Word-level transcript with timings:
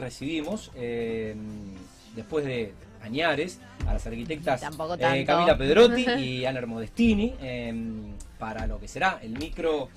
recibimos, 0.00 0.70
eh, 0.74 1.34
después 2.14 2.44
de 2.44 2.72
Añares, 3.02 3.60
a 3.86 3.94
las 3.94 4.06
arquitectas 4.06 4.62
eh. 4.62 5.24
Camila 5.24 5.56
Pedrotti 5.56 6.06
y 6.18 6.44
Ana 6.44 6.64
Modestini 6.66 7.34
eh, 7.40 7.72
para 8.38 8.66
lo 8.66 8.78
que 8.78 8.88
será 8.88 9.18
el 9.22 9.38
micro 9.38 9.88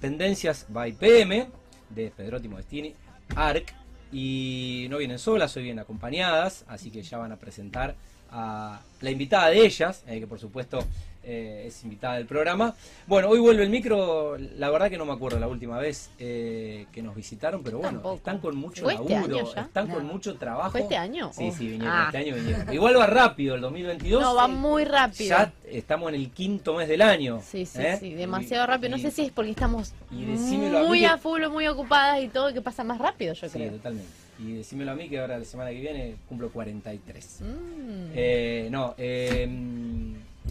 Tendencias 0.00 0.66
by 0.68 0.92
PM 0.92 1.46
de 1.90 2.10
Pedrotti 2.10 2.48
Modestini, 2.48 2.94
ARC. 3.36 3.74
Y 4.12 4.88
no 4.90 4.98
vienen 4.98 5.20
solas, 5.20 5.56
hoy 5.56 5.64
vienen 5.64 5.78
acompañadas, 5.78 6.64
así 6.66 6.90
que 6.90 7.02
ya 7.02 7.18
van 7.18 7.30
a 7.30 7.36
presentar 7.36 7.94
a 8.32 8.80
la 9.00 9.10
invitada 9.10 9.48
de 9.50 9.64
ellas, 9.64 10.04
eh, 10.06 10.20
que 10.20 10.26
por 10.26 10.38
supuesto 10.38 10.78
eh, 11.22 11.64
es 11.66 11.84
invitada 11.84 12.14
del 12.16 12.24
programa. 12.26 12.74
Bueno, 13.06 13.28
hoy 13.28 13.38
vuelve 13.40 13.62
el 13.62 13.68
micro, 13.70 14.38
la 14.38 14.70
verdad 14.70 14.88
que 14.88 14.96
no 14.96 15.04
me 15.04 15.12
acuerdo 15.12 15.38
la 15.38 15.48
última 15.48 15.78
vez 15.78 16.10
eh, 16.18 16.86
que 16.92 17.02
nos 17.02 17.14
visitaron, 17.14 17.62
pero 17.62 17.76
bueno, 17.78 17.92
Tampoco. 17.98 18.16
están 18.16 18.38
con 18.38 18.56
mucho 18.56 18.84
¿Fue 18.84 18.94
este 18.94 19.12
laburo, 19.14 19.36
año 19.36 19.54
ya? 19.54 19.60
están 19.62 19.88
con 19.88 20.06
mucho 20.06 20.34
trabajo. 20.36 20.70
¿Fue 20.70 20.80
este 20.80 20.96
año? 20.96 21.30
Sí, 21.34 21.52
sí, 21.52 21.68
vinieron, 21.68 21.94
Ah. 21.94 22.04
este 22.06 22.18
año 22.18 22.34
vinieron. 22.36 22.72
Igual 22.72 22.98
va 22.98 23.06
rápido 23.06 23.54
el 23.54 23.60
2022. 23.60 24.22
No, 24.22 24.34
va 24.34 24.48
muy 24.48 24.84
rápido. 24.84 25.28
Ya 25.28 25.52
estamos 25.70 26.08
en 26.08 26.14
el 26.14 26.30
quinto 26.30 26.74
mes 26.74 26.88
del 26.88 27.02
año. 27.02 27.40
Sí, 27.44 27.66
sí, 27.66 27.82
¿eh? 27.82 27.96
sí, 28.00 28.14
demasiado 28.14 28.64
Y- 28.64 28.66
rápido. 28.66 28.90
No 28.90 28.96
y- 28.96 29.02
sé 29.02 29.10
si 29.10 29.22
es 29.26 29.30
porque 29.32 29.50
estamos 29.50 29.92
y 30.10 30.24
decímelo 30.24 30.78
a 30.78 30.82
mí 30.82 30.88
muy 30.88 31.00
que- 31.00 31.06
a 31.06 31.18
full, 31.18 31.46
muy 31.48 31.66
ocupadas 31.66 32.22
y 32.22 32.28
todo, 32.28 32.52
que 32.54 32.62
pasa 32.62 32.82
más 32.82 32.98
rápido, 32.98 33.34
yo 33.34 33.46
Sí, 33.48 33.58
creo. 33.58 33.72
totalmente. 33.72 34.08
Y 34.42 34.54
decímelo 34.54 34.92
a 34.92 34.94
mí 34.94 35.08
que 35.08 35.18
ahora 35.20 35.38
la 35.38 35.44
semana 35.44 35.70
que 35.70 35.80
viene 35.80 36.16
cumplo 36.28 36.50
43. 36.50 37.40
Mm. 37.40 37.44
Eh, 38.14 38.68
no, 38.70 38.94
eh, 38.98 39.48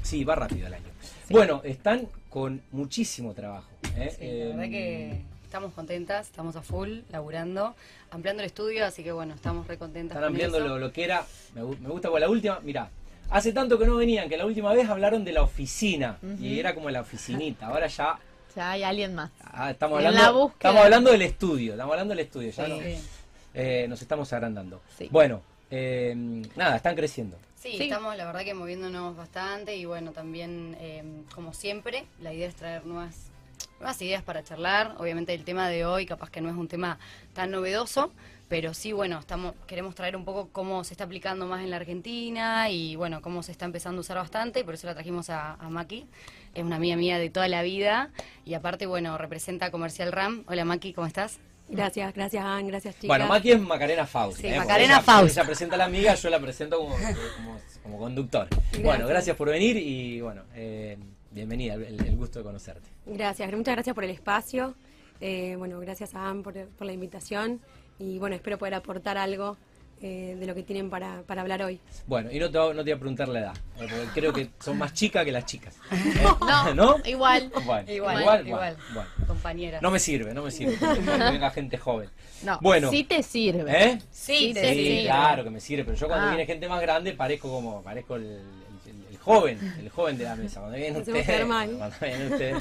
sí, 0.04 0.24
va 0.24 0.36
rápido 0.36 0.68
el 0.68 0.74
año. 0.76 0.86
Bueno, 1.30 1.62
están 1.64 2.08
con 2.30 2.62
muchísimo 2.72 3.34
trabajo. 3.34 3.68
¿eh? 3.98 4.16
Sí, 4.18 4.26
la 4.28 4.46
verdad 4.56 4.70
que 4.70 5.22
estamos 5.44 5.74
contentas, 5.74 6.28
estamos 6.28 6.56
a 6.56 6.62
full, 6.62 7.00
laburando, 7.12 7.76
ampliando 8.12 8.44
el 8.44 8.48
estudio, 8.48 8.86
así 8.86 9.04
que 9.04 9.12
bueno, 9.12 9.34
estamos 9.34 9.68
re 9.68 9.78
contentas. 9.78 10.16
Están 10.18 10.22
con 10.24 10.34
ampliando 10.34 10.58
eso. 10.60 10.68
lo, 10.68 10.78
lo 10.80 10.92
que 10.92 11.04
era. 11.04 11.26
Me, 11.56 11.64
me 11.64 11.90
gusta 11.90 12.10
con 12.10 12.22
la 12.22 12.30
última. 12.30 12.60
Mirá, 12.60 12.90
hace 13.32 13.52
tanto 13.54 13.80
que 13.80 13.86
no 13.88 13.96
venían 13.96 14.30
que 14.30 14.38
la 14.38 14.46
última 14.46 14.72
vez 14.74 14.88
hablaron 14.88 15.24
de 15.26 15.32
la 15.32 15.42
oficina. 15.42 16.18
Y 16.40 16.60
era 16.60 16.76
como 16.76 16.90
la 16.92 17.02
oficinita. 17.02 17.68
Ahora 17.68 17.88
ya 17.88 18.20
Ya 18.56 18.72
hay 18.72 18.82
alguien 18.84 19.14
más. 19.14 19.30
ah, 19.44 19.70
estamos, 19.72 19.98
hablando, 20.04 20.48
estamos 20.54 20.82
hablando 20.84 21.12
del 21.12 21.22
estudio. 21.22 21.74
Estamos 21.74 21.94
hablando 21.94 22.12
del 22.16 22.26
estudio. 22.26 22.50
Ya 22.52 22.66
Sí. 22.66 22.72
no- 22.72 23.19
eh, 23.60 23.88
nos 23.90 24.02
estamos 24.02 24.32
agrandando. 24.32 24.82
Sí. 24.98 25.10
Bueno, 25.12 25.42
eh, 25.70 26.14
nada, 26.56 26.78
están 26.78 26.96
creciendo. 26.96 27.38
Sí, 27.56 27.76
Sí. 27.78 27.84
estamos 27.84 28.16
la 28.16 28.26
verdad 28.26 28.46
que 28.46 28.54
moviéndonos 28.54 29.18
bastante 29.18 29.76
y 29.76 29.84
bueno, 29.84 30.14
también 30.14 30.78
eh, 30.80 31.04
como 31.36 31.54
siempre, 31.54 32.06
la 32.22 32.34
idea 32.34 32.48
es 32.48 32.56
traer 32.56 32.86
nuevas, 32.86 33.32
nuevas 33.80 34.02
ideas 34.02 34.24
para 34.24 34.44
charlar. 34.46 34.96
Obviamente 34.98 35.34
el 35.34 35.44
tema 35.44 35.68
de 35.68 35.86
hoy 35.86 36.06
capaz 36.06 36.30
que 36.30 36.40
no 36.40 36.50
es 36.50 36.56
un 36.56 36.70
tema 36.70 37.00
tan 37.34 37.52
novedoso, 37.52 38.14
pero 38.48 38.74
sí, 38.74 38.94
bueno, 38.94 39.20
estamos 39.20 39.56
queremos 39.68 39.94
traer 39.94 40.16
un 40.16 40.24
poco 40.24 40.48
cómo 40.54 40.86
se 40.86 40.94
está 40.94 41.04
aplicando 41.04 41.48
más 41.48 41.62
en 41.62 41.70
la 41.70 41.76
Argentina 41.76 42.70
y 42.70 42.96
bueno, 42.96 43.22
cómo 43.22 43.44
se 43.44 43.52
está 43.52 43.66
empezando 43.66 44.00
a 44.00 44.02
usar 44.02 44.16
bastante, 44.16 44.62
y 44.62 44.64
por 44.64 44.76
eso 44.76 44.88
la 44.88 44.94
trajimos 44.94 45.30
a, 45.30 45.56
a 45.56 45.70
Maki. 45.70 46.08
Es 46.56 46.64
una 46.64 46.78
amiga 46.78 46.96
mía 46.96 47.20
de 47.20 47.30
toda 47.30 47.50
la 47.50 47.62
vida 47.62 48.10
y 48.46 48.54
aparte, 48.54 48.86
bueno, 48.86 49.18
representa 49.18 49.70
Comercial 49.70 50.14
RAM. 50.14 50.46
Hola 50.48 50.64
Maki, 50.64 50.94
¿cómo 50.94 51.08
estás? 51.08 51.40
Gracias, 51.70 52.14
gracias 52.14 52.44
Ann, 52.44 52.68
gracias 52.68 52.96
chicas. 52.96 53.08
Bueno, 53.08 53.28
Maki 53.28 53.52
es 53.52 53.60
Macarena 53.62 54.06
Faust. 54.08 54.40
Sí, 54.42 54.48
¿eh? 54.48 54.58
Macarena 54.58 54.96
ella- 54.96 55.02
Faust. 55.04 55.38
Ella 55.38 55.46
presenta 55.46 55.76
a 55.76 55.78
la 55.78 55.86
amiga, 55.86 56.16
yo 56.16 56.30
la 56.30 56.40
presento 56.40 56.78
como, 56.80 56.96
como, 56.96 57.60
como 57.84 57.98
conductor. 58.00 58.48
Bueno, 58.84 59.08
gracias 59.08 59.36
por 59.36 59.50
venir 59.50 59.78
y 59.78 60.20
bueno, 60.22 60.44
eh, 60.56 60.98
bienvenida, 61.32 61.76
el, 61.76 62.04
el 62.06 62.16
gusto 62.18 62.40
de 62.40 62.46
conocerte. 62.46 62.90
Gracias, 63.06 63.52
muchas 63.54 63.76
gracias 63.76 63.94
por 63.94 64.04
el 64.04 64.10
espacio. 64.12 64.76
Eh, 65.22 65.56
bueno, 65.58 65.80
gracias 65.80 66.16
a 66.16 66.28
Ann 66.28 66.42
por, 66.44 66.54
por 66.70 66.88
la 66.88 66.94
invitación 66.94 67.60
y 68.00 68.18
bueno, 68.20 68.36
espero 68.36 68.58
poder 68.58 68.74
aportar 68.74 69.18
algo 69.18 69.58
eh, 70.02 70.36
de 70.40 70.46
lo 70.46 70.56
que 70.56 70.64
tienen 70.64 70.90
para, 70.90 71.22
para 71.24 71.42
hablar 71.42 71.62
hoy. 71.64 71.80
Bueno, 72.08 72.32
y 72.32 72.40
no 72.40 72.50
te, 72.50 72.58
no 72.58 72.74
te 72.76 72.82
voy 72.84 72.92
a 72.92 72.98
preguntar 73.00 73.28
la 73.28 73.40
edad, 73.40 73.54
porque 73.78 73.94
creo 74.14 74.34
que 74.34 74.50
son 74.60 74.78
más 74.78 74.94
chicas 74.94 75.26
que 75.26 75.32
las 75.32 75.46
chicas. 75.46 75.76
¿eh? 75.92 76.24
No, 76.42 76.74
¿No? 76.74 76.96
igual. 77.06 77.52
Bueno, 77.66 77.92
Igual, 77.92 78.22
igual, 78.22 78.48
igual. 78.48 78.76
bueno, 78.76 78.78
bueno. 78.94 79.10
Compañera. 79.28 79.80
No 79.82 79.92
me 79.92 80.00
sirve, 80.00 80.34
no 80.34 80.44
me 80.44 80.52
sirve. 80.52 80.78
que 80.78 80.86
venga 81.32 81.50
gente 81.52 81.78
joven. 81.78 82.10
No, 82.44 82.58
Bueno. 82.62 82.90
sí 82.90 83.04
te 83.04 83.22
sirve. 83.24 83.72
¿Eh? 83.72 84.00
Sí, 84.12 84.52
te 84.54 84.70
Sí, 84.74 84.76
sirve. 84.76 85.04
claro 85.06 85.44
que 85.44 85.50
me 85.50 85.60
sirve, 85.60 85.84
pero 85.84 85.98
yo 85.98 86.08
cuando 86.08 86.28
Ah. 86.28 86.30
viene 86.30 86.46
gente 86.46 86.68
más 86.70 86.82
grande 86.82 87.14
parezco 87.14 87.50
como, 87.50 87.82
parezco 87.82 88.16
el, 88.16 88.24
el- 88.24 89.06
el 89.12 89.18
joven, 89.18 89.60
el 89.80 89.90
joven 89.90 90.18
de 90.18 90.24
la 90.24 90.36
mesa. 90.36 90.60
Cuando 90.62 90.78
viene 90.78 90.92
Nos 90.98 91.08
usted, 91.08 91.20
hacemos 91.22 91.36
quedar 91.36 91.48
mal. 91.48 91.70
cuando 91.78 91.96
viene 92.02 92.28
usted, 92.28 92.56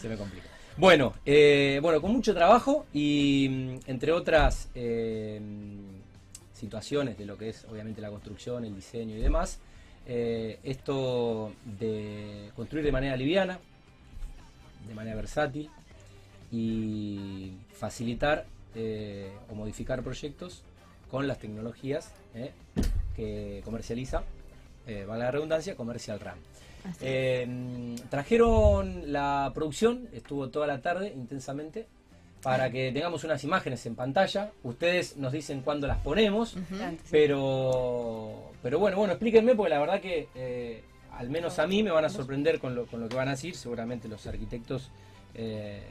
se 0.00 0.08
me 0.08 0.16
complica. 0.16 0.46
Bueno, 0.76 1.12
eh, 1.26 1.78
bueno, 1.82 2.00
con 2.00 2.12
mucho 2.12 2.34
trabajo 2.34 2.86
y 2.92 3.48
mm, 3.50 3.90
entre 3.90 4.12
otras 4.12 4.68
eh, 4.74 5.38
situaciones 6.60 7.16
de 7.18 7.24
lo 7.24 7.36
que 7.36 7.48
es 7.48 7.64
obviamente 7.64 8.00
la 8.00 8.10
construcción, 8.10 8.64
el 8.64 8.74
diseño 8.74 9.16
y 9.16 9.20
demás, 9.20 9.58
eh, 10.06 10.58
esto 10.62 11.52
de 11.64 12.50
construir 12.54 12.84
de 12.84 12.92
manera 12.92 13.16
liviana, 13.16 13.58
de 14.86 14.94
manera 14.94 15.16
versátil 15.16 15.70
y 16.52 17.52
facilitar 17.72 18.46
eh, 18.74 19.32
o 19.50 19.54
modificar 19.54 20.02
proyectos 20.02 20.62
con 21.10 21.26
las 21.26 21.38
tecnologías 21.38 22.12
eh, 22.34 22.52
que 23.16 23.62
comercializa, 23.64 24.22
valga 25.06 25.26
la 25.26 25.30
redundancia, 25.30 25.76
Comercial 25.76 26.18
RAM. 26.18 26.38
Trajeron 28.10 29.12
la 29.12 29.52
producción, 29.54 30.08
estuvo 30.12 30.48
toda 30.48 30.66
la 30.66 30.80
tarde 30.80 31.12
intensamente, 31.14 31.86
para 32.42 32.70
que 32.70 32.90
tengamos 32.92 33.22
unas 33.24 33.42
imágenes 33.44 33.84
en 33.86 33.94
pantalla. 33.94 34.50
Ustedes 34.62 35.16
nos 35.16 35.32
dicen 35.32 35.60
cuándo 35.62 35.86
las 35.86 35.98
ponemos, 35.98 36.56
pero, 37.10 38.50
pero 38.62 38.78
bueno, 38.78 38.96
bueno, 38.96 39.12
explíquenme 39.14 39.54
porque 39.54 39.70
la 39.70 39.78
verdad 39.80 40.00
que 40.00 40.28
eh, 40.34 40.82
al 41.12 41.28
menos 41.28 41.58
a 41.58 41.66
mí 41.66 41.82
me 41.82 41.90
van 41.90 42.04
a 42.04 42.08
sorprender 42.08 42.58
con 42.60 42.74
lo, 42.74 42.86
con 42.86 43.00
lo 43.00 43.08
que 43.08 43.16
van 43.16 43.28
a 43.28 43.32
decir. 43.32 43.54
Seguramente 43.54 44.08
los 44.08 44.26
arquitectos 44.26 44.90
eh, 45.34 45.82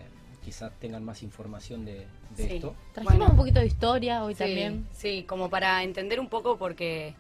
quizás 0.44 0.72
tengan 0.80 1.04
más 1.04 1.22
información 1.24 1.86
de, 1.86 2.06
de 2.36 2.48
Sí. 2.48 2.56
esto. 2.56 2.76
Trajimos 2.94 3.18
Bueno. 3.18 3.32
un 3.32 3.38
poquito 3.38 3.60
de 3.60 3.66
historia 3.68 4.24
hoy 4.24 4.34
Sí, 4.34 4.40
también. 4.40 4.88
Sí, 4.94 5.24
como 5.28 5.50
para 5.50 5.84
entender 5.84 6.20
un 6.20 6.30
poco 6.30 6.58
porque 6.58 7.14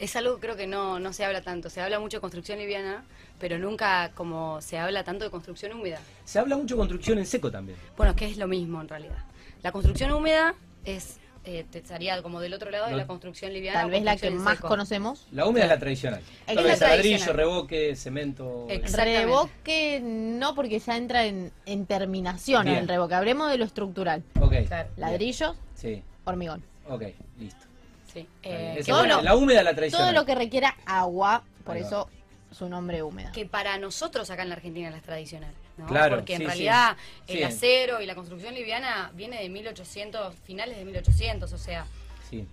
es 0.00 0.16
algo 0.16 0.34
que 0.36 0.40
creo 0.40 0.56
que 0.56 0.66
no, 0.66 0.98
no 0.98 1.12
se 1.12 1.24
habla 1.24 1.42
tanto. 1.42 1.70
Se 1.70 1.80
habla 1.80 2.00
mucho 2.00 2.16
de 2.16 2.20
construcción 2.22 2.58
liviana, 2.58 3.04
pero 3.38 3.58
nunca 3.58 4.10
como 4.14 4.60
se 4.60 4.78
habla 4.78 5.04
tanto 5.04 5.24
de 5.24 5.30
construcción 5.30 5.72
húmeda. 5.74 6.00
Se 6.24 6.38
habla 6.38 6.56
mucho 6.56 6.74
de 6.74 6.78
construcción 6.78 7.18
en 7.18 7.26
seco 7.26 7.50
también. 7.50 7.78
Bueno, 7.96 8.16
que 8.16 8.26
es 8.26 8.36
lo 8.38 8.48
mismo 8.48 8.80
en 8.80 8.88
realidad. 8.88 9.18
La 9.62 9.72
construcción 9.72 10.10
húmeda 10.10 10.54
es 10.84 11.18
eh, 11.44 11.64
te 11.70 11.78
estaría 11.78 12.22
como 12.22 12.38
del 12.40 12.52
otro 12.52 12.70
lado 12.70 12.84
de 12.86 12.90
No. 12.92 12.96
la 12.98 13.06
construcción 13.06 13.52
liviana. 13.54 13.80
Tal 13.80 13.90
vez 13.90 14.02
la 14.02 14.16
que 14.16 14.30
más 14.30 14.56
seco. 14.56 14.68
conocemos. 14.68 15.26
La 15.32 15.46
húmeda 15.46 15.64
es 15.64 15.70
la 15.70 15.78
tradicional. 15.78 16.20
Es 16.46 16.54
Tal 16.54 16.64
vez 16.64 16.78
tradicional. 16.78 16.96
ladrillo, 16.98 17.32
revoque, 17.32 17.96
cemento. 17.96 18.66
Revoque 18.68 20.00
no 20.02 20.54
porque 20.54 20.78
ya 20.78 20.96
entra 20.96 21.24
en, 21.26 21.50
en 21.66 21.86
terminación 21.86 22.64
Bien. 22.66 22.78
el 22.78 22.88
revoque. 22.88 23.14
Hablemos 23.14 23.50
de 23.50 23.56
lo 23.58 23.64
estructural. 23.64 24.22
Ok. 24.40 24.54
Claro. 24.66 24.90
Ladrillos, 24.96 25.56
Sí, 25.74 26.02
hormigón. 26.24 26.62
ok, 26.88 27.04
listo. 27.38 27.66
Sí. 28.12 28.26
Eh, 28.42 28.76
Esa 28.78 28.92
todo 28.92 29.06
lo- 29.06 29.22
la 29.22 29.36
húmeda 29.36 29.62
la 29.62 29.74
tradicional. 29.74 30.08
Todo 30.08 30.20
lo 30.20 30.26
que 30.26 30.34
requiera 30.34 30.76
agua, 30.86 31.44
por 31.64 31.76
Ahí 31.76 31.82
va. 31.82 31.86
eso 31.88 32.10
su 32.50 32.68
nombre 32.68 33.02
húmeda. 33.02 33.30
que 33.32 33.46
para 33.46 33.78
nosotros 33.78 34.28
acá 34.30 34.42
en 34.42 34.48
la 34.48 34.56
Argentina 34.56 34.88
es 34.94 35.02
tradicional. 35.02 35.52
¿no? 35.76 35.86
Claro, 35.86 36.16
Porque 36.16 36.34
en 36.34 36.40
sí, 36.40 36.46
realidad 36.46 36.96
sí. 37.26 37.32
el 37.32 37.38
Sí. 37.38 37.44
acero 37.44 38.00
y 38.02 38.06
la 38.06 38.14
construcción 38.14 38.54
liviana 38.54 39.10
viene 39.14 39.40
de 39.40 39.48
1800, 39.48 40.34
finales 40.44 40.76
de 40.76 40.84
1800, 40.84 41.52
o 41.52 41.58
sea, 41.58 41.86
Sí. 42.28 42.46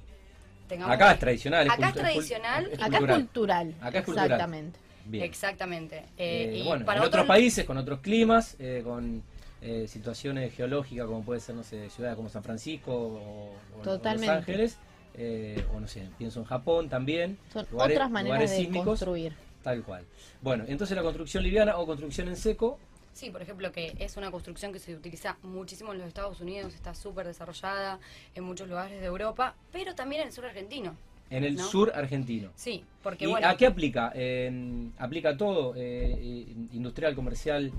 Acá 0.85 1.13
es 1.13 1.19
tradicional. 1.19 1.69
Acá 1.69 1.89
es 1.89 1.93
tradicional. 1.95 2.69
es 2.71 2.81
Acá 2.81 2.97
es 2.99 3.05
cultural. 3.15 3.75
Acá 3.81 3.99
es 3.99 4.05
cultural. 4.05 4.25
Exactamente. 4.31 4.79
Bien. 5.05 5.23
Exactamente. 5.23 5.97
Eh, 6.17 6.49
Eh, 6.51 6.57
y 6.57 6.63
bueno, 6.63 6.85
para 6.85 6.97
en 6.99 7.05
otros 7.05 7.21
otros 7.23 7.27
países, 7.27 7.65
con 7.65 7.77
otros 7.77 7.99
climas, 8.01 8.55
eh, 8.59 8.81
con 8.83 9.23
eh, 9.61 9.87
situaciones 9.87 10.53
geológicas 10.53 11.05
como 11.07 11.23
puede 11.23 11.39
ser, 11.39 11.55
no 11.55 11.63
sé, 11.63 11.89
ciudades 11.89 12.15
como 12.15 12.29
San 12.29 12.43
Francisco 12.43 12.93
o, 12.93 13.53
o. 13.79 13.83
Los 13.83 14.05
Ángeles, 14.05 14.77
eh, 15.17 15.65
o 15.75 15.79
no 15.79 15.87
sé, 15.87 16.07
pienso 16.17 16.39
en 16.39 16.45
Japón 16.45 16.89
también. 16.89 17.37
Son 17.51 17.65
lugares- 17.71 17.97
otras 17.97 18.11
maneras 18.11 18.39
de 18.41 18.47
sísmicos, 18.47 18.85
construir. 18.85 19.33
Tal 19.63 19.83
cual. 19.83 20.05
Bueno, 20.41 20.63
entonces 20.67 20.95
la 20.95 21.03
construcción 21.03 21.43
liviana 21.43 21.77
o 21.77 21.85
construcción 21.85 22.27
en 22.27 22.35
seco, 22.35 22.79
Sí, 23.13 23.31
por 23.31 23.41
ejemplo, 23.41 23.71
que 23.71 23.95
es 23.97 24.15
una 24.15 24.29
construcción 24.29 24.71
que 24.71 24.77
se 24.77 24.93
utiliza 24.95 25.37
muchísimo 25.41 25.91
en 25.91 25.97
los 25.97 26.07
Estados 26.07 26.39
Unidos, 26.39 26.75
está 26.75 26.93
súper 26.93 27.25
desarrollada 27.25 27.99
en 28.35 28.43
muchos 28.43 28.67
lugares 28.69 28.99
de 29.01 29.07
Europa, 29.07 29.55
pero 29.71 29.95
también 29.95 30.21
en 30.21 30.27
el 30.27 30.33
sur 30.33 30.45
argentino. 30.45 30.95
en 31.31 31.43
el 31.43 31.55
¿No? 31.55 31.63
sur 31.67 31.91
argentino. 31.95 32.51
Sí, 32.55 32.85
porque 33.03 33.25
¿Y 33.25 33.27
bueno, 33.27 33.47
a 33.49 33.57
qué 33.57 33.65
aplica? 33.65 34.11
Eh, 34.15 34.87
¿Aplica 34.99 35.35
todo? 35.35 35.73
Eh, 35.75 36.13
eh, 36.15 36.55
industrial, 36.73 37.15
comercial, 37.15 37.73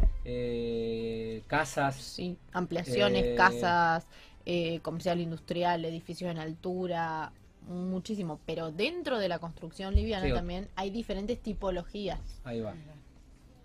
eh, 0.52 1.42
casas. 1.46 1.94
Sí, 1.96 2.36
ampliaciones, 2.52 3.24
Eh, 3.24 3.34
casas, 3.36 4.06
eh, 4.50 4.80
comercial 4.80 5.20
industrial, 5.20 5.84
edificios 5.84 6.30
en 6.30 6.38
altura, 6.38 7.32
muchísimo. 7.68 8.40
Pero 8.46 8.72
dentro 8.72 9.18
de 9.18 9.28
la 9.28 9.38
construcción 9.38 9.94
liviana 9.94 10.26
Sí, 10.26 10.32
también 10.32 10.68
hay 10.74 10.88
diferentes 10.90 11.38
tipologías, 11.42 12.18
Ahí 12.44 12.60
va. 12.60 12.74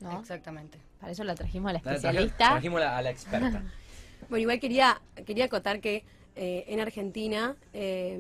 ¿no? 0.02 0.20
exactamente. 0.20 0.78
Para 1.00 1.14
eso 1.14 1.24
la 1.24 1.36
trajimos 1.36 1.70
a 1.70 1.74
la 1.74 1.80
La- 1.80 1.84
traje- 1.84 1.96
especialista. 1.96 2.50
Trajimos 2.52 2.82
a 2.82 2.84
la, 2.86 2.98
a 2.98 3.02
la 3.02 3.10
experta. 3.10 3.64
Bueno, 4.30 4.42
igual 4.44 4.60
quería, 4.62 5.02
quería 5.26 5.46
acotar 5.46 5.82
que 5.82 6.06
eh, 6.38 6.64
en 6.68 6.80
Argentina 6.80 7.58
eh, 7.74 8.18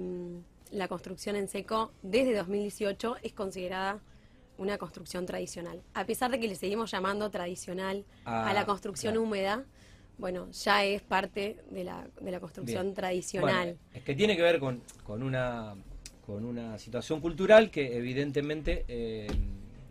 la 0.71 0.88
construcción 0.89 1.38
en 1.38 1.48
seco 1.48 1.92
desde 2.01 2.36
2018 2.36 3.16
es 3.24 3.31
considerada 3.33 4.00
una 4.57 4.77
construcción 4.77 5.25
tradicional. 5.25 5.81
A 5.94 6.06
pesar 6.06 6.30
de 6.30 6.39
que 6.42 6.48
le 6.50 6.56
seguimos 6.56 6.92
llamando 6.92 7.30
tradicional 7.31 8.04
Ah, 8.25 8.50
a 8.50 8.54
la 8.54 8.66
construcción 8.66 9.13
claro. 9.13 9.25
húmeda, 9.25 9.63
bueno, 10.18 10.50
ya 10.51 10.86
es 10.86 11.01
parte 11.01 11.57
de 11.71 11.83
la, 11.83 12.07
de 12.21 12.31
la 12.31 12.39
construcción 12.39 12.83
Bien. 12.88 12.94
tradicional. 12.95 13.65
Bueno, 13.65 13.80
es 13.94 14.04
que 14.04 14.15
tiene 14.15 14.36
que 14.36 14.42
ver 14.44 14.60
con, 14.60 14.81
con 15.04 15.24
una 15.24 15.75
con 16.25 16.45
una 16.45 16.80
situación 16.80 17.19
cultural 17.19 17.69
que 17.69 17.98
evidentemente 17.98 18.86
eh, 18.88 19.27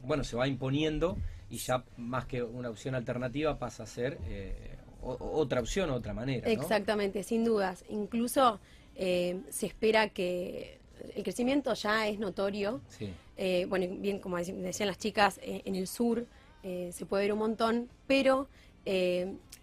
bueno 0.03 0.25
se 0.25 0.35
va 0.35 0.49
imponiendo 0.49 1.19
y 1.51 1.59
ya 1.59 1.85
más 1.99 2.25
que 2.25 2.43
una 2.43 2.71
opción 2.71 2.95
alternativa 2.95 3.59
pasa 3.59 3.83
a 3.83 3.87
ser 3.87 4.17
eh, 4.29 4.77
o- 5.03 5.19
otra 5.35 5.61
opción, 5.61 5.91
otra 5.91 6.15
manera. 6.15 6.47
¿no? 6.47 6.53
Exactamente, 6.53 7.23
sin 7.23 7.45
dudas. 7.45 7.85
Incluso 7.91 8.61
eh, 8.97 9.41
se 9.51 9.67
espera 9.67 10.09
que 10.09 10.79
el 11.15 11.23
crecimiento 11.23 11.75
ya 11.75 12.07
es 12.09 12.19
notorio. 12.19 12.81
Sí. 12.89 13.11
Eh, 13.37 13.67
bueno, 13.69 13.95
bien 13.99 14.19
como 14.19 14.39
dec- 14.39 14.55
decían 14.55 14.87
las 14.87 14.99
chicas, 14.99 15.39
eh, 15.43 15.61
en 15.67 15.75
el 15.75 15.87
sur 15.87 16.25
se 16.63 17.07
puede 17.07 17.25
ver 17.25 17.33
un 17.33 17.41
montón, 17.41 17.89
pero 18.07 18.49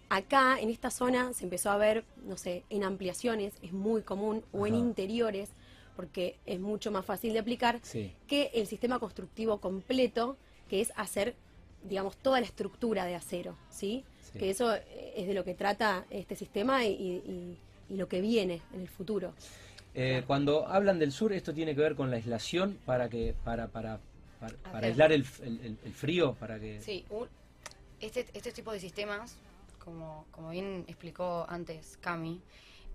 acá 0.09 0.59
en 0.59 0.69
esta 0.69 0.89
zona 0.91 1.33
se 1.33 1.44
empezó 1.44 1.69
a 1.69 1.77
ver, 1.77 2.03
no 2.25 2.38
sé, 2.38 2.63
en 2.69 2.83
ampliaciones, 2.83 3.53
es 3.61 3.71
muy 3.73 4.01
común, 4.01 4.44
o 4.51 4.65
en 4.67 4.73
Ajá. 4.73 4.83
interiores, 4.83 5.50
porque 5.95 6.38
es 6.45 6.59
mucho 6.59 6.91
más 6.91 7.06
fácil 7.06 7.33
de 7.33 7.39
aplicar, 7.39 7.79
Sí. 7.83 8.11
que 8.27 8.51
el 8.53 8.67
sistema 8.67 9.00
constructivo 9.00 9.59
completo, 9.59 10.38
que 10.69 10.81
es 10.81 10.91
hacer, 10.95 11.35
digamos, 11.83 12.17
toda 12.17 12.39
la 12.39 12.45
estructura 12.45 13.06
de 13.06 13.15
acero, 13.15 13.56
¿sí? 13.69 14.03
Sí. 14.31 14.39
Que 14.39 14.50
eso 14.50 14.73
es 14.73 15.27
de 15.27 15.33
lo 15.33 15.44
que 15.44 15.53
trata 15.56 16.06
este 16.09 16.35
sistema 16.35 16.85
y, 16.85 16.91
y- 16.91 17.57
y 17.89 17.95
lo 17.97 18.07
que 18.07 18.21
viene 18.21 18.62
en 18.73 18.81
el 18.81 18.88
futuro. 18.88 19.33
Eh, 19.95 20.23
Cuando 20.27 20.67
hablan 20.67 21.00
del 21.00 21.12
sur, 21.12 21.33
esto 21.33 21.53
tiene 21.53 21.73
que 21.75 21.81
ver 21.81 21.95
con 21.95 22.12
la 22.12 22.17
aislación 22.17 22.77
para 22.85 23.09
que 23.09 23.33
para 23.44 23.67
para 23.67 24.00
para, 24.39 24.55
para 24.71 24.88
aislar 24.88 25.12
el, 25.12 25.21
f- 25.23 25.44
el- 25.45 25.59
el- 25.65 25.77
el 25.83 25.94
frío, 25.94 26.33
para 26.35 26.57
que 26.62 26.79
Sí, 26.81 27.03
un- 27.09 27.27
este, 28.00 28.25
este 28.33 28.51
tipo 28.53 28.71
de 28.71 28.79
sistemas, 28.79 29.35
como, 29.79 30.25
como 30.31 30.49
bien 30.51 30.85
explicó 30.87 31.45
antes 31.49 31.97
Cami, 32.01 32.41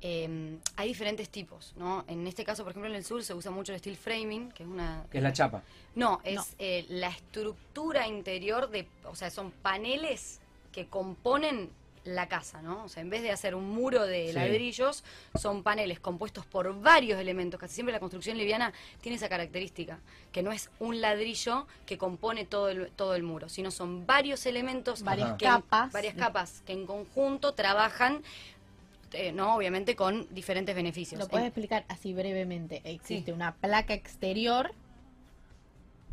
eh, 0.01 0.59
hay 0.77 0.89
diferentes 0.89 1.29
tipos, 1.31 1.73
¿no? 1.77 2.05
En 2.09 2.27
este 2.27 2.45
caso, 2.45 2.63
por 2.63 2.73
ejemplo, 2.73 2.91
en 2.91 2.97
el 2.97 3.05
sur 3.05 3.23
se 3.25 3.33
usa 3.33 3.51
mucho 3.51 3.73
el 3.73 3.79
steel 3.79 3.97
framing, 3.97 4.51
que 4.53 4.63
es 4.65 4.69
una... 4.69 5.07
que 5.11 5.19
es 5.19 5.25
la 5.25 5.33
chapa. 5.33 5.63
No, 5.95 6.21
es 6.25 6.35
No. 6.37 6.45
eh, 6.59 6.85
la 6.91 7.09
estructura 7.09 8.07
interior 8.07 8.69
de, 8.71 8.87
o 9.05 9.15
sea, 9.15 9.31
son 9.31 9.51
paneles 9.51 10.41
que 10.73 10.87
componen 10.87 11.71
la 12.05 12.29
casa, 12.29 12.61
¿no? 12.61 12.85
O 12.85 12.89
sea, 12.89 13.01
en 13.03 13.09
vez 13.11 13.23
de 13.23 13.31
hacer 13.31 13.55
un 13.55 13.69
muro 13.71 14.05
de 14.07 14.29
Sí. 14.29 14.33
ladrillos, 14.35 15.05
son 15.41 15.63
paneles 15.63 16.01
compuestos 16.01 16.45
por 16.45 16.79
varios 16.81 17.19
elementos. 17.19 17.59
Casi 17.59 17.75
siempre 17.75 17.93
la 17.93 18.01
construcción 18.01 18.37
liviana 18.37 18.73
tiene 19.01 19.17
esa 19.17 19.29
característica, 19.29 19.99
que 20.31 20.43
no 20.43 20.53
es 20.53 20.69
un 20.81 21.01
ladrillo 21.01 21.67
que 21.87 21.97
compone 21.97 22.45
todo 22.45 22.69
el, 22.69 22.91
todo 22.93 23.15
el 23.15 23.23
muro, 23.23 23.49
sino 23.49 23.71
son 23.71 24.07
varios 24.07 24.45
elementos, 24.47 25.03
Varias 25.03 25.33
que 25.39 25.47
capas. 25.47 25.93
varias 25.93 26.15
capas 26.15 26.63
que 26.67 26.75
en 26.75 26.87
conjunto 26.87 27.53
trabajan, 27.55 28.23
eh, 29.13 29.33
no, 29.33 29.55
obviamente 29.57 29.97
con 29.97 30.27
diferentes 30.35 30.75
beneficios. 30.75 31.19
Lo 31.21 31.29
puedes 31.29 31.45
En- 31.45 31.49
explicar 31.49 31.85
así 31.89 32.13
brevemente. 32.13 32.83
Existe 32.85 33.31
Sí. 33.31 33.33
una 33.33 33.55
placa 33.55 33.95
exterior. 33.95 34.73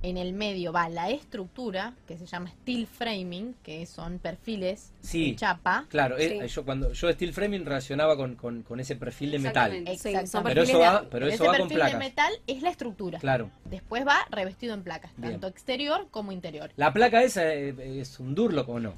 En 0.04 0.18
el 0.18 0.34
medio 0.34 0.74
va 0.74 0.90
la 0.90 1.12
estructura, 1.12 1.94
que 2.08 2.18
se 2.18 2.26
llama 2.26 2.50
steel 2.50 2.88
framing, 2.88 3.54
que 3.62 3.86
son 3.86 4.18
perfiles 4.18 4.92
Sí. 5.02 5.32
de 5.32 5.36
chapa. 5.36 5.86
Claro, 5.90 6.18
eh, 6.18 6.40
Sí. 6.42 6.48
yo 6.56 6.66
cuando 6.66 6.92
yo 6.92 7.12
steel 7.12 7.34
framing 7.34 7.64
relacionaba 7.66 8.18
con, 8.18 8.36
con, 8.36 8.64
con 8.64 8.80
ese 8.80 8.96
perfil 8.96 9.32
de 9.32 9.40
metal. 9.40 9.72
Exactamente. 9.88 10.32
Pero 10.32 10.64
eso 10.64 10.72
perfiles 10.74 10.74
de- 10.74 10.78
va, 10.80 11.10
pero 11.10 11.26
eso 11.28 11.36
Ese 11.36 11.44
va 11.44 11.50
con 11.50 11.58
perfil 11.68 11.78
de 11.78 11.84
placas. 11.84 12.00
metal 12.00 12.34
es 12.48 12.62
la 12.64 12.70
estructura. 12.72 13.20
Claro. 13.20 13.52
Después 13.66 14.06
va 14.08 14.18
revestido 14.32 14.74
en 14.74 14.82
placas, 14.82 15.12
Bien. 15.18 15.34
tanto 15.34 15.48
exterior 15.48 16.08
como 16.10 16.32
interior. 16.32 16.72
La 16.78 16.92
placa 16.94 17.22
esa 17.22 17.54
eh, 17.54 18.00
es 18.02 18.20
un 18.20 18.34
durlock 18.34 18.70
o 18.70 18.80
no. 18.80 18.96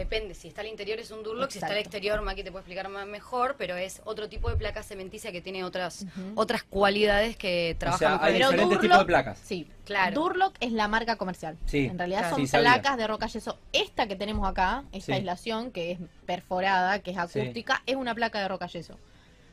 Depende, 0.00 0.34
si 0.34 0.48
está 0.48 0.62
al 0.62 0.66
interior 0.68 0.98
es 0.98 1.10
un 1.10 1.22
Durlock, 1.22 1.50
si 1.50 1.58
está 1.58 1.72
al 1.72 1.76
exterior, 1.76 2.22
Maki 2.22 2.42
te 2.42 2.50
puede 2.50 2.62
explicar 2.62 2.88
más 2.88 3.06
mejor, 3.06 3.56
pero 3.58 3.76
es 3.76 4.00
otro 4.06 4.30
tipo 4.30 4.48
de 4.48 4.56
placa 4.56 4.82
cementicia 4.82 5.30
que 5.30 5.42
tiene 5.42 5.62
otras 5.62 6.06
otras 6.36 6.62
cualidades 6.62 7.36
que 7.36 7.72
O 7.76 7.78
trabaja 7.78 7.98
sea, 7.98 8.18
hay 8.24 8.32
Pero 8.32 8.48
diferentes 8.50 8.78
Durlock- 8.78 8.80
tipos 8.80 8.98
de 8.98 9.04
placas. 9.04 9.38
Sí, 9.44 9.68
Claro. 9.84 10.14
Durlock 10.22 10.54
es 10.60 10.72
la 10.72 10.88
marca 10.88 11.16
comercial. 11.16 11.58
Sí, 11.66 11.84
En 11.84 11.98
realidad 11.98 12.20
claro. 12.20 12.36
son 12.36 12.46
Sí, 12.46 12.56
placas 12.56 12.96
de 12.96 13.06
roca 13.08 13.26
yeso. 13.26 13.58
Esta 13.74 14.06
que 14.06 14.16
tenemos 14.16 14.48
acá, 14.48 14.84
esta 14.92 15.06
Sí. 15.06 15.12
aislación 15.12 15.70
que 15.70 15.90
es 15.92 15.98
perforada, 16.24 17.00
que 17.00 17.10
es 17.10 17.16
Sí. 17.30 17.40
acústica, 17.40 17.82
es 17.84 17.96
una 17.96 18.14
placa 18.14 18.40
de 18.40 18.48
roca 18.48 18.68
yeso. 18.68 18.96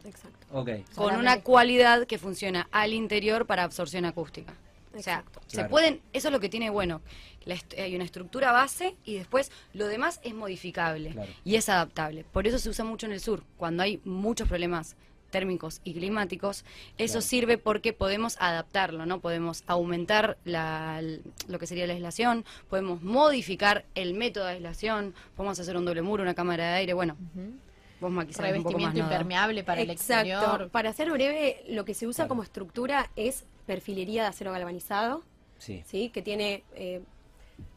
Exacto. 0.05 0.47
Ok. 0.53 0.69
con 0.95 1.13
una 1.17 1.41
cualidad 1.41 2.07
que 2.07 2.17
funciona 2.17 2.69
al 2.71 2.93
interior 2.93 3.45
para 3.45 3.63
absorción 3.63 4.05
acústica. 4.05 4.53
O 4.97 5.01
sea, 5.03 5.19
Exacto. 5.19 5.41
se 5.47 5.57
Claro. 5.57 5.69
pueden, 5.69 6.01
eso 6.13 6.27
es 6.27 6.31
lo 6.31 6.39
que 6.39 6.49
tiene 6.49 6.69
bueno. 6.69 7.01
La 7.45 7.53
est- 7.53 7.73
hay 7.77 7.95
una 7.95 8.03
estructura 8.03 8.51
base 8.51 8.95
y 9.05 9.15
después 9.15 9.51
lo 9.73 9.88
demás 9.88 10.19
es 10.23 10.33
modificable 10.33 11.11
Claro. 11.11 11.31
y 11.45 11.55
es 11.55 11.69
adaptable. 11.69 12.25
Por 12.25 12.47
eso 12.47 12.59
se 12.59 12.69
usa 12.69 12.83
mucho 12.83 13.05
en 13.05 13.11
el 13.13 13.19
sur, 13.19 13.44
cuando 13.57 13.83
hay 13.83 14.01
muchos 14.03 14.47
problemas 14.47 14.95
térmicos 15.29 15.81
y 15.83 15.94
climáticos, 15.94 16.63
eso 16.97 17.13
Claro. 17.15 17.21
sirve 17.21 17.57
porque 17.57 17.91
podemos 17.94 18.38
adaptarlo, 18.39 19.05
¿no? 19.05 19.19
Podemos 19.19 19.63
aumentar 19.67 20.38
la, 20.45 21.01
lo 21.47 21.59
que 21.59 21.67
sería 21.67 21.85
la 21.85 21.93
aislación, 21.93 22.45
podemos 22.69 23.01
modificar 23.03 23.85
el 23.93 24.13
método 24.13 24.45
de 24.45 24.51
aislación, 24.53 25.13
podemos 25.35 25.59
hacer 25.59 25.75
un 25.75 25.83
doble 25.85 26.01
muro, 26.01 26.23
una 26.23 26.33
cámara 26.33 26.69
de 26.69 26.73
aire, 26.75 26.93
bueno, 26.93 27.17
Ujú. 27.35 27.51
vos 28.00 28.11
Maki 28.11 28.33
sabés 28.33 28.55
un 28.57 28.63
poco 28.63 28.79
más 28.79 28.95
impermeable 28.95 29.63
para 29.65 29.81
el 29.81 29.89
Exacto. 29.89 30.29
exterior. 30.31 30.69
Para 30.69 30.93
ser 30.93 31.11
breve, 31.11 31.61
lo 31.67 31.83
que 31.83 31.93
se 31.93 32.07
usa 32.07 32.23
Claro. 32.23 32.29
como 32.29 32.43
estructura 32.43 33.11
es 33.17 33.43
perfilería 33.67 34.23
de 34.23 34.29
acero 34.29 34.51
galvanizado, 34.51 35.21
Sí. 35.59 35.83
¿sí? 35.85 36.09
que 36.09 36.21
tiene, 36.23 36.63
eh, 36.75 37.01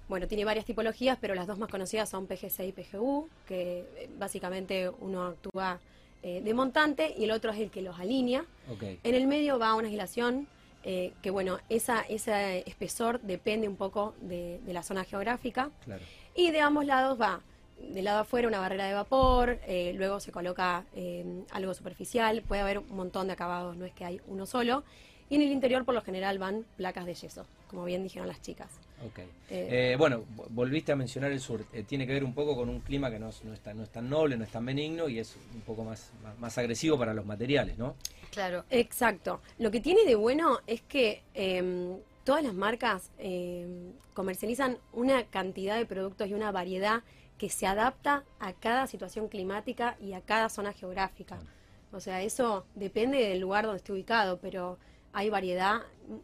bueno, 0.08 0.26
tiene 0.28 0.44
varias 0.44 0.64
tipologías, 0.64 1.18
pero 1.20 1.34
las 1.34 1.46
dos 1.46 1.58
más 1.58 1.68
conocidas 1.70 2.08
son 2.08 2.26
PGC 2.26 2.60
y 2.68 2.72
PGU, 2.72 3.28
que 3.46 3.80
eh, 3.96 4.10
básicamente 4.18 4.88
uno 4.88 5.24
actúa 5.26 5.80
eh, 6.22 6.40
de 6.42 6.54
montante 6.54 7.14
y 7.16 7.24
el 7.24 7.30
otro 7.30 7.50
es 7.52 7.58
el 7.58 7.70
que 7.70 7.82
los 7.82 7.98
alinea. 7.98 8.44
Ok. 8.70 8.82
En 9.02 9.14
el 9.14 9.26
medio 9.26 9.58
va 9.58 9.74
una 9.74 9.88
aislación 9.88 10.46
que, 10.82 11.30
bueno, 11.30 11.58
esa, 11.68 12.00
ese 12.08 12.60
espesor 12.66 13.20
depende 13.20 13.68
un 13.68 13.76
poco 13.76 14.14
de, 14.22 14.60
de 14.64 14.72
la 14.72 14.82
zona 14.82 15.04
geográfica. 15.04 15.70
Claro. 15.84 16.02
Y 16.34 16.52
de 16.52 16.60
ambos 16.62 16.86
lados 16.86 17.20
va, 17.20 17.42
del 17.78 18.04
lado 18.04 18.20
afuera 18.20 18.48
una 18.48 18.60
barrera 18.60 18.86
de 18.86 18.94
vapor, 18.94 19.58
eh, 19.66 19.92
luego 19.94 20.20
se 20.20 20.32
coloca 20.32 20.84
eh, 20.94 21.44
algo 21.50 21.74
superficial, 21.74 22.40
puede 22.42 22.62
haber 22.62 22.78
un 22.78 22.96
montón 22.96 23.26
de 23.26 23.34
acabados, 23.34 23.76
no 23.76 23.84
es 23.84 23.92
que 23.92 24.04
hay 24.06 24.20
uno 24.26 24.46
solo. 24.46 24.82
Y 25.30 25.36
en 25.36 25.42
el 25.42 25.52
interior 25.52 25.84
por 25.84 25.94
lo 25.94 26.02
general 26.02 26.38
van 26.38 26.66
placas 26.76 27.06
de 27.06 27.14
yeso, 27.14 27.46
como 27.68 27.84
bien 27.84 28.02
dijeron 28.02 28.26
las 28.26 28.42
chicas. 28.42 28.68
Ok. 29.06 29.20
Eh, 29.20 29.92
Eh, 29.92 29.96
bueno, 29.96 30.24
vo- 30.36 30.46
volviste 30.50 30.90
a 30.92 30.96
mencionar 30.96 31.30
el 31.30 31.40
sur. 31.40 31.64
Eh, 31.72 31.84
tiene 31.84 32.04
que 32.06 32.12
ver 32.12 32.24
un 32.24 32.34
poco 32.34 32.56
con 32.56 32.68
un 32.68 32.80
clima 32.80 33.10
que 33.10 33.18
no, 33.20 33.28
es- 33.28 33.44
no 33.44 33.54
es 33.54 33.60
tan, 33.60 33.76
no 33.76 33.84
es 33.84 33.90
tan 33.90 34.10
noble, 34.10 34.36
no 34.36 34.42
es 34.44 34.50
tan 34.50 34.66
benigno 34.66 35.08
y 35.08 35.20
es 35.20 35.36
un 35.54 35.60
poco 35.60 35.84
más, 35.84 36.10
más, 36.22 36.36
más 36.40 36.58
agresivo 36.58 36.98
para 36.98 37.14
los 37.14 37.24
materiales, 37.24 37.78
¿no? 37.78 37.94
Claro, 38.32 38.64
Exacto. 38.70 39.40
Lo 39.58 39.70
que 39.70 39.80
tiene 39.80 40.04
de 40.04 40.16
bueno 40.16 40.58
es 40.66 40.82
que 40.82 41.22
eh, 41.34 41.96
todas 42.24 42.42
las 42.42 42.54
marcas 42.54 43.10
eh, 43.18 43.66
comercializan 44.14 44.78
una 44.92 45.24
cantidad 45.24 45.76
de 45.76 45.86
productos 45.86 46.28
y 46.28 46.34
una 46.34 46.50
variedad 46.50 47.02
que 47.38 47.48
se 47.48 47.66
adapta 47.68 48.24
a 48.40 48.52
cada 48.52 48.86
situación 48.88 49.28
climática 49.28 49.96
y 50.00 50.12
a 50.12 50.20
cada 50.20 50.48
zona 50.48 50.72
geográfica. 50.72 51.38
O 51.92 52.00
sea, 52.00 52.20
eso 52.22 52.66
depende 52.74 53.18
del 53.18 53.40
lugar 53.40 53.64
donde 53.64 53.78
esté 53.78 53.92
ubicado, 53.92 54.38
pero 54.40 54.78
hay 55.12 55.30
variedad, 55.30 55.82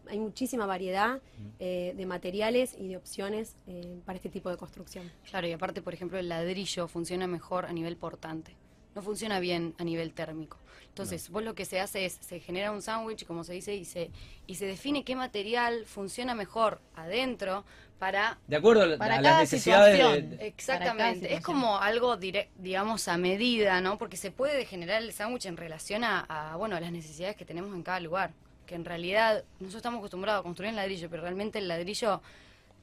hay 0.09 0.19
muchísima 0.19 0.67
variedad 0.67 1.21
eh, 1.59 1.95
de 1.97 2.07
materiales 2.07 2.75
y 2.79 2.89
de 2.89 2.97
opciones 2.97 3.57
eh, 3.67 4.01
para 4.05 4.17
este 4.17 4.29
tipo 4.29 4.51
de 4.51 4.57
construcción. 4.57 5.11
Claro, 5.29 5.47
y 5.49 5.53
aparte, 5.53 5.83
por 5.83 5.95
ejemplo, 5.95 6.19
el 6.19 6.29
ladrillo 6.29 6.89
funciona 6.89 7.27
mejor 7.27 7.67
a 7.67 7.73
nivel 7.73 7.97
portante. 7.97 8.55
No 8.95 9.03
funciona 9.03 9.41
bien 9.41 9.75
a 9.79 9.85
nivel 9.85 10.13
térmico. 10.15 10.59
Entonces, 10.89 11.29
vos 11.29 11.43
lo 11.43 11.55
que 11.55 11.67
se 11.67 11.79
hace 11.81 12.07
es, 12.07 12.17
se 12.23 12.41
genera 12.41 12.73
un 12.73 12.81
sándwich, 12.81 13.27
como 13.27 13.45
se 13.45 13.53
dice, 13.53 13.75
y 13.75 13.85
se, 13.85 14.11
y 14.47 14.55
se 14.55 14.65
define 14.65 15.05
qué 15.05 15.15
material 15.15 15.85
funciona 15.85 16.35
mejor 16.35 16.81
adentro 16.95 17.67
para... 17.99 18.39
De 18.47 18.57
acuerdo 18.57 18.85
a, 18.85 18.87
la- 18.87 18.97
Para 18.97 19.17
a 19.17 19.23
cada 19.23 19.31
las 19.41 19.53
necesidades 19.53 19.97
situación. 19.97 20.39
de, 20.39 20.47
Exactamente. 20.47 21.27
cada 21.27 21.35
Es 21.39 21.45
como 21.45 21.77
algo, 21.79 22.17
direct, 22.17 22.51
digamos, 22.57 23.09
a 23.09 23.19
medida, 23.19 23.79
¿no? 23.83 23.99
Porque 23.99 24.17
se 24.17 24.31
puede 24.31 24.65
generar 24.65 25.03
el 25.03 25.13
sándwich 25.13 25.45
en 25.45 25.59
relación 25.59 26.03
a, 26.03 26.21
a, 26.21 26.57
bueno, 26.57 26.77
a 26.77 26.81
las 26.81 26.93
necesidades 26.93 27.37
que 27.37 27.45
tenemos 27.45 27.75
en 27.75 27.83
cada 27.83 28.01
lugar. 28.01 28.33
Que 28.67 28.75
en 28.75 28.85
realidad 28.85 29.45
nosotros 29.61 29.77
estamos 29.77 29.99
acostumbrados 29.99 30.41
a 30.41 30.43
construir 30.43 30.71
en 30.71 30.77
ladrillo, 30.77 31.09
pero 31.09 31.23
realmente 31.23 31.59
el 31.59 31.69
ladrillo 31.69 32.21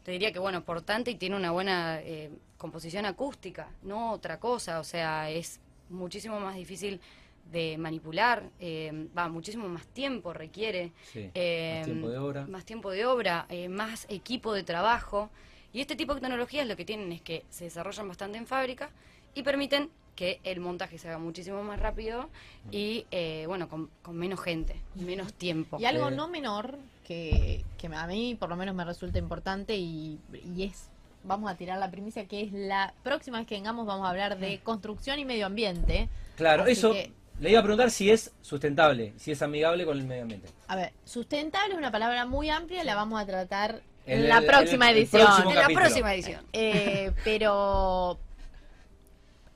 te 0.03 0.11
diría 0.11 0.31
que 0.31 0.39
bueno, 0.39 0.63
portante 0.63 1.11
y 1.11 1.15
tiene 1.15 1.35
una 1.35 1.51
buena 1.51 1.99
eh, 2.01 2.29
composición 2.57 3.05
acústica, 3.05 3.69
no 3.83 4.11
otra 4.11 4.39
cosa, 4.39 4.79
o 4.79 4.83
sea, 4.83 5.29
es 5.29 5.59
muchísimo 5.89 6.39
más 6.39 6.55
difícil 6.55 6.99
de 7.51 7.77
manipular, 7.77 8.43
eh, 8.59 9.07
va, 9.17 9.27
muchísimo 9.27 9.67
más 9.67 9.85
tiempo 9.87 10.33
requiere, 10.33 10.91
Sí, 11.11 11.29
eh, 11.33 11.75
más 11.77 11.85
tiempo 11.85 12.09
de 12.09 12.17
obra. 12.17 12.47
más 12.47 12.65
tiempo 12.65 12.91
de 12.91 13.05
obra, 13.05 13.45
eh, 13.49 13.69
más 13.69 14.05
equipo 14.09 14.53
de 14.53 14.63
trabajo, 14.63 15.29
y 15.71 15.81
este 15.81 15.95
tipo 15.95 16.15
de 16.15 16.21
tecnologías 16.21 16.67
lo 16.67 16.75
que 16.75 16.85
tienen 16.85 17.11
es 17.11 17.21
que 17.21 17.43
se 17.49 17.65
desarrollan 17.65 18.07
bastante 18.07 18.37
en 18.37 18.47
fábrica 18.47 18.89
y 19.35 19.43
permiten 19.43 19.89
que 20.15 20.39
el 20.43 20.59
montaje 20.59 20.97
se 20.97 21.07
haga 21.09 21.17
muchísimo 21.17 21.63
más 21.63 21.79
rápido 21.79 22.29
y, 22.71 23.05
eh, 23.11 23.45
bueno, 23.47 23.67
con, 23.69 23.89
con 24.01 24.15
menos 24.15 24.39
gente, 24.39 24.75
menos 24.95 25.33
tiempo. 25.33 25.77
Y 25.79 25.85
algo 25.85 26.09
Eh. 26.09 26.11
no 26.11 26.27
menor 26.27 26.77
que, 27.05 27.63
que 27.77 27.87
a 27.87 28.07
mí 28.07 28.35
por 28.39 28.49
lo 28.49 28.55
menos 28.55 28.75
me 28.75 28.85
resulta 28.85 29.17
importante 29.19 29.75
y, 29.75 30.19
y 30.55 30.63
es, 30.63 30.89
vamos 31.23 31.51
a 31.51 31.55
tirar 31.55 31.79
la 31.79 31.89
primicia, 31.91 32.25
que 32.27 32.41
es 32.41 32.51
la 32.53 32.93
próxima 33.03 33.39
vez 33.39 33.47
que 33.47 33.55
vengamos 33.55 33.85
vamos 33.85 34.05
a 34.05 34.09
hablar 34.11 34.37
de 34.37 34.59
construcción 34.59 35.19
y 35.19 35.25
medio 35.25 35.45
ambiente. 35.47 36.09
Claro, 36.37 36.63
Así 36.63 36.71
eso 36.73 36.93
que- 36.93 37.11
le 37.39 37.49
iba 37.49 37.59
a 37.59 37.63
preguntar 37.63 37.89
si 37.89 38.11
es 38.11 38.31
sustentable, 38.41 39.13
si 39.17 39.31
es 39.31 39.41
amigable 39.41 39.85
con 39.85 39.97
el 39.97 40.05
medio 40.05 40.21
ambiente. 40.21 40.47
A 40.67 40.75
ver, 40.75 40.93
sustentable 41.03 41.73
es 41.73 41.77
una 41.77 41.91
palabra 41.91 42.25
muy 42.27 42.49
amplia, 42.49 42.83
la 42.83 42.93
vamos 42.95 43.19
a 43.19 43.25
tratar 43.25 43.81
en, 44.05 44.19
En 44.19 44.29
la 44.29 44.37
el- 44.37 44.45
próxima 44.45 44.89
en 44.91 44.95
el 44.97 45.01
edición. 45.01 45.21
en 45.21 45.55
la 45.55 45.61
capítulo. 45.61 45.79
próxima 45.85 46.13
edición. 46.13 46.45
Eh, 46.53 47.11
pero 47.23 48.19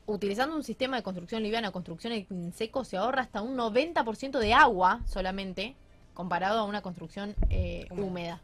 utilizando 0.07 0.55
un 0.55 0.63
sistema 0.63 0.97
de 0.97 1.03
construcción 1.03 1.43
liviana, 1.43 1.71
construcción 1.71 2.13
en 2.13 2.53
seco, 2.53 2.83
se 2.83 2.97
ahorra 2.97 3.21
hasta 3.21 3.41
un 3.41 3.55
90% 3.55 4.39
de 4.39 4.53
agua 4.53 5.01
solamente 5.05 5.75
comparado 6.13 6.59
a 6.59 6.63
una 6.63 6.81
construcción 6.81 7.35
eh, 7.49 7.87
húmeda. 7.91 8.41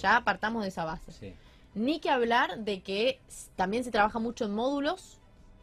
Ya 0.00 0.22
partamos 0.24 0.62
de 0.62 0.68
esa 0.68 0.84
base. 0.84 1.12
Sí. 1.12 1.34
Ni 1.74 2.00
que 2.00 2.10
hablar 2.10 2.58
de 2.58 2.80
que 2.80 3.20
también 3.56 3.84
se 3.84 3.90
trabaja 3.90 4.18
mucho 4.18 4.44
en 4.44 4.54
módulos, 4.54 5.18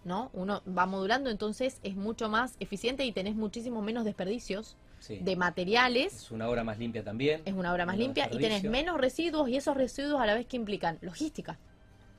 ¿no? 0.06 0.30
Uno 0.34 0.62
va 0.66 0.86
modulando, 0.86 1.30
entonces 1.30 1.80
es 1.84 1.96
mucho 1.96 2.30
más 2.30 2.56
eficiente 2.60 3.04
y 3.04 3.12
tenés 3.12 3.36
muchísimo 3.36 3.82
menos 3.82 4.06
desperdicios 4.06 4.78
sí. 5.00 5.18
de 5.18 5.36
materiales. 5.36 6.14
Es 6.14 6.32
una 6.32 6.48
obra 6.48 6.64
más 6.64 6.80
limpia 6.80 7.04
también. 7.04 7.42
Es 7.46 7.54
una 7.54 7.74
obra 7.74 7.86
más 7.86 7.98
limpia 7.98 8.30
y 8.32 8.38
tenés 8.38 8.64
menos 8.64 9.00
residuos 9.00 9.50
y 9.50 9.58
esos 9.58 9.76
residuos 9.76 10.22
a 10.22 10.26
la 10.26 10.36
vez 10.36 10.46
que 10.46 10.58
implican 10.58 10.98
logística. 11.02 11.58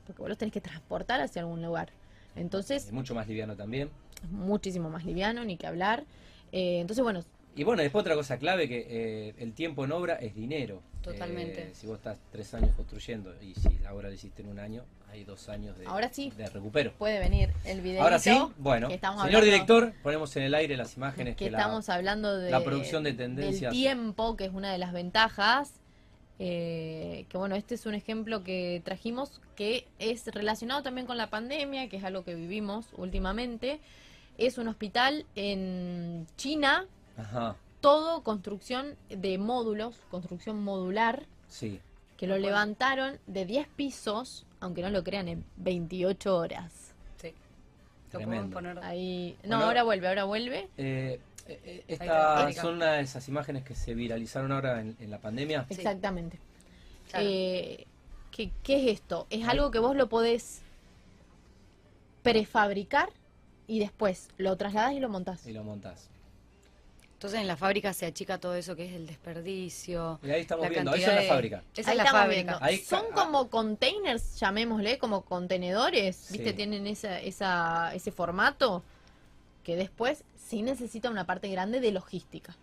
Porque 0.06 0.20
vos 0.20 0.28
los 0.28 0.38
tenés 0.38 0.52
que 0.52 0.60
transportar 0.60 1.20
hacia 1.20 1.42
algún 1.42 1.62
lugar. 1.62 1.90
Entonces, 2.36 2.86
Es 2.86 2.92
mucho 2.92 3.14
más 3.14 3.26
liviano 3.28 3.56
también. 3.56 3.90
muchísimo 4.30 4.90
más 4.90 5.04
liviano, 5.04 5.44
ni 5.44 5.56
que 5.56 5.66
hablar. 5.66 6.04
Eh, 6.52 6.80
entonces, 6.80 7.02
bueno, 7.02 7.24
Y 7.56 7.64
bueno, 7.64 7.82
después 7.82 8.02
otra 8.02 8.14
cosa 8.14 8.38
clave 8.38 8.68
que 8.68 8.86
eh, 8.88 9.34
el 9.38 9.52
tiempo 9.54 9.84
en 9.84 9.92
obra 9.92 10.14
es 10.14 10.34
dinero. 10.34 10.82
Totalmente. 11.02 11.62
Eh, 11.62 11.70
si 11.74 11.86
vos 11.86 11.96
estás 11.96 12.18
tres 12.30 12.52
años 12.54 12.70
construyendo 12.76 13.34
y 13.42 13.54
si 13.54 13.68
ahora 13.86 14.08
lo 14.08 14.14
hiciste 14.14 14.42
en 14.42 14.48
un 14.48 14.58
año, 14.58 14.84
hay 15.10 15.24
dos 15.24 15.48
años 15.48 15.76
de, 15.78 15.86
Ahora 15.86 16.12
sí. 16.12 16.30
de 16.36 16.46
recupero. 16.46 16.92
puede 16.98 17.18
venir 17.18 17.50
el 17.64 17.80
video. 17.80 18.02
Ahora 18.02 18.18
sí, 18.20 18.30
bueno, 18.58 18.88
estamos 18.88 19.22
señor 19.22 19.42
hablando- 19.42 19.44
director, 19.80 19.92
ponemos 20.02 20.36
en 20.36 20.42
el 20.44 20.54
aire 20.54 20.76
las 20.76 20.96
imágenes 20.96 21.34
que 21.36 21.46
que, 21.46 21.50
la- 21.50 21.58
estamos 21.58 21.88
hablando 21.88 22.36
de 22.38 22.50
la 22.50 22.62
producción 22.62 23.02
de 23.02 23.14
tendencias. 23.14 23.72
del 23.72 23.80
tiempo, 23.80 24.36
que 24.36 24.44
es 24.44 24.52
una 24.52 24.70
de 24.70 24.78
las 24.78 24.92
ventajas. 24.92 25.72
Eh, 26.42 27.26
que 27.28 27.36
bueno, 27.36 27.54
este 27.54 27.74
es 27.74 27.84
un 27.84 27.92
ejemplo 27.94 28.42
que 28.42 28.80
trajimos 28.82 29.42
que 29.56 29.86
es 29.98 30.26
relacionado 30.28 30.82
también 30.82 31.06
con 31.06 31.18
la 31.18 31.28
pandemia, 31.28 31.90
que 31.90 31.98
es 31.98 32.04
algo 32.04 32.24
que 32.24 32.34
vivimos 32.34 32.86
últimamente. 32.96 33.78
Es 34.38 34.56
un 34.56 34.66
hospital 34.68 35.26
en 35.36 36.26
China, 36.38 36.86
Ajá, 37.18 37.56
todo 37.82 38.22
construcción 38.22 38.96
de 39.10 39.36
módulos, 39.36 39.96
construcción 40.10 40.64
modular, 40.64 41.26
sí. 41.48 41.78
que 42.16 42.26
lo 42.26 42.38
levantaron 42.38 43.18
de 43.26 43.44
10 43.44 43.68
pisos, 43.76 44.46
aunque 44.60 44.80
no 44.80 44.88
lo 44.88 45.04
crean, 45.04 45.28
en 45.28 45.44
28 45.56 46.34
horas. 46.34 46.94
Sí. 47.18 47.34
Lo 48.12 48.18
Tremendo. 48.18 48.54
podemos 48.54 48.74
poner. 48.76 48.90
Ahí, 48.90 49.36
no, 49.42 49.56
Bueno, 49.56 49.64
ahora 49.66 49.82
vuelve, 49.82 50.08
ahora 50.08 50.24
vuelve. 50.24 50.68
Eh, 50.78 51.20
eh, 51.52 51.84
eh, 51.88 51.96
Erika. 51.98 52.52
son 52.60 52.74
una 52.76 52.92
de 52.94 53.02
esas 53.02 53.26
imágenes 53.28 53.64
que 53.64 53.74
se 53.74 53.94
viralizaron 53.94 54.52
ahora 54.52 54.80
en, 54.80 54.96
en 55.00 55.10
la 55.10 55.18
pandemia. 55.18 55.66
Sí. 55.68 55.74
Exactamente. 55.74 56.38
Claro. 57.10 57.26
Eh, 57.28 57.86
¿qué, 58.30 58.50
qué 58.62 58.84
es 58.90 58.98
esto? 59.00 59.26
Es 59.30 59.46
algo 59.48 59.70
que 59.70 59.78
vos 59.78 59.96
lo 59.96 60.08
podés 60.08 60.62
prefabricar 62.22 63.08
y 63.66 63.78
después 63.78 64.28
lo 64.36 64.56
trasladás 64.56 64.92
y 64.94 65.00
lo 65.00 65.08
montás. 65.08 65.46
Y 65.46 65.52
lo 65.52 65.64
montás. 65.64 66.08
Entonces 67.14 67.40
en 67.40 67.46
la 67.46 67.56
fábrica 67.56 67.92
se 67.92 68.06
achica 68.06 68.38
todo 68.38 68.54
eso 68.54 68.74
que 68.74 68.86
es 68.86 68.92
el 68.94 69.06
desperdicio. 69.06 70.18
Y 70.22 70.30
ahí 70.30 70.40
estamos 70.40 70.64
la 70.64 70.70
viendo, 70.70 70.94
eso 70.94 71.08
es 71.10 71.14
la 71.14 71.20
de- 71.22 71.28
fábrica. 71.28 71.62
Esa 71.76 71.90
Ahí 71.90 71.98
es 71.98 72.04
la 72.04 72.10
fábrica. 72.10 72.58
Ahí 72.62 72.78
Son 72.78 73.04
ca- 73.10 73.14
como 73.14 73.50
containers, 73.50 74.38
llamémosle, 74.40 74.98
como 74.98 75.22
contenedores, 75.22 76.16
Sí. 76.16 76.34
¿viste? 76.38 76.54
Tienen 76.54 76.86
esa, 76.86 77.20
esa, 77.20 77.94
ese 77.94 78.10
formato 78.10 78.82
que 79.64 79.76
después 79.76 80.24
sí 80.36 80.62
necesita 80.62 81.10
una 81.10 81.26
parte 81.26 81.48
grande 81.48 81.80
de 81.80 81.92
logística. 81.92 82.56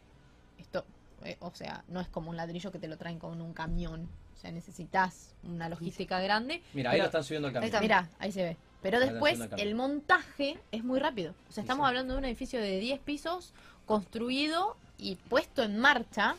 Esto, 0.57 0.85
eh, 1.23 1.37
o 1.39 1.51
sea, 1.53 1.83
no 1.87 1.99
es 2.01 2.07
como 2.07 2.29
un 2.29 2.37
ladrillo 2.37 2.71
que 2.71 2.79
te 2.79 2.87
lo 2.87 2.97
traen 2.97 3.19
con 3.19 3.41
un 3.41 3.53
camión. 3.53 4.09
O 4.35 4.39
sea, 4.39 4.51
necesitas 4.51 5.33
una 5.43 5.67
logística 5.69 6.19
grande. 6.19 6.61
Mira, 6.73 6.91
ahí 6.91 6.99
lo 6.99 7.05
están 7.05 7.23
subiendo 7.23 7.47
al 7.47 7.53
camión. 7.53 7.67
está. 7.67 7.81
Mira, 7.81 8.09
ahí 8.19 8.31
se 8.31 8.43
ve. 8.43 8.57
Pero 8.81 8.99
Ahí 8.99 9.09
después 9.09 9.39
el 9.39 9.59
el 9.59 9.75
montaje 9.75 10.59
es 10.71 10.83
muy 10.83 10.99
rápido. 10.99 11.33
O 11.49 11.51
sea, 11.51 11.61
estamos 11.61 11.85
sí. 11.85 11.87
hablando 11.87 12.13
de 12.13 12.19
un 12.19 12.25
edificio 12.25 12.61
de 12.61 12.79
10 12.79 12.99
pisos 12.99 13.51
construido 13.87 14.77
y 14.99 15.15
puesto 15.15 15.63
en 15.63 15.79
marcha. 15.79 16.35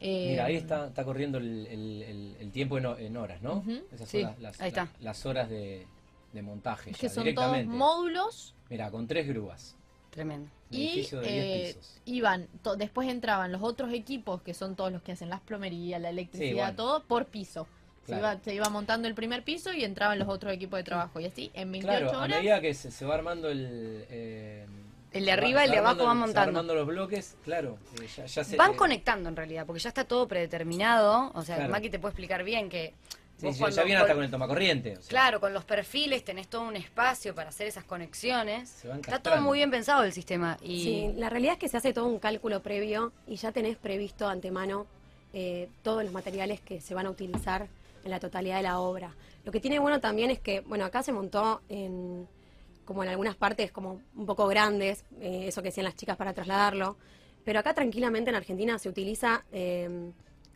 eh, 0.00 0.28
Mira, 0.30 0.44
ahí 0.44 0.56
está, 0.56 0.86
está 0.88 1.04
corriendo 1.04 1.38
el, 1.38 1.66
el- 1.66 2.02
el- 2.02 2.36
el 2.38 2.52
tiempo 2.52 2.78
en, 2.78 2.86
ho- 2.86 2.98
en 2.98 3.16
horas, 3.16 3.40
¿no? 3.42 3.64
Esas 3.92 4.08
Sí, 4.08 4.20
son 4.22 4.30
las, 4.32 4.40
las- 4.40 4.60
ahí 4.60 4.68
está. 4.68 4.84
las- 4.84 5.02
las 5.02 5.26
horas 5.26 5.48
de, 5.50 5.86
de 6.32 6.42
montaje. 6.42 6.90
Es 6.90 6.96
ya, 6.98 7.00
que 7.00 7.08
son 7.08 7.14
todos 7.14 7.24
directamente. 7.24 7.74
módulos 7.74 8.54
Mira, 8.70 8.90
con 8.90 9.06
tres 9.08 9.26
grúas. 9.26 9.75
Tremendo. 10.16 10.50
Y 10.70 10.88
edificio 10.94 11.20
de 11.20 11.28
10 11.28 11.76
eh, 11.76 11.78
iban, 12.06 12.48
to- 12.64 12.74
después 12.74 13.08
entraban 13.08 13.52
los 13.52 13.62
otros 13.62 13.92
equipos 13.92 14.42
que 14.42 14.52
son 14.54 14.74
todos 14.74 14.90
los 14.90 15.00
que 15.02 15.12
hacen 15.12 15.28
las 15.28 15.40
plomerías, 15.40 16.00
la 16.00 16.08
electricidad, 16.10 16.54
bueno. 16.56 16.76
todo 16.76 17.02
por 17.04 17.26
piso. 17.26 17.68
Se, 18.06 18.16
iba, 18.16 18.38
se 18.40 18.54
iba 18.54 18.68
montando 18.68 19.06
el 19.08 19.14
primer 19.14 19.42
piso 19.44 19.72
y 19.72 19.84
entraban 19.84 20.18
los 20.18 20.28
otros 20.28 20.52
equipos 20.52 20.78
de 20.78 20.84
trabajo. 20.84 21.20
Y 21.20 21.26
así, 21.26 21.50
en 21.54 21.70
28 21.70 21.98
Claro, 22.00 22.18
a 22.18 22.22
horas, 22.24 22.38
medida 22.38 22.60
que 22.60 22.72
se, 22.74 22.90
se 22.90 23.04
va 23.04 23.14
armando 23.16 23.48
el... 23.50 24.04
eh, 24.08 24.64
El 25.12 25.20
se 25.20 25.26
de 25.26 25.32
arriba, 25.32 25.60
se 25.60 25.64
el 25.66 25.70
de 25.72 25.78
abajo 25.78 25.98
se 26.00 26.04
va 26.06 26.14
montando. 26.14 26.40
armando 26.50 26.74
los 26.74 26.86
bloques, 26.86 27.36
claro. 27.44 27.78
eh, 28.00 28.06
ya, 28.16 28.26
ya 28.26 28.42
se, 28.44 28.56
Van 28.56 28.72
eh, 28.72 28.76
conectando 28.76 29.28
en 29.28 29.36
realidad, 29.36 29.66
porque 29.66 29.80
ya 29.80 29.88
está 29.90 30.04
todo 30.04 30.26
predeterminado. 30.26 31.30
O 31.34 31.42
sea, 31.42 31.56
Claro. 31.56 31.70
Maki 31.72 31.90
te 31.90 31.98
puede 31.98 32.12
explicar 32.12 32.42
bien 32.44 32.68
que. 32.70 32.94
Sí, 33.36 33.58
cuando 33.58 33.76
ya 33.76 33.84
viene 33.84 34.00
hasta 34.00 34.14
con 34.14 34.24
el 34.24 34.30
tomacorriente. 34.30 34.96
o 34.96 35.00
sea, 35.00 35.08
Claro, 35.08 35.40
con 35.40 35.52
los 35.52 35.64
perfiles 35.64 36.24
tenés 36.24 36.48
todo 36.48 36.62
un 36.62 36.76
espacio 36.76 37.34
para 37.34 37.50
hacer 37.50 37.66
esas 37.66 37.84
conexiones. 37.84 38.84
Está 38.84 39.18
todo 39.20 39.40
muy 39.40 39.58
bien 39.58 39.70
pensado 39.70 40.04
el 40.04 40.12
sistema. 40.12 40.58
Y 40.62 40.82
Sí, 40.82 41.12
la 41.16 41.28
realidad 41.30 41.54
es 41.54 41.58
que 41.58 41.68
se 41.68 41.76
hace 41.76 41.92
todo 41.92 42.06
un 42.06 42.18
cálculo 42.18 42.62
previo 42.62 43.12
y 43.26 43.36
ya 43.36 43.52
tenés 43.52 43.76
previsto 43.76 44.28
antemano 44.28 44.86
eh, 45.32 45.68
todos 45.82 46.02
los 46.02 46.12
materiales 46.12 46.60
que 46.60 46.80
se 46.80 46.94
van 46.94 47.06
a 47.06 47.10
utilizar 47.10 47.66
en 48.04 48.10
la 48.10 48.20
totalidad 48.20 48.56
de 48.56 48.62
la 48.62 48.78
obra. 48.78 49.14
Lo 49.44 49.52
que 49.52 49.60
tiene 49.60 49.78
bueno 49.78 50.00
también 50.00 50.30
es 50.30 50.40
que, 50.40 50.60
bueno, 50.60 50.84
acá 50.84 51.02
se 51.02 51.12
montó 51.12 51.60
en 51.68 52.26
como 52.86 53.02
en 53.02 53.10
algunas 53.10 53.34
partes 53.34 53.72
como 53.72 54.00
un 54.14 54.26
poco 54.26 54.46
grandes, 54.46 55.04
eh, 55.20 55.46
eso 55.48 55.60
que 55.60 55.68
decían 55.68 55.84
las 55.84 55.96
chicas 55.96 56.16
para 56.16 56.32
trasladarlo, 56.32 56.96
pero 57.44 57.58
acá 57.58 57.74
tranquilamente 57.74 58.30
en 58.30 58.36
Argentina 58.36 58.78
se 58.78 58.88
utiliza 58.88 59.44
eh, 59.52 60.10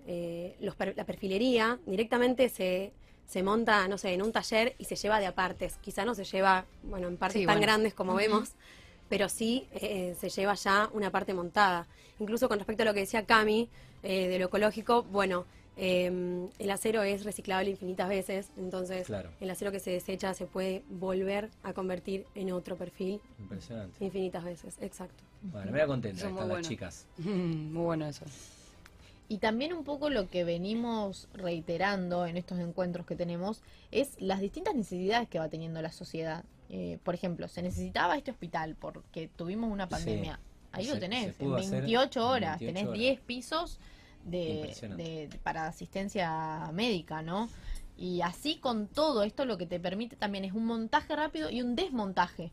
eh, 0.07 0.57
los 0.61 0.75
per- 0.77 0.97
la 0.97 1.05
perfilería, 1.05 1.79
directamente 1.87 2.49
se, 2.49 2.93
se 3.27 3.43
monta, 3.43 3.87
no 3.89 3.99
sé, 3.99 4.13
en 4.15 4.23
un 4.23 4.33
taller 4.33 4.75
y 4.79 4.85
se 4.85 4.97
lleva 4.97 5.21
de 5.21 5.27
apartes. 5.27 5.77
Quizá 5.81 6.05
no 6.05 6.15
se 6.15 6.25
lleva, 6.25 6.65
bueno, 6.83 7.09
en 7.09 7.17
partes 7.17 7.41
Sí, 7.41 7.47
tan 7.47 7.57
bueno. 7.57 7.63
grandes 7.67 7.95
como 7.95 8.15
vemos, 8.15 8.51
pero 9.09 9.29
sí 9.29 9.67
eh, 9.73 10.15
se 10.19 10.29
lleva 10.31 10.55
ya 10.55 10.89
una 10.93 11.11
parte 11.11 11.35
montada. 11.35 11.87
Incluso 12.19 12.49
con 12.49 12.59
respecto 12.59 12.83
a 12.83 12.87
lo 12.87 12.95
que 12.95 13.01
decía 13.01 13.25
Cami, 13.27 13.69
eh, 14.03 14.29
de 14.29 14.39
lo 14.39 14.47
ecológico, 14.47 15.03
bueno, 15.05 15.45
eh, 15.77 16.49
el 16.59 16.71
acero 16.71 17.03
es 17.03 17.25
reciclable 17.25 17.71
infinitas 17.71 18.09
veces, 18.09 18.51
entonces 18.59 19.07
Claro. 19.07 19.31
el 19.41 19.49
acero 19.51 19.73
que 19.73 19.81
se 19.81 19.91
desecha 19.91 20.35
se 20.35 20.47
puede 20.47 20.83
volver 20.91 21.49
a 21.63 21.73
convertir 21.73 22.27
en 22.35 22.53
otro 22.53 22.77
perfil 22.77 23.21
Impresionante. 23.39 24.05
infinitas 24.05 24.45
veces, 24.45 24.77
exacto. 24.81 25.23
Bueno, 25.43 25.73
me 25.73 25.79
da 25.79 25.87
contenta 25.87 26.17
están 26.19 26.33
muy 26.35 26.41
las 26.41 26.49
bueno. 26.51 26.69
chicas. 26.69 27.07
muy 27.19 27.83
bueno 27.85 28.07
eso. 28.07 28.25
Y 29.31 29.39
también 29.39 29.73
un 29.73 29.85
poco 29.85 30.11
lo 30.11 30.29
que 30.29 30.43
venimos 30.43 31.29
reiterando 31.33 32.27
en 32.27 32.37
estos 32.37 32.59
encuentros 32.59 33.07
que 33.07 33.15
tenemos 33.15 33.63
es 33.93 34.21
las 34.21 34.41
distintas 34.41 34.75
necesidades 34.75 35.29
que 35.29 35.39
va 35.39 35.49
teniendo 35.49 35.81
la 35.81 35.93
sociedad. 35.93 36.45
Eh, 36.69 36.99
por 37.05 37.15
ejemplo, 37.15 37.47
se 37.47 37.63
necesitaba 37.63 38.17
este 38.17 38.33
hospital 38.33 38.75
porque 38.75 39.29
tuvimos 39.37 39.71
una 39.71 39.85
Sí. 39.85 39.91
pandemia. 39.91 40.41
Ahí 40.73 40.87
Se- 40.87 40.95
lo 40.95 40.99
tenés, 41.01 41.27
en 41.29 41.35
pudo 41.35 41.57
hacer 41.59 41.83
28 41.83 42.21
en 42.21 42.27
horas, 42.27 42.59
28 42.59 42.67
tenés 42.75 42.89
horas. 42.89 42.99
10 42.99 43.21
pisos 43.21 43.79
de, 44.25 44.75
de- 44.97 45.39
para 45.45 45.69
asistencia 45.69 46.69
médica, 46.75 47.23
¿no? 47.23 47.49
Y 47.97 48.23
así 48.23 48.57
con 48.57 48.89
todo 48.89 49.23
esto 49.23 49.45
lo 49.45 49.59
que 49.59 49.67
te 49.67 49.79
permite 49.79 50.17
también 50.17 50.45
es 50.45 50.53
un 50.55 50.65
montaje 50.65 51.15
rápido 51.15 51.51
y 51.51 51.63
un 51.63 51.77
desmontaje. 51.77 52.51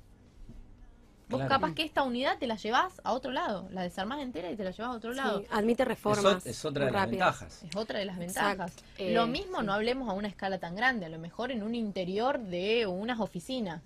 Vos 1.29 1.39
Claro. 1.39 1.49
capaz 1.49 1.73
que 1.73 1.83
esta 1.83 2.03
unidad 2.03 2.37
te 2.37 2.47
la 2.47 2.55
llevas 2.55 3.01
a 3.03 3.11
otro 3.11 3.31
lado, 3.31 3.67
la 3.71 3.81
desarmás 3.83 4.21
entera 4.21 4.49
y 4.49 4.55
te 4.55 4.63
la 4.63 4.71
llevas 4.71 4.91
a 4.93 4.95
otro 4.95 5.11
lado. 5.13 5.43
Admite 5.51 5.83
reformas. 5.83 6.45
es 6.45 6.63
otra 6.63 6.85
de 6.85 6.91
las 6.91 7.09
ventajas. 7.09 7.63
Es 7.63 7.75
otra 7.75 7.99
de 7.99 8.05
las 8.05 8.17
Exacto. 8.19 8.63
ventajas. 8.63 8.73
Eh, 8.97 9.13
Lo 9.13 9.27
mismo 9.27 9.59
sí. 9.59 9.65
no 9.65 9.73
hablemos 9.73 10.07
a 10.09 10.13
una 10.13 10.29
escala 10.29 10.57
tan 10.57 10.75
grande, 10.75 11.05
a 11.05 11.09
lo 11.09 11.19
mejor 11.19 11.51
en 11.51 11.63
un 11.63 11.75
interior 11.75 12.39
de 12.39 12.87
unas 12.87 13.19
oficinas. 13.19 13.81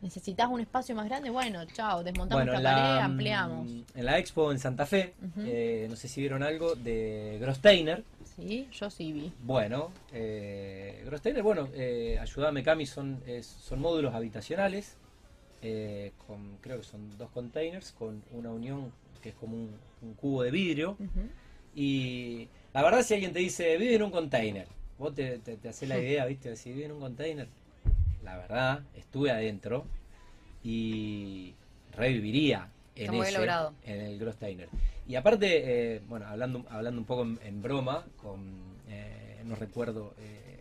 Necesitas 0.00 0.48
un 0.48 0.60
espacio 0.60 0.94
más 0.94 1.06
grande, 1.06 1.28
bueno, 1.28 1.64
chao, 1.66 2.04
desmontamos 2.04 2.44
Bueno, 2.44 2.58
la 2.60 2.72
pared, 2.72 2.82
la, 2.96 3.04
ampliamos. 3.04 3.66
mm, 3.68 3.80
en 3.96 4.04
la 4.06 4.16
expo 4.18 4.52
en 4.52 4.58
Santa 4.60 4.86
Fe, 4.86 5.12
eh, 5.38 5.88
no 5.90 5.96
sé 5.96 6.06
si 6.08 6.20
vieron 6.20 6.42
algo 6.44 6.74
de 6.76 7.36
Grosteiner. 7.40 8.04
Sí, 8.36 8.68
yo 8.72 8.88
sí 8.90 9.12
vi. 9.12 9.32
Bueno, 9.42 9.90
eh, 10.12 11.02
Grosteiner, 11.04 11.42
bueno, 11.42 11.68
eh, 11.74 12.16
ayúdame 12.20 12.62
Cami, 12.62 12.86
son, 12.86 13.20
es- 13.26 13.46
son 13.60 13.80
módulos 13.80 14.14
habitacionales 14.14 14.94
eh, 15.62 16.12
con, 16.26 16.56
creo 16.60 16.78
que 16.78 16.84
son 16.84 17.16
dos 17.18 17.30
containers, 17.30 17.92
con 17.92 18.22
una 18.32 18.50
unión 18.50 18.92
que 19.22 19.30
es 19.30 19.34
como 19.34 19.56
un, 19.56 19.70
un 20.02 20.14
cubo 20.14 20.42
de 20.42 20.50
vidrio. 20.50 20.96
Y 21.74 22.48
la 22.72 22.82
verdad, 22.82 23.02
si 23.02 23.14
alguien 23.14 23.32
te 23.32 23.40
dice, 23.40 23.76
vive 23.76 23.94
en 23.94 24.02
un 24.02 24.10
container, 24.10 24.66
vos 24.98 25.14
te, 25.14 25.38
te, 25.38 25.56
te 25.56 25.68
haces 25.68 25.88
la 25.88 25.98
idea, 25.98 26.26
¿viste? 26.26 26.56
Si 26.56 26.72
vive 26.72 26.86
en 26.86 26.92
un 26.92 27.00
container, 27.00 27.48
la 28.22 28.36
verdad, 28.36 28.82
estuve 28.96 29.30
adentro 29.30 29.84
y 30.62 31.54
reviviría 31.96 32.68
en, 32.94 33.14
ese, 33.14 33.32
logrado. 33.32 33.74
en 33.84 34.00
el 34.00 34.18
Grossteiner. 34.18 34.68
Y 35.06 35.14
aparte, 35.16 35.94
eh, 35.96 36.02
bueno, 36.08 36.26
hablando, 36.26 36.64
hablando 36.68 37.00
un 37.00 37.06
poco 37.06 37.22
en, 37.22 37.38
en 37.42 37.62
broma, 37.62 38.04
con, 38.20 38.40
eh, 38.88 39.40
no 39.44 39.54
recuerdo 39.54 40.14
eh, 40.18 40.60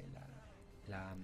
la, 0.88 0.98
la, 0.98 1.16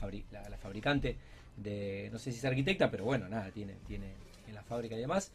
la 0.00 0.06
fabri- 0.08 0.24
la- 0.30 0.48
la 0.48 0.56
fabricante 0.56 1.16
de, 1.56 2.08
no 2.12 2.18
sé 2.18 2.32
si 2.32 2.38
es 2.38 2.44
arquitecta, 2.44 2.90
pero 2.90 3.04
bueno, 3.04 3.28
nada, 3.28 3.50
tiene, 3.50 3.74
tiene 3.86 4.12
en 4.48 4.54
la 4.54 4.62
fábrica 4.62 4.96
y 4.96 5.00
demás. 5.00 5.30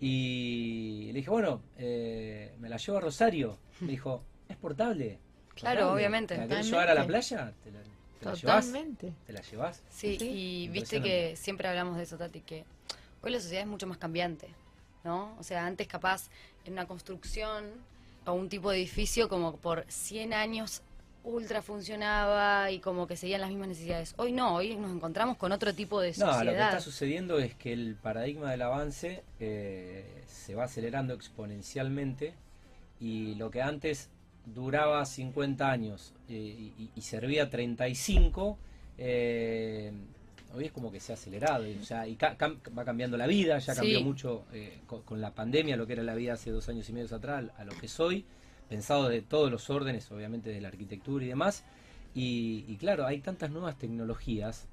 Y 0.00 1.06
le 1.12 1.20
dije, 1.20 1.30
bueno, 1.30 1.62
eh, 1.78 2.52
me 2.58 2.68
la 2.68 2.76
llevo 2.76 2.98
a 2.98 3.00
Rosario. 3.00 3.56
Me 3.80 3.92
dijo, 3.92 4.22
¿es 4.48 4.56
portable? 4.56 5.18
Claro, 5.54 5.80
Portable. 5.80 5.84
obviamente. 5.94 6.34
¿Te 6.34 6.40
la 6.40 6.48
querés 6.48 6.66
llevar 6.66 6.88
a 6.90 6.94
la 6.94 7.06
playa? 7.06 7.52
¿Te 7.62 7.70
la, 7.70 7.78
te 8.18 8.26
la 8.26 8.34
llevas? 8.34 8.72
¿Te 9.26 9.32
la 9.32 9.40
llevas? 9.42 9.82
Sí, 9.90 10.16
Sí. 10.18 10.28
y 10.28 10.68
viste 10.68 11.00
que 11.00 11.36
siempre 11.36 11.68
hablamos 11.68 11.96
de 11.96 12.02
eso, 12.02 12.16
Tati, 12.18 12.40
que 12.40 12.64
hoy 13.22 13.30
la 13.30 13.40
sociedad 13.40 13.62
es 13.62 13.68
mucho 13.68 13.86
más 13.86 13.98
cambiante, 13.98 14.48
¿no? 15.04 15.36
O 15.38 15.42
sea, 15.42 15.66
antes 15.66 15.86
capaz 15.86 16.28
en 16.64 16.72
una 16.74 16.86
construcción 16.86 17.70
o 18.26 18.32
un 18.32 18.48
tipo 18.48 18.70
de 18.70 18.78
edificio 18.78 19.28
como 19.28 19.56
por 19.56 19.84
100 19.88 20.32
años 20.34 20.82
ultra 21.24 21.62
funcionaba 21.62 22.70
y 22.70 22.80
como 22.80 23.06
que 23.06 23.16
seguían 23.16 23.40
las 23.42 23.50
mismas 23.50 23.68
necesidades. 23.68 24.14
Hoy 24.16 24.32
no, 24.32 24.56
hoy 24.56 24.76
nos 24.76 24.90
encontramos 24.92 25.36
con 25.36 25.52
otro 25.52 25.72
tipo 25.74 26.00
de 26.00 26.08
No, 26.10 26.14
sociedad. 26.26 26.44
lo 26.44 26.52
que 26.52 26.58
está 26.62 26.80
sucediendo 26.80 27.38
es 27.38 27.54
que 27.54 27.72
el 27.72 27.94
paradigma 27.94 28.50
del 28.50 28.62
avance 28.62 29.22
eh, 29.38 30.22
se 30.26 30.54
va 30.54 30.64
acelerando 30.64 31.14
exponencialmente 31.14 32.34
y 33.00 33.34
lo 33.36 33.50
que 33.50 33.62
antes 33.62 34.10
duraba 34.46 35.04
50 35.04 35.70
años 35.70 36.12
eh, 36.28 36.32
y, 36.76 36.90
y 36.94 37.00
servía 37.02 37.48
35, 37.48 38.58
eh, 38.98 39.92
hoy 40.54 40.64
es 40.66 40.72
como 40.72 40.90
que 40.90 40.98
se 40.98 41.12
ha 41.12 41.14
acelerado. 41.14 41.66
y, 41.68 41.76
o 41.78 41.84
sea, 41.84 42.06
y 42.08 42.16
ca- 42.16 42.36
cam- 42.36 42.58
va 42.76 42.84
cambiando 42.84 43.16
la 43.16 43.26
vida, 43.28 43.58
ya 43.60 43.74
cambió 43.76 43.98
Sí. 43.98 44.04
mucho 44.04 44.44
eh, 44.52 44.78
co- 44.88 45.02
con, 45.02 45.20
la 45.20 45.30
pandemia, 45.32 45.76
lo 45.76 45.86
que 45.86 45.92
era 45.92 46.02
la 46.02 46.14
vida 46.16 46.32
hace 46.34 46.50
dos 46.50 46.68
años 46.68 46.88
y 46.88 46.92
medio 46.92 47.14
atrás, 47.14 47.44
a 47.56 47.64
lo 47.64 47.72
que 47.78 47.86
soy, 47.86 48.24
pensado 48.72 49.08
de 49.08 49.20
todos 49.20 49.50
los 49.50 49.68
órdenes, 49.68 50.10
obviamente 50.10 50.48
de 50.50 50.60
la 50.62 50.68
arquitectura 50.68 51.24
y 51.24 51.28
demás. 51.28 51.62
Y, 52.14 52.64
y 52.68 52.76
claro, 52.76 53.06
hay 53.06 53.20
tantas 53.20 53.50
nuevas 53.50 53.76
tecnologías 53.76 54.66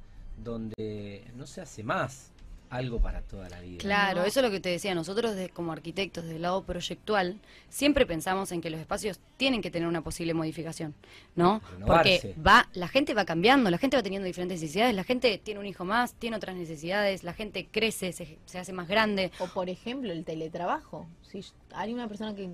donde 0.43 1.23
no 1.35 1.45
se 1.45 1.59
hace 1.61 1.83
más 1.83 2.31
algo 2.69 3.01
para 3.01 3.21
toda 3.21 3.49
la 3.49 3.59
vida. 3.61 3.79
Claro, 3.79 4.21
No. 4.21 4.25
eso 4.27 4.39
es 4.39 4.45
lo 4.45 4.51
que 4.51 4.59
te 4.59 4.69
decía. 4.69 4.93
Nosotros 4.93 5.35
de- 5.35 5.49
como 5.49 5.71
arquitectos 5.71 6.23
del 6.25 6.43
lado 6.43 6.63
proyectual 6.63 7.39
siempre 7.67 8.05
pensamos 8.05 8.51
en 8.51 8.61
que 8.61 8.69
los 8.69 8.79
espacios 8.79 9.19
tienen 9.37 9.61
que 9.61 9.71
tener 9.71 9.87
una 9.87 10.01
posible 10.01 10.33
modificación, 10.35 10.93
¿no? 11.35 11.61
Renovarse. 11.71 12.19
Porque 12.35 12.41
va, 12.41 12.69
la 12.73 12.87
gente 12.87 13.13
va 13.15 13.25
cambiando, 13.25 13.71
la 13.71 13.79
gente 13.79 13.97
va 13.97 14.03
teniendo 14.03 14.27
diferentes 14.27 14.61
necesidades, 14.61 14.93
la 14.95 15.03
gente 15.03 15.39
tiene 15.43 15.59
un 15.59 15.65
hijo 15.65 15.83
más, 15.83 16.13
tiene 16.13 16.37
otras 16.37 16.55
necesidades, 16.55 17.23
la 17.23 17.33
gente 17.33 17.67
crece, 17.71 18.13
se, 18.13 18.37
se 18.45 18.59
hace 18.59 18.71
más 18.71 18.87
grande. 18.87 19.31
O 19.39 19.47
por 19.47 19.67
ejemplo, 19.67 20.11
el 20.13 20.23
teletrabajo. 20.23 21.07
Si 21.23 21.43
hay 21.73 21.91
una 21.91 22.07
persona 22.07 22.35
que 22.35 22.51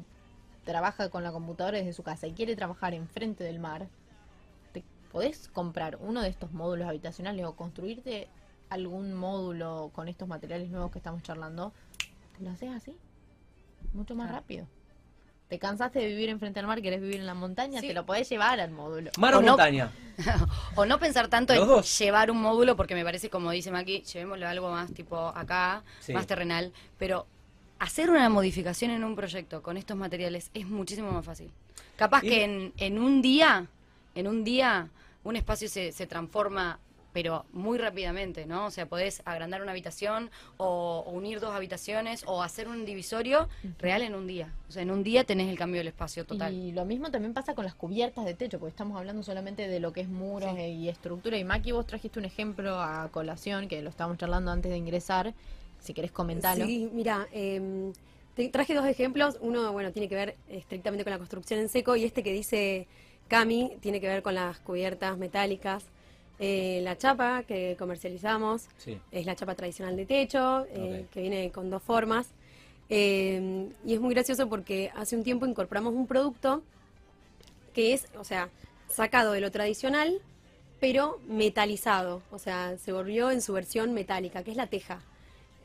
trabaja 0.65 1.09
con 1.09 1.23
la 1.23 1.31
computadora 1.31 1.77
desde 1.77 1.93
su 1.93 2.03
casa 2.03 2.27
y 2.27 2.33
quiere 2.33 2.55
trabajar 2.55 2.93
enfrente 2.93 3.43
del 3.43 3.59
mar, 3.59 3.87
te 4.73 4.83
podés 5.11 5.47
comprar 5.47 5.97
uno 6.01 6.21
de 6.21 6.29
estos 6.29 6.51
módulos 6.51 6.87
habitacionales 6.87 7.45
o 7.45 7.55
construirte 7.55 8.27
algún 8.69 9.13
módulo 9.13 9.91
con 9.93 10.07
estos 10.07 10.27
materiales 10.27 10.69
nuevos 10.69 10.91
que 10.91 10.97
estamos 10.97 11.21
charlando, 11.23 11.71
lo 12.39 12.49
haces 12.49 12.71
así, 12.71 12.97
mucho 13.93 14.15
más 14.15 14.27
Claro. 14.27 14.41
rápido. 14.41 14.67
Te 15.47 15.59
cansaste 15.59 15.99
de 15.99 16.07
vivir 16.07 16.29
enfrente 16.29 16.59
al 16.59 16.65
mar, 16.65 16.81
querés 16.81 16.99
vivir 16.99 17.17
en 17.19 17.27
la 17.27 17.35
montaña, 17.35 17.79
Sí. 17.79 17.87
te 17.87 17.93
lo 17.93 18.03
podés 18.07 18.27
llevar 18.27 18.59
al 18.59 18.71
módulo. 18.71 19.11
Mar 19.19 19.35
o 19.35 19.37
O 19.37 19.41
no- 19.43 19.49
montaña. 19.49 19.91
O 20.75 20.85
no 20.87 20.97
pensar 20.99 21.27
tanto 21.27 21.53
en 21.53 21.59
dos. 21.59 21.99
llevar 21.99 22.31
un 22.31 22.41
módulo, 22.41 22.75
porque 22.75 22.95
me 22.95 23.03
parece, 23.03 23.29
como 23.29 23.51
dice 23.51 23.69
Maki, 23.69 24.01
llevémoslo 24.01 24.47
a 24.47 24.49
algo 24.49 24.71
más 24.71 24.91
tipo 24.91 25.15
acá, 25.15 25.83
Sí. 25.99 26.13
más 26.13 26.25
terrenal, 26.25 26.73
pero 26.97 27.27
hacer 27.85 28.09
una 28.09 28.27
modificación 28.29 28.91
en 28.91 29.03
un 29.03 29.15
proyecto 29.15 29.61
con 29.61 29.77
estos 29.77 29.95
materiales 29.95 30.49
es 30.53 30.67
muchísimo 30.67 31.11
más 31.11 31.23
fácil. 31.25 31.51
Capaz 31.95 32.23
Y- 32.23 32.29
que 32.29 32.43
en, 32.43 32.73
en 32.77 32.99
un 32.99 33.21
día, 33.21 33.67
en 34.15 34.27
un 34.27 34.43
día, 34.43 34.89
un 35.23 35.35
espacio 35.35 35.69
se, 35.69 35.91
se 35.91 36.07
transforma 36.07 36.79
pero 37.13 37.45
muy 37.53 37.77
rápidamente, 37.77 38.45
¿no? 38.45 38.65
O 38.65 38.71
sea, 38.71 38.87
podés 38.87 39.21
agrandar 39.23 39.61
una 39.61 39.71
habitación 39.71 40.29
o, 40.57 41.01
o 41.07 41.11
unir 41.11 41.39
dos 41.39 41.55
habitaciones 41.55 42.23
o 42.27 42.43
hacer 42.43 42.67
un 42.67 42.83
divisorio 42.83 43.47
real 43.79 44.01
en 44.01 44.15
un 44.15 44.27
día. 44.27 44.51
O 44.67 44.73
sea, 44.73 44.81
en 44.81 44.91
un 44.91 45.01
día 45.01 45.23
tenés 45.23 45.47
el 45.47 45.57
cambio 45.57 45.79
del 45.79 45.87
espacio 45.87 46.25
total. 46.25 46.53
Y 46.53 46.73
lo 46.73 46.83
mismo 46.83 47.11
también 47.11 47.33
pasa 47.33 47.55
con 47.55 47.63
las 47.63 47.73
cubiertas 47.73 48.25
de 48.25 48.33
techo, 48.33 48.59
porque 48.59 48.71
estamos 48.71 48.97
hablando 48.97 49.23
solamente 49.23 49.69
de 49.69 49.79
lo 49.79 49.93
que 49.93 50.01
es 50.01 50.09
muros 50.09 50.53
Sí. 50.57 50.61
y 50.63 50.89
estructura. 50.89 51.37
Y 51.37 51.45
Maki, 51.45 51.71
vos 51.71 51.87
trajiste 51.87 52.19
un 52.19 52.25
ejemplo 52.25 52.81
a 52.81 53.07
colación, 53.13 53.69
que 53.69 53.81
lo 53.81 53.89
estábamos 53.91 54.17
charlando 54.17 54.51
antes 54.51 54.69
de 54.69 54.77
ingresar. 54.77 55.33
Si 55.85 55.93
querés 55.93 56.11
comentarlo. 56.11 56.65
Sí, 56.65 56.89
mira, 56.91 57.27
eh, 57.31 57.91
te 58.35 58.49
traje 58.49 58.73
dos 58.73 58.85
ejemplos. 58.87 59.37
Uno, 59.39 59.71
bueno, 59.71 59.91
tiene 59.91 60.09
que 60.09 60.15
ver 60.15 60.35
estrictamente 60.49 61.03
con 61.03 61.11
la 61.11 61.19
construcción 61.19 61.59
en 61.59 61.69
seco 61.69 61.95
y 61.95 62.03
este 62.03 62.23
que 62.23 62.33
dice 62.33 62.87
Cami 63.27 63.73
tiene 63.81 64.01
que 64.01 64.07
ver 64.07 64.23
con 64.23 64.33
las 64.33 64.59
cubiertas 64.59 65.17
metálicas. 65.17 65.83
Eh, 66.39 66.81
la 66.83 66.97
chapa 66.97 67.43
que 67.43 67.75
comercializamos 67.77 68.67
Sí. 68.77 68.99
es 69.11 69.25
la 69.27 69.35
chapa 69.35 69.53
tradicional 69.55 69.95
de 69.95 70.05
techo, 70.07 70.65
eh, 70.71 71.05
que 71.11 71.21
viene 71.21 71.51
con 71.51 71.69
dos 71.69 71.83
formas. 71.83 72.27
Eh, 72.89 73.69
y 73.85 73.93
es 73.93 73.99
muy 74.01 74.13
gracioso 74.13 74.49
porque 74.49 74.91
hace 74.95 75.15
un 75.15 75.23
tiempo 75.23 75.45
incorporamos 75.45 75.93
un 75.93 76.07
producto 76.07 76.63
que 77.73 77.93
es, 77.93 78.07
o 78.19 78.23
sea, 78.23 78.49
sacado 78.89 79.33
de 79.33 79.39
lo 79.41 79.51
tradicional, 79.51 80.19
pero 80.79 81.19
metalizado. 81.27 82.21
O 82.31 82.39
sea, 82.39 82.77
se 82.77 82.91
volvió 82.91 83.29
en 83.31 83.41
su 83.41 83.53
versión 83.53 83.93
metálica, 83.93 84.43
que 84.43 84.51
es 84.51 84.57
la 84.57 84.67
teja. 84.67 85.01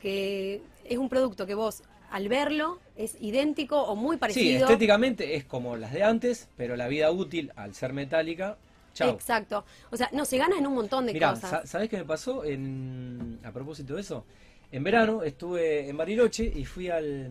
Que 0.00 0.62
es 0.84 0.98
un 0.98 1.08
producto 1.08 1.46
que 1.46 1.54
vos, 1.54 1.82
al 2.10 2.28
verlo, 2.28 2.78
es 2.96 3.16
idéntico 3.20 3.82
o 3.82 3.94
muy 3.96 4.16
Sí, 4.16 4.20
parecido. 4.20 4.60
estéticamente 4.66 5.36
es 5.36 5.44
como 5.44 5.76
las 5.76 5.92
de 5.92 6.02
antes, 6.02 6.48
pero 6.56 6.76
la 6.76 6.88
vida 6.88 7.10
útil, 7.10 7.52
al 7.56 7.74
ser 7.74 7.92
metálica, 7.92 8.56
chao. 8.94 9.10
Exacto. 9.10 9.64
O 9.90 9.96
sea, 9.96 10.08
no, 10.12 10.24
se 10.24 10.38
gana 10.38 10.56
en 10.58 10.66
un 10.66 10.74
montón 10.74 11.06
de 11.06 11.12
Mirá, 11.12 11.30
cosas. 11.34 11.50
sa- 11.50 11.66
¿sabés 11.66 11.88
qué 11.90 11.98
me 11.98 12.04
pasó? 12.04 12.44
En, 12.44 13.38
a 13.44 13.52
propósito 13.52 13.94
de 13.94 14.00
eso, 14.00 14.24
en 14.72 14.82
verano 14.82 15.22
estuve 15.22 15.88
en 15.88 15.96
Bariloche 15.96 16.44
y 16.44 16.64
fui 16.64 16.88
al, 16.88 17.30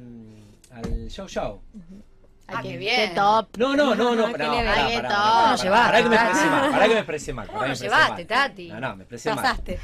al 0.71 1.09
Yao 1.09 1.27
Yao. 1.27 1.61
Ay, 2.47 2.55
Ah, 2.57 2.61
qué- 2.63 2.67
qué 2.69 2.73
qué 2.73 2.77
bien. 2.79 3.13
top. 3.15 3.47
No, 3.57 3.75
no, 3.75 3.93
no, 3.93 4.15
no, 4.15 4.25
Qué 4.27 4.31
pará, 4.31 4.47
pará, 4.47 4.85
Ay, 4.85 4.95
pará, 5.01 6.01
No 6.01 6.03
que 6.03 6.09
me 6.09 6.15
expresé 6.15 6.49
mal, 6.49 6.71
pará 6.71 6.87
que 6.87 6.93
me 6.93 6.99
expresé 6.99 7.33
mal. 7.33 7.47
¿Cómo 7.47 7.59
pará 7.59 7.71
lo 7.73 7.77
que 7.77 7.79
me 7.79 7.85
expresé 7.85 7.85
llevaste, 7.85 8.33
mal. 8.35 8.49
Tati? 8.49 8.67
No, 8.69 8.79
no, 8.79 8.95
me 8.95 9.03
expresé 9.03 9.29
mal. 9.29 9.37
Pasaste. 9.43 9.79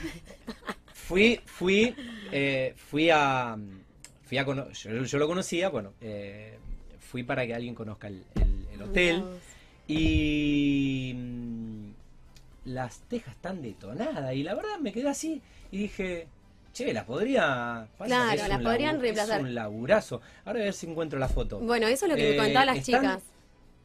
Fui, 0.93 1.39
fui, 1.45 1.95
eh, 2.31 2.73
fui 2.77 3.09
a, 3.09 3.57
fui 4.23 4.37
a 4.37 4.45
cono- 4.45 4.69
yo, 4.71 5.03
yo 5.03 5.17
lo 5.17 5.27
conocía, 5.27 5.69
bueno, 5.69 5.93
eh, 6.01 6.57
fui 6.99 7.23
para 7.23 7.45
que 7.45 7.53
alguien 7.53 7.75
conozca 7.75 8.07
el, 8.07 8.23
el- 8.35 8.67
el 8.73 8.81
hotel 8.81 9.23
y 9.87 11.13
mm, 11.15 11.89
las 12.65 12.99
tejas 13.01 13.35
están 13.35 13.61
detonadas 13.61 14.33
y 14.33 14.43
la 14.43 14.53
verdad 14.55 14.79
me 14.81 14.91
quedé 14.91 15.09
así 15.09 15.41
y 15.71 15.77
dije, 15.77 16.27
che, 16.73 16.93
las 16.93 17.05
podría, 17.05 17.87
Claro, 18.03 18.47
las 18.47 18.61
podrían 18.61 18.99
reemplazar. 18.99 19.39
Es 19.39 19.43
un 19.45 19.55
laburazo. 19.55 20.21
Ahora 20.45 20.61
a 20.61 20.63
ver 20.63 20.73
si 20.73 20.87
encuentro 20.87 21.19
la 21.19 21.27
foto. 21.29 21.59
Bueno, 21.59 21.87
eso 21.87 22.05
es 22.05 22.11
lo 22.11 22.15
que 22.17 22.23
me 22.23 22.29
Eh, 22.31 22.37
comentaban 22.37 22.67
las 22.67 22.77
están- 22.77 23.01
chicas. 23.01 23.23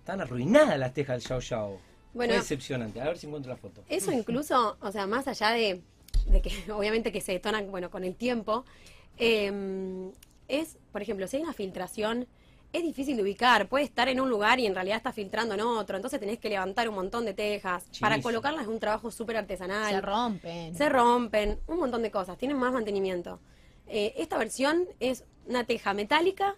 Están 0.01 0.21
arruinadas 0.23 0.79
las 0.79 0.95
tejas 0.95 1.19
del 1.23 1.29
Yao 1.29 1.41
Yao. 1.41 1.81
Bueno. 2.15 2.33
Decepcionante. 2.35 3.01
A 3.01 3.05
ver 3.05 3.19
si 3.19 3.27
encuentro 3.27 3.53
la 3.53 3.57
foto. 3.59 3.85
Eso 3.89 4.11
incluso, 4.11 4.77
o 4.81 4.91
sea, 4.91 5.07
más 5.07 5.29
allá 5.29 5.51
de, 5.51 5.81
de 6.31 6.43
que 6.43 6.51
obviamente 6.73 7.13
que 7.13 7.21
se 7.21 7.33
detonan, 7.33 7.71
bueno, 7.71 7.91
con 7.91 8.05
el 8.05 8.15
tiempo, 8.15 8.65
eh, 9.19 10.11
es, 10.49 10.79
por 10.93 11.03
ejemplo, 11.03 11.27
si 11.27 11.37
hay 11.37 11.43
una 11.43 11.53
filtración, 11.53 12.27
es 12.73 12.83
difícil 12.83 13.17
de 13.17 13.23
ubicar. 13.23 13.69
Puede 13.69 13.85
estar 13.85 14.09
en 14.09 14.21
un 14.21 14.29
lugar 14.29 14.61
y 14.61 14.67
en 14.67 14.75
realidad 14.75 14.97
está 14.97 15.13
filtrando 15.13 15.55
en 15.55 15.61
otro. 15.61 15.97
Entonces 15.97 16.21
tenés 16.21 16.39
que 16.39 16.49
levantar 16.49 16.89
un 16.89 16.95
montón 16.95 17.25
de 17.25 17.35
tejas. 17.35 17.87
Para 17.99 18.21
colocarlas 18.21 18.63
es 18.63 18.69
un 18.69 18.79
trabajo 18.79 19.11
súper 19.11 19.37
artesanal. 19.37 19.93
Se 19.93 20.01
rompen. 20.01 20.75
Se 20.75 20.89
rompen, 20.89 21.59
un 21.67 21.79
montón 21.79 22.03
de 22.03 22.11
cosas, 22.11 22.39
tienen 22.39 22.57
más 22.57 22.73
mantenimiento. 22.73 23.41
Eh, 23.87 24.15
esta 24.19 24.39
versión 24.39 24.87
es 25.01 25.25
una 25.47 25.65
teja 25.65 25.95
metálica, 25.95 26.57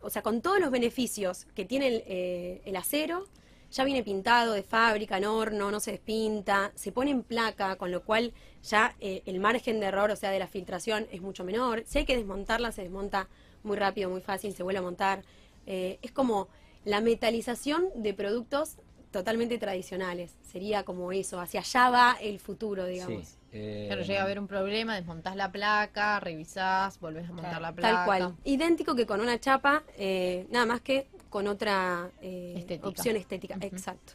o 0.00 0.08
sea, 0.08 0.22
con 0.22 0.40
todos 0.40 0.60
los 0.60 0.70
beneficios 0.70 1.46
que 1.54 1.64
tiene 1.64 1.88
el, 1.88 2.04
eh, 2.06 2.62
el 2.64 2.76
acero, 2.76 3.26
ya 3.72 3.84
viene 3.84 4.04
pintado 4.04 4.52
de 4.52 4.62
fábrica, 4.62 5.18
en 5.18 5.24
horno, 5.24 5.70
no 5.70 5.80
se 5.80 5.92
despinta, 5.92 6.70
se 6.76 6.92
pone 6.92 7.10
en 7.10 7.22
placa, 7.22 7.76
con 7.76 7.90
lo 7.90 8.04
cual 8.04 8.32
ya 8.62 8.94
eh, 9.00 9.22
el 9.26 9.40
margen 9.40 9.80
de 9.80 9.86
error, 9.86 10.10
o 10.10 10.16
sea, 10.16 10.30
de 10.30 10.38
la 10.38 10.46
filtración 10.46 11.06
es 11.10 11.20
mucho 11.22 11.44
menor. 11.44 11.82
Si 11.86 11.98
hay 11.98 12.04
que 12.04 12.16
desmontarla, 12.16 12.72
se 12.72 12.82
desmonta 12.82 13.28
muy 13.62 13.76
rápido, 13.76 14.10
muy 14.10 14.20
fácil, 14.20 14.54
se 14.54 14.62
vuelve 14.62 14.78
a 14.78 14.82
montar. 14.82 15.22
Eh, 15.66 15.98
es 16.02 16.12
como 16.12 16.48
la 16.84 17.00
metalización 17.00 17.86
de 17.94 18.14
productos 18.14 18.76
totalmente 19.10 19.58
tradicionales. 19.58 20.36
Sería 20.42 20.84
como 20.84 21.10
eso, 21.12 21.40
hacia 21.40 21.60
allá 21.60 21.90
va 21.90 22.16
el 22.20 22.38
futuro, 22.38 22.86
digamos. 22.86 23.26
Sí. 23.26 23.36
eh, 23.52 23.84
Claro, 23.88 24.02
llega 24.02 24.20
a 24.20 24.24
haber 24.24 24.38
un 24.38 24.46
problema, 24.46 24.94
desmontás 24.94 25.34
la 25.36 25.50
placa, 25.50 26.20
revisás, 26.20 27.00
volvés 27.00 27.28
a 27.28 27.32
montar 27.32 27.60
la 27.60 27.72
placa. 27.72 27.94
Tal 27.96 28.04
cual. 28.06 28.34
Idéntico 28.44 28.94
que 28.94 29.06
con 29.06 29.20
una 29.20 29.38
chapa, 29.40 29.82
eh, 29.98 30.46
nada 30.50 30.64
más 30.66 30.80
que 30.80 31.08
con 31.28 31.48
otra 31.48 32.10
eh, 32.22 32.54
Estética. 32.58 32.88
opción 32.88 33.16
estética. 33.16 33.56
Exacto. 33.60 34.12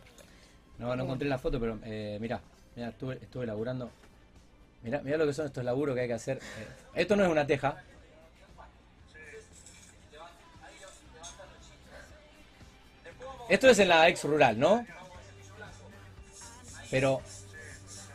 No, 0.78 0.96
no 0.96 1.04
encontré 1.04 1.28
la 1.28 1.38
foto, 1.40 1.60
pero 1.60 1.78
eh, 1.84 2.18
mirá, 2.22 2.42
mirá, 2.76 2.90
estuve, 2.90 3.16
estuve 3.22 3.46
laburando. 3.46 3.90
Mirá, 4.86 5.02
mirá 5.02 5.18
lo 5.18 5.26
que 5.26 5.34
son 5.34 5.48
estos 5.48 5.64
laburos 5.64 5.96
que 5.96 6.02
hay 6.02 6.08
que 6.08 6.14
hacer. 6.14 6.38
Eh, 6.38 6.68
esto 6.94 7.16
no 7.16 7.24
es 7.24 7.30
una 7.32 7.48
teja. 7.48 7.84
Esto 13.50 13.68
es 13.68 13.80
en 13.80 13.90
la 13.90 14.08
ex 14.08 14.24
rural, 14.26 14.60
¿no? 14.60 14.86
Pero 16.92 17.20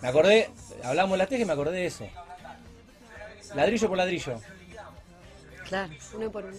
me 0.00 0.08
acordé, 0.08 0.48
hablamos 0.84 1.14
de 1.14 1.18
la 1.18 1.26
teja 1.26 1.42
y 1.42 1.44
me 1.44 1.52
acordé 1.54 1.72
de 1.72 1.86
eso. 1.86 2.08
Ladrillo 3.56 3.88
por 3.88 3.98
ladrillo. 3.98 4.40
Claro. 5.68 5.92
Uno 6.14 6.30
por 6.30 6.44
uno. 6.44 6.56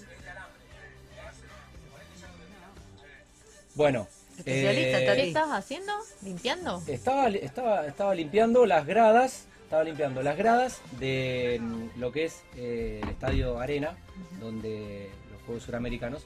Bueno. 3.75 4.09
Especialista, 4.37 4.99
eh, 4.99 5.15
¿Qué 5.15 5.27
estás 5.27 5.49
haciendo? 5.51 5.93
¿Limpiando? 6.21 6.83
Estaba, 6.87 7.29
estaba, 7.29 7.87
estaba 7.87 8.13
limpiando 8.13 8.65
las 8.65 8.85
gradas, 8.85 9.45
estaba 9.71 9.85
limpiando 9.85 10.21
las 10.21 10.35
gradas 10.37 10.81
de 10.99 11.57
mm, 11.61 11.97
lo 12.01 12.11
que 12.11 12.25
es 12.25 12.43
eh, 12.57 12.99
el 13.01 13.07
Estadio 13.07 13.57
Arena, 13.57 13.95
donde 14.37 15.09
los 15.31 15.41
Juegos 15.43 15.63
Suramericanos 15.63 16.25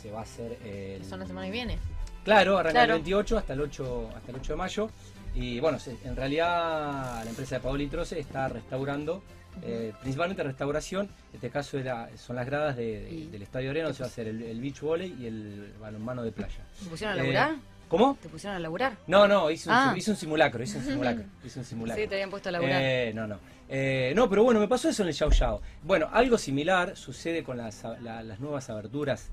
se 0.00 0.10
va 0.10 0.20
a 0.20 0.22
hacer 0.22 0.56
el... 0.64 1.04
Son 1.04 1.20
la 1.20 1.26
semana 1.26 1.48
que 1.48 1.52
viene. 1.52 1.78
Claro, 2.24 2.56
arranca 2.56 2.72
Claro. 2.78 2.94
el 2.94 3.00
28 3.02 3.36
hasta 3.36 3.52
el 3.52 3.60
8 3.60 4.10
hasta 4.16 4.30
el 4.30 4.36
8 4.38 4.52
de 4.54 4.56
mayo 4.56 4.90
y 5.34 5.60
bueno, 5.60 5.78
se- 5.78 5.98
en 6.02 6.16
realidad 6.16 7.22
la 7.22 7.28
empresa 7.28 7.56
de 7.56 7.60
Paoli 7.60 7.88
Troce 7.88 8.18
está 8.18 8.48
restaurando 8.48 9.22
eh, 9.62 9.92
principalmente 10.00 10.42
restauración, 10.42 11.04
en 11.28 11.34
este 11.34 11.50
caso 11.50 11.76
era, 11.78 12.08
son 12.16 12.36
las 12.36 12.46
gradas 12.46 12.74
de- 12.74 13.02
de- 13.02 13.10
Y- 13.12 13.26
del 13.26 13.42
Estadio 13.42 13.68
Arena, 13.68 13.88
donde 13.88 13.98
se 13.98 14.02
va 14.02 14.06
a 14.06 14.10
hacer 14.10 14.28
el, 14.28 14.40
el 14.44 14.58
beach 14.62 14.80
volley 14.80 15.14
y 15.20 15.26
el 15.26 15.74
balonmano 15.78 16.22
de 16.22 16.32
playa. 16.32 16.64
¿Te 16.82 16.88
pusieron 16.88 17.18
a 17.18 17.20
Eh, 17.20 17.32
laburar? 17.34 17.56
¿Cómo? 17.92 18.16
¿Te 18.22 18.28
pusieron 18.30 18.56
a 18.56 18.58
laburar? 18.58 18.96
No, 19.06 19.28
no, 19.28 19.50
hice 19.50 19.68
un, 19.68 19.74
Ah. 19.74 19.94
hice 19.94 20.10
un 20.12 20.16
simulacro, 20.16 20.62
hice 20.64 20.78
un 20.78 20.84
simulacro, 20.84 21.24
hice 21.44 21.58
un 21.58 21.64
simulacro. 21.66 22.02
Sí, 22.02 22.08
te 22.08 22.14
habían 22.14 22.30
puesto 22.30 22.48
a 22.48 22.52
laburar. 22.52 22.80
Eh, 22.82 23.12
no, 23.14 23.26
no. 23.26 23.38
Eh, 23.68 24.14
no, 24.16 24.30
pero 24.30 24.44
bueno, 24.44 24.60
me 24.60 24.66
pasó 24.66 24.88
eso 24.88 25.02
en 25.02 25.08
el 25.10 25.14
Yao 25.14 25.28
Yao. 25.30 25.60
Bueno, 25.82 26.08
algo 26.10 26.38
similar 26.38 26.96
sucede 26.96 27.44
con 27.44 27.58
las, 27.58 27.84
la- 28.00 28.22
las 28.22 28.40
nuevas 28.40 28.70
aberturas. 28.70 29.28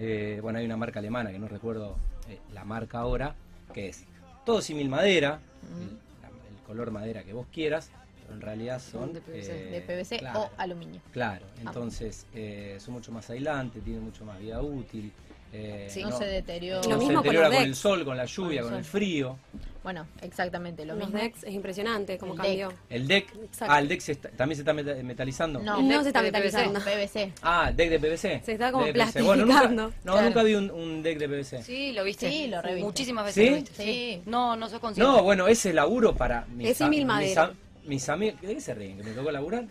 Eh, 0.00 0.40
bueno, 0.42 0.58
hay 0.58 0.64
una 0.64 0.76
marca 0.76 0.98
alemana 0.98 1.30
que 1.30 1.38
no 1.38 1.46
recuerdo 1.46 1.96
eh, 2.28 2.40
la 2.52 2.64
marca 2.64 2.98
ahora, 2.98 3.36
que 3.72 3.88
es 3.90 4.02
todo 4.44 4.60
símil 4.62 4.88
madera, 4.88 5.38
el, 5.80 6.66
color 6.66 6.90
madera 6.90 7.22
que 7.22 7.32
vos 7.32 7.46
quieras, 7.52 7.90
pero 8.22 8.34
en 8.34 8.40
realidad 8.40 8.80
son 8.80 9.12
De 9.12 9.20
PVC. 9.20 9.68
eh, 9.68 9.70
De 9.70 9.80
PVC 9.80 10.18
claro, 10.18 10.40
o 10.40 10.50
aluminio. 10.58 11.00
Claro, 11.12 11.46
entonces 11.60 12.26
eh, 12.34 12.78
son 12.80 12.94
mucho 12.94 13.12
más 13.12 13.30
aislantes, 13.30 13.84
tienen 13.84 14.02
mucho 14.02 14.24
más 14.24 14.40
vida 14.40 14.60
útil. 14.60 15.12
Eh, 15.56 15.86
Sí. 15.90 16.02
no, 16.02 16.16
se 16.16 16.24
deteriora. 16.26 16.82
Lo 16.82 16.90
no 16.90 16.96
mismo 16.98 17.08
se 17.08 17.14
con 17.14 17.22
deteriora 17.24 17.48
con 17.50 17.62
el 17.64 17.74
sol, 17.74 18.04
con 18.04 18.16
la 18.16 18.24
lluvia, 18.26 18.60
Con 18.62 18.70
con 18.70 18.78
el 18.78 18.84
frío. 18.84 19.38
Bueno, 19.82 20.04
exactamente 20.20 20.84
lo 20.84 20.96
Los 20.96 21.04
mismo. 21.10 21.22
decks 21.22 21.44
es 21.44 21.54
impresionante 21.54 22.18
cómo 22.18 22.32
El 22.32 22.38
cambió. 22.40 22.68
deck. 22.70 22.76
El 22.90 23.06
deck, 23.06 23.28
Exacto. 23.44 23.72
ah, 23.72 23.78
el 23.78 23.86
deck 23.86 24.00
se 24.00 24.12
está- 24.12 24.30
también 24.30 24.56
se 24.56 24.62
está 24.62 24.72
meta- 24.72 24.94
metalizando. 25.02 25.60
No, 25.60 25.80
No 25.80 25.88
deck 25.88 26.02
se 26.02 26.08
está 26.08 26.22
de 26.22 26.32
PVC. 26.32 26.56
metalizando. 26.58 26.80
PVC. 26.80 27.32
Ah, 27.42 27.70
deck 27.72 27.90
de 27.90 27.98
PVC. 28.00 28.42
Se 28.44 28.52
está 28.52 28.72
como. 28.72 28.84
Bueno, 28.84 29.04
nunca, 29.04 29.12
plastificando. 29.12 29.82
no, 29.86 29.92
Claro. 30.12 30.22
nunca 30.22 30.42
vi 30.42 30.54
un, 30.56 30.70
un 30.72 31.02
deck 31.04 31.18
de 31.18 31.28
PVC. 31.28 31.62
Sí, 31.62 31.92
lo 31.92 32.02
viste. 32.02 32.28
Sí, 32.28 32.48
lo 32.48 32.60
reviste. 32.62 32.84
Muchísimas 32.84 33.26
veces 33.26 33.44
¿Sí? 33.44 33.50
lo 33.50 33.56
viste. 33.56 33.82
Sí. 33.84 34.22
No, 34.26 34.56
no 34.56 34.68
sos 34.68 34.80
consciente. 34.80 35.08
No, 35.12 35.22
bueno, 35.22 35.46
ese 35.46 35.72
laburo 35.72 36.16
para 36.16 36.46
mis, 36.46 36.68
Es 36.70 36.80
a- 36.80 36.84
símil 36.84 37.00
mis, 37.00 37.06
madera. 37.06 37.42
a- 37.44 37.52
mis 37.88 38.08
amigos. 38.08 38.40
¿De 38.40 38.54
qué 38.54 38.60
se 38.60 38.74
ríen? 38.74 38.96
¿Que 38.96 39.04
me 39.04 39.10
tocó 39.12 39.30
laburar? 39.30 39.66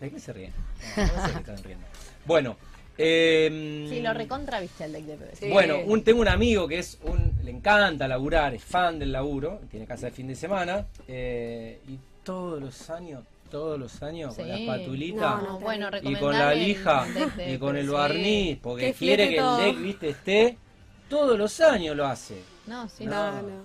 ¿De 0.00 0.10
qué 0.10 0.18
se 0.18 0.32
ríen? 0.32 0.52
No, 0.96 1.02
no 1.06 1.26
sé 1.26 1.32
qué 1.34 1.38
están 1.38 1.62
riendo. 1.62 1.86
Bueno, 2.26 2.56
eh, 2.98 3.86
Sí, 3.88 4.00
lo 4.00 4.12
recontra 4.14 4.60
viste 4.60 4.84
el 4.84 4.92
deck 4.92 5.04
de 5.04 5.16
PVC. 5.16 5.36
Sí. 5.36 5.48
Bueno, 5.50 5.78
un, 5.84 6.02
tengo 6.02 6.20
un 6.20 6.28
amigo 6.28 6.68
que 6.68 6.78
es 6.78 6.98
un, 7.04 7.32
le 7.42 7.50
encanta 7.50 8.06
laburar, 8.08 8.54
es 8.54 8.64
fan 8.64 8.98
del 8.98 9.12
laburo, 9.12 9.60
tiene 9.70 9.86
casa 9.86 10.06
de 10.06 10.12
fin 10.12 10.28
de 10.28 10.34
semana, 10.34 10.86
eh, 11.08 11.80
y 11.88 11.98
todos 12.22 12.60
los 12.60 12.90
años, 12.90 13.24
todos 13.50 13.78
los 13.78 14.02
años, 14.02 14.34
con 14.34 14.48
la 14.48 14.58
espatulita 14.58 15.36
No, 15.36 15.42
No, 15.42 15.60
bueno, 15.60 15.88
y 16.02 16.14
con 16.16 16.32
la 16.32 16.54
lija 16.54 17.06
y 17.46 17.58
con 17.58 17.76
el 17.76 17.88
barniz, 17.88 18.58
porque 18.62 18.86
Que 18.86 18.94
quiere 18.94 19.30
que 19.30 19.36
todo. 19.36 19.58
el 19.60 19.74
deck, 19.74 19.82
viste, 19.82 20.08
esté, 20.10 20.58
todos 21.08 21.38
los 21.38 21.60
años 21.60 21.96
lo 21.96 22.06
hace. 22.06 22.42
No, 22.66 22.88
sí. 22.88 23.06
No. 23.06 23.32
No, 23.32 23.42
no. 23.42 23.64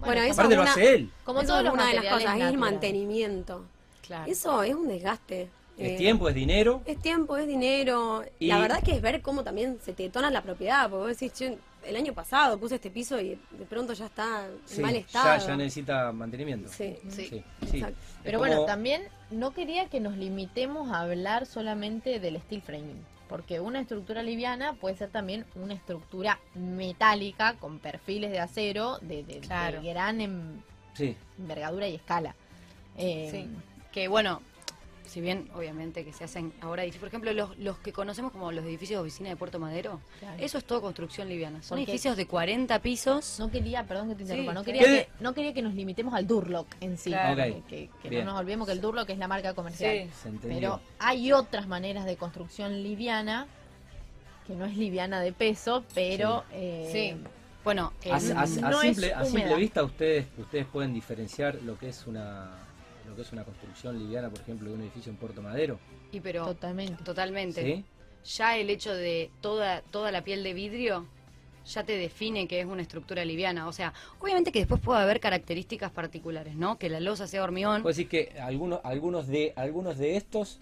Bueno, 0.00 0.22
eso 0.22 0.34
Aparte 0.34 0.54
es 0.54 0.56
lo 0.56 0.62
una, 0.62 0.70
hace 0.70 0.94
él. 0.94 1.10
Como 1.24 1.42
los 1.42 1.50
una 1.72 1.88
de 1.88 1.94
las 1.94 2.04
cosas, 2.04 2.36
es 2.36 2.42
el 2.42 2.58
mantenimiento. 2.58 3.64
Claro. 4.06 4.30
Eso 4.30 4.62
es 4.62 4.74
un 4.74 4.86
desgaste. 4.86 5.48
Es 5.78 5.92
Eh, 5.92 5.96
tiempo, 5.96 6.28
es 6.28 6.34
dinero. 6.34 6.80
Es 6.86 6.98
tiempo, 7.00 7.36
es 7.36 7.46
dinero. 7.46 8.24
Y- 8.38 8.46
La 8.48 8.58
verdad 8.60 8.82
que 8.82 8.92
es 8.92 9.02
ver 9.02 9.20
cómo 9.20 9.44
también 9.44 9.78
se 9.82 9.92
te 9.92 10.04
detona 10.04 10.30
la 10.30 10.40
propiedad. 10.42 10.88
Porque 10.88 11.08
vos 11.08 11.08
decís, 11.20 11.32
"Che, 11.34 11.58
el 11.84 11.96
año 11.96 12.14
pasado 12.14 12.58
puse 12.58 12.76
este 12.76 12.90
piso 12.90 13.20
y 13.20 13.38
de 13.50 13.64
pronto 13.68 13.92
ya 13.92 14.06
está 14.06 14.46
en 14.46 14.52
Sí, 14.64 14.80
mal 14.80 14.92
ya, 14.94 15.00
estado. 15.00 15.46
ya 15.46 15.56
necesita 15.56 16.12
mantenimiento. 16.12 16.70
Sí. 16.70 16.96
Sí. 17.10 17.42
sí. 17.70 17.84
Pero 18.24 18.38
como- 18.38 18.50
bueno, 18.50 18.64
también 18.64 19.02
no 19.30 19.52
quería 19.52 19.86
que 19.90 20.00
nos 20.00 20.16
limitemos 20.16 20.90
a 20.90 21.00
hablar 21.02 21.44
solamente 21.46 22.20
del 22.20 22.40
steel 22.40 22.62
framing, 22.62 23.04
porque 23.28 23.60
una 23.60 23.78
estructura 23.80 24.22
liviana 24.22 24.72
puede 24.72 24.96
ser 24.96 25.10
también 25.10 25.44
una 25.54 25.74
estructura 25.74 26.40
metálica 26.54 27.54
con 27.60 27.78
perfiles 27.80 28.30
de 28.30 28.40
acero 28.40 28.98
de, 29.02 29.22
de- 29.24 29.40
gran 29.40 30.20
em- 30.22 30.62
Sí, 30.94 31.14
envergadura 31.38 31.86
y 31.86 31.96
escala. 31.96 32.34
Eh, 32.96 33.28
Sí. 33.30 33.46
Que 33.92 34.08
bueno, 34.08 34.40
si 35.16 35.22
bien 35.22 35.48
obviamente 35.54 36.04
que 36.04 36.12
se 36.12 36.24
hacen 36.24 36.52
ahora 36.60 36.82
edificios, 36.82 37.00
por 37.00 37.08
ejemplo, 37.08 37.32
los, 37.32 37.56
los 37.56 37.78
que 37.78 37.90
conocemos 37.90 38.32
como 38.32 38.52
los 38.52 38.62
edificios 38.66 38.98
de 39.00 39.06
oficina 39.08 39.30
de 39.30 39.36
Puerto 39.36 39.58
Madero, 39.58 39.98
Claro. 40.18 40.36
eso 40.44 40.58
es 40.58 40.64
todo 40.66 40.82
construcción 40.82 41.26
liviana. 41.26 41.62
Son 41.62 41.78
edificios 41.78 42.18
de 42.18 42.26
40 42.26 42.78
pisos. 42.80 43.36
No 43.40 43.50
quería, 43.50 43.84
perdón 43.86 44.10
que 44.10 44.14
te 44.16 44.22
interrumpa, 44.24 44.52
Sí, 44.52 44.54
no, 44.58 44.62
quería 44.62 44.82
que, 44.82 45.08
no 45.20 45.32
quería 45.32 45.54
que 45.54 45.62
nos 45.62 45.72
limitemos 45.72 46.12
al 46.12 46.26
Durlock 46.26 46.66
en 46.82 46.98
sí. 46.98 47.08
Claro. 47.12 47.42
que- 47.66 47.88
no 48.10 48.24
nos 48.26 48.38
olvidemos 48.40 48.66
que 48.66 48.74
el 48.74 48.82
Durlock 48.82 49.08
es 49.08 49.16
la 49.16 49.26
marca 49.26 49.54
comercial. 49.54 50.02
Sí. 50.04 50.10
se 50.22 50.28
entendió. 50.28 50.58
Pero 50.58 50.80
hay 50.98 51.32
otras 51.32 51.66
maneras 51.66 52.04
de 52.04 52.16
construcción 52.16 52.82
liviana, 52.82 53.46
que 54.46 54.54
no 54.54 54.66
es 54.66 54.76
liviana 54.76 55.22
de 55.22 55.32
peso, 55.32 55.82
pero... 55.94 56.44
eh, 56.52 56.90
Sí. 56.92 57.22
Bueno, 57.64 57.94
eh, 58.04 58.12
A, 58.12 58.16
a- 58.16 58.18
a 58.18 58.70
no 58.70 58.82
es 58.82 58.94
simple, 58.94 59.14
a 59.14 59.24
simple 59.24 59.56
vista 59.56 59.82
ustedes 59.82 60.26
ustedes 60.36 60.66
pueden 60.66 60.92
diferenciar 60.92 61.54
lo 61.62 61.78
que 61.78 61.88
es 61.88 62.06
una 62.06 62.50
lo 63.08 63.16
que 63.16 63.22
es 63.22 63.32
una 63.32 63.44
construcción 63.44 63.98
liviana, 63.98 64.28
por 64.30 64.40
ejemplo, 64.40 64.68
de 64.68 64.74
un 64.76 64.82
edificio 64.82 65.10
en 65.10 65.16
Puerto 65.18 65.42
Madero. 65.42 65.78
y 66.12 66.20
pero 66.20 66.44
Totalmente. 66.44 67.02
totalmente. 67.04 67.62
¿Sí? 67.62 67.84
Ya 68.36 68.56
el 68.56 68.70
hecho 68.70 68.92
de 68.94 69.30
toda 69.40 69.82
toda 69.82 70.10
la 70.10 70.22
piel 70.24 70.42
de 70.42 70.52
vidrio 70.54 71.06
ya 71.66 71.84
te 71.84 71.96
define 71.96 72.46
que 72.48 72.60
es 72.60 72.66
una 72.66 72.82
estructura 72.82 73.24
liviana. 73.24 73.66
O 73.68 73.72
sea, 73.72 73.92
obviamente 74.20 74.52
que 74.52 74.60
después 74.60 74.80
puede 74.80 75.00
haber 75.00 75.20
características 75.20 75.90
particulares, 75.90 76.54
¿no? 76.56 76.78
Que 76.78 76.88
la 76.88 77.00
losa 77.00 77.26
sea 77.26 77.42
hormigón. 77.44 77.82
Puedo 77.82 77.92
decir 77.92 78.08
que 78.08 78.32
algunos 78.40 78.80
algunos 78.84 79.26
de 79.28 79.52
algunos 79.56 79.98
de 79.98 80.16
estos 80.16 80.58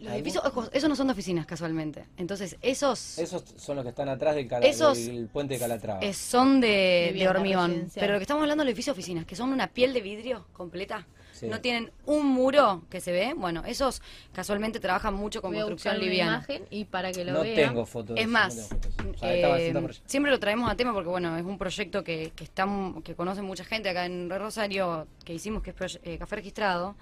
Los 0.00 0.12
edificios, 0.12 0.44
ojo, 0.44 0.68
esos 0.72 0.88
no 0.88 0.94
son 0.96 1.06
de 1.08 1.12
oficinas 1.14 1.46
casualmente. 1.46 2.04
Entonces, 2.16 2.56
esos 2.62 3.18
esos 3.18 3.42
son 3.56 3.76
los 3.76 3.84
que 3.84 3.88
están 3.90 4.08
atrás 4.08 4.34
del, 4.36 4.46
cala- 4.46 4.66
Esos- 4.66 5.04
del 5.06 5.26
puente 5.28 5.54
de 5.54 5.60
Calatrava. 5.60 6.12
son 6.12 6.60
de, 6.60 7.12
de 7.16 7.28
hormigón. 7.28 7.90
Pero 7.94 8.12
lo 8.12 8.18
que 8.18 8.22
estamos 8.24 8.42
hablando 8.42 8.62
de 8.62 8.66
los 8.66 8.72
edificios 8.72 8.94
oficinas, 8.94 9.24
que 9.26 9.34
son 9.34 9.52
una 9.52 9.66
piel 9.68 9.92
de 9.92 10.00
vidrio 10.00 10.46
completa. 10.52 11.06
Sí. 11.40 11.46
No 11.48 11.60
tienen 11.62 11.90
un 12.04 12.26
muro 12.26 12.82
que 12.90 13.00
se 13.00 13.12
ve. 13.12 13.32
Bueno, 13.34 13.62
esos 13.66 14.02
casualmente 14.32 14.78
trabajan 14.78 15.14
mucho 15.14 15.40
con 15.40 15.52
Voy 15.52 15.60
construcción 15.60 15.98
liviana. 15.98 16.36
imagen 16.36 16.64
y 16.70 16.84
para 16.84 17.12
que 17.12 17.24
lo 17.24 17.32
no 17.32 17.40
vean. 17.42 17.56
tengo 17.70 17.86
fotos. 17.86 18.18
Es 18.18 18.28
más, 18.28 18.54
no 18.56 18.78
tengo 18.78 18.82
fotos. 18.96 19.14
O 19.16 19.18
sea, 19.18 19.34
estaba 19.34 19.58
eh, 19.60 20.00
siempre 20.04 20.30
lo 20.30 20.38
traemos 20.38 20.70
a 20.70 20.76
tema 20.76 20.92
porque 20.92 21.08
bueno, 21.08 21.36
es 21.38 21.44
un 21.44 21.56
proyecto 21.56 22.04
que, 22.04 22.32
que 22.36 22.44
está 22.44 22.66
que 23.02 23.14
conoce 23.14 23.40
mucha 23.40 23.64
gente 23.64 23.88
acá 23.88 24.04
en 24.04 24.28
Re 24.28 24.38
Rosario, 24.38 25.06
que 25.24 25.32
hicimos 25.32 25.62
que 25.62 25.70
es 25.70 25.76
proye- 25.76 26.00
eh, 26.02 26.18
café 26.18 26.36
registrado. 26.36 26.94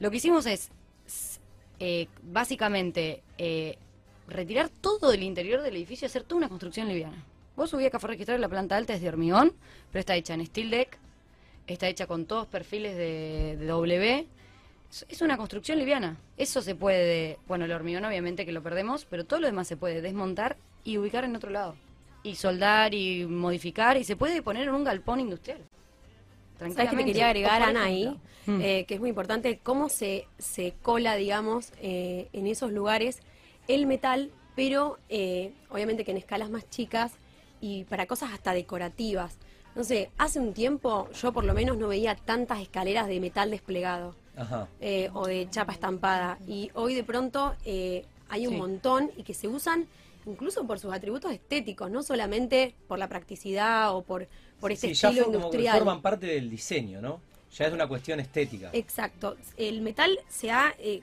Lo 0.00 0.10
que 0.10 0.16
hicimos 0.16 0.46
es 0.46 0.70
eh, 1.78 2.08
básicamente 2.22 3.22
eh, 3.38 3.78
retirar 4.28 4.68
todo 4.68 5.12
el 5.12 5.22
interior 5.22 5.62
del 5.62 5.76
edificio 5.76 6.06
y 6.06 6.08
hacer 6.08 6.24
toda 6.24 6.38
una 6.38 6.48
construcción 6.48 6.88
liviana. 6.88 7.24
Vos 7.56 7.70
subí 7.70 7.84
a 7.86 7.90
café 7.90 8.06
registrado 8.08 8.38
y 8.38 8.40
la 8.40 8.48
planta 8.48 8.76
alta 8.76 8.94
es 8.94 9.00
de 9.00 9.08
hormigón, 9.08 9.52
pero 9.92 10.00
está 10.00 10.14
hecha 10.16 10.34
en 10.34 10.44
steel 10.46 10.70
deck, 10.70 10.98
está 11.74 11.88
hecha 11.88 12.06
con 12.06 12.26
todos 12.26 12.46
perfiles 12.46 12.96
de, 12.96 13.56
de 13.58 13.66
W. 13.66 14.26
Es- 15.08 15.22
una 15.22 15.36
construcción 15.36 15.78
liviana. 15.78 16.16
Eso 16.36 16.62
se 16.62 16.74
puede, 16.74 17.38
bueno, 17.46 17.64
el 17.64 17.72
hormigón 17.72 18.04
obviamente 18.04 18.44
que 18.44 18.52
lo 18.52 18.62
perdemos, 18.62 19.04
pero 19.04 19.24
todo 19.24 19.40
lo 19.40 19.46
demás 19.46 19.68
se 19.68 19.76
puede 19.76 20.00
desmontar 20.00 20.56
y 20.84 20.98
ubicar 20.98 21.24
en 21.24 21.36
otro 21.36 21.50
lado. 21.50 21.76
Y 22.22 22.34
soldar 22.34 22.92
y 22.94 23.24
modificar 23.26 23.96
y 23.96 24.04
se 24.04 24.16
puede 24.16 24.42
poner 24.42 24.68
en 24.68 24.74
un 24.74 24.84
galpón 24.84 25.20
industrial. 25.20 25.58
¿Sabes 26.58 26.58
que 26.58 26.68
te 26.68 26.74
Tranquilamente. 26.74 27.12
quería 27.12 27.26
agregar, 27.28 27.62
Ana, 27.62 27.84
ahí? 27.84 28.18
Mm. 28.46 28.60
Eh, 28.60 28.84
que 28.86 28.94
es 28.94 29.00
muy 29.00 29.08
importante 29.08 29.58
cómo 29.62 29.88
se, 29.88 30.26
se 30.38 30.74
cola, 30.82 31.14
digamos, 31.16 31.72
eh, 31.80 32.28
en 32.32 32.46
esos 32.46 32.72
lugares 32.72 33.20
el 33.68 33.86
metal, 33.86 34.30
pero 34.56 34.98
eh, 35.08 35.52
obviamente 35.70 36.04
que 36.04 36.10
en 36.10 36.16
escalas 36.18 36.50
más 36.50 36.68
chicas 36.68 37.12
y 37.62 37.84
para 37.84 38.06
cosas 38.06 38.32
hasta 38.32 38.52
decorativas. 38.52 39.38
No 39.74 39.84
sé, 39.84 40.10
hace 40.18 40.40
un 40.40 40.52
tiempo 40.52 41.08
yo 41.12 41.32
por 41.32 41.44
lo 41.44 41.54
menos 41.54 41.76
no 41.78 41.88
veía 41.88 42.16
tantas 42.16 42.60
escaleras 42.60 43.06
de 43.06 43.20
metal 43.20 43.50
desplegado 43.50 44.14
Ajá. 44.36 44.68
eh, 44.80 45.10
o 45.14 45.26
de 45.26 45.48
chapa 45.50 45.72
estampada. 45.72 46.38
Y 46.46 46.70
hoy 46.74 46.94
de 46.94 47.04
pronto 47.04 47.54
eh, 47.64 48.04
hay 48.28 48.46
un 48.46 48.54
Sí. 48.54 48.58
montón 48.58 49.10
y 49.16 49.22
que 49.22 49.34
se 49.34 49.46
usan 49.48 49.86
incluso 50.26 50.66
por 50.66 50.78
sus 50.78 50.92
atributos 50.92 51.32
estéticos, 51.32 51.90
no 51.90 52.02
solamente 52.02 52.74
por 52.88 52.98
la 52.98 53.08
practicidad 53.08 53.94
o 53.94 54.02
por, 54.02 54.28
por 54.60 54.72
este 54.72 54.88
Sí, 54.88 54.94
ya 54.94 55.08
estilo 55.08 55.30
que 55.30 55.36
industrial. 55.36 55.78
forman 55.78 56.02
parte 56.02 56.26
del 56.26 56.50
diseño, 56.50 57.00
¿no? 57.00 57.20
Ya 57.56 57.66
es 57.66 57.72
una 57.72 57.88
cuestión 57.88 58.20
estética. 58.20 58.70
Exacto. 58.72 59.36
El 59.56 59.80
metal 59.80 60.18
se 60.28 60.50
ha 60.50 60.74
eh, 60.78 61.00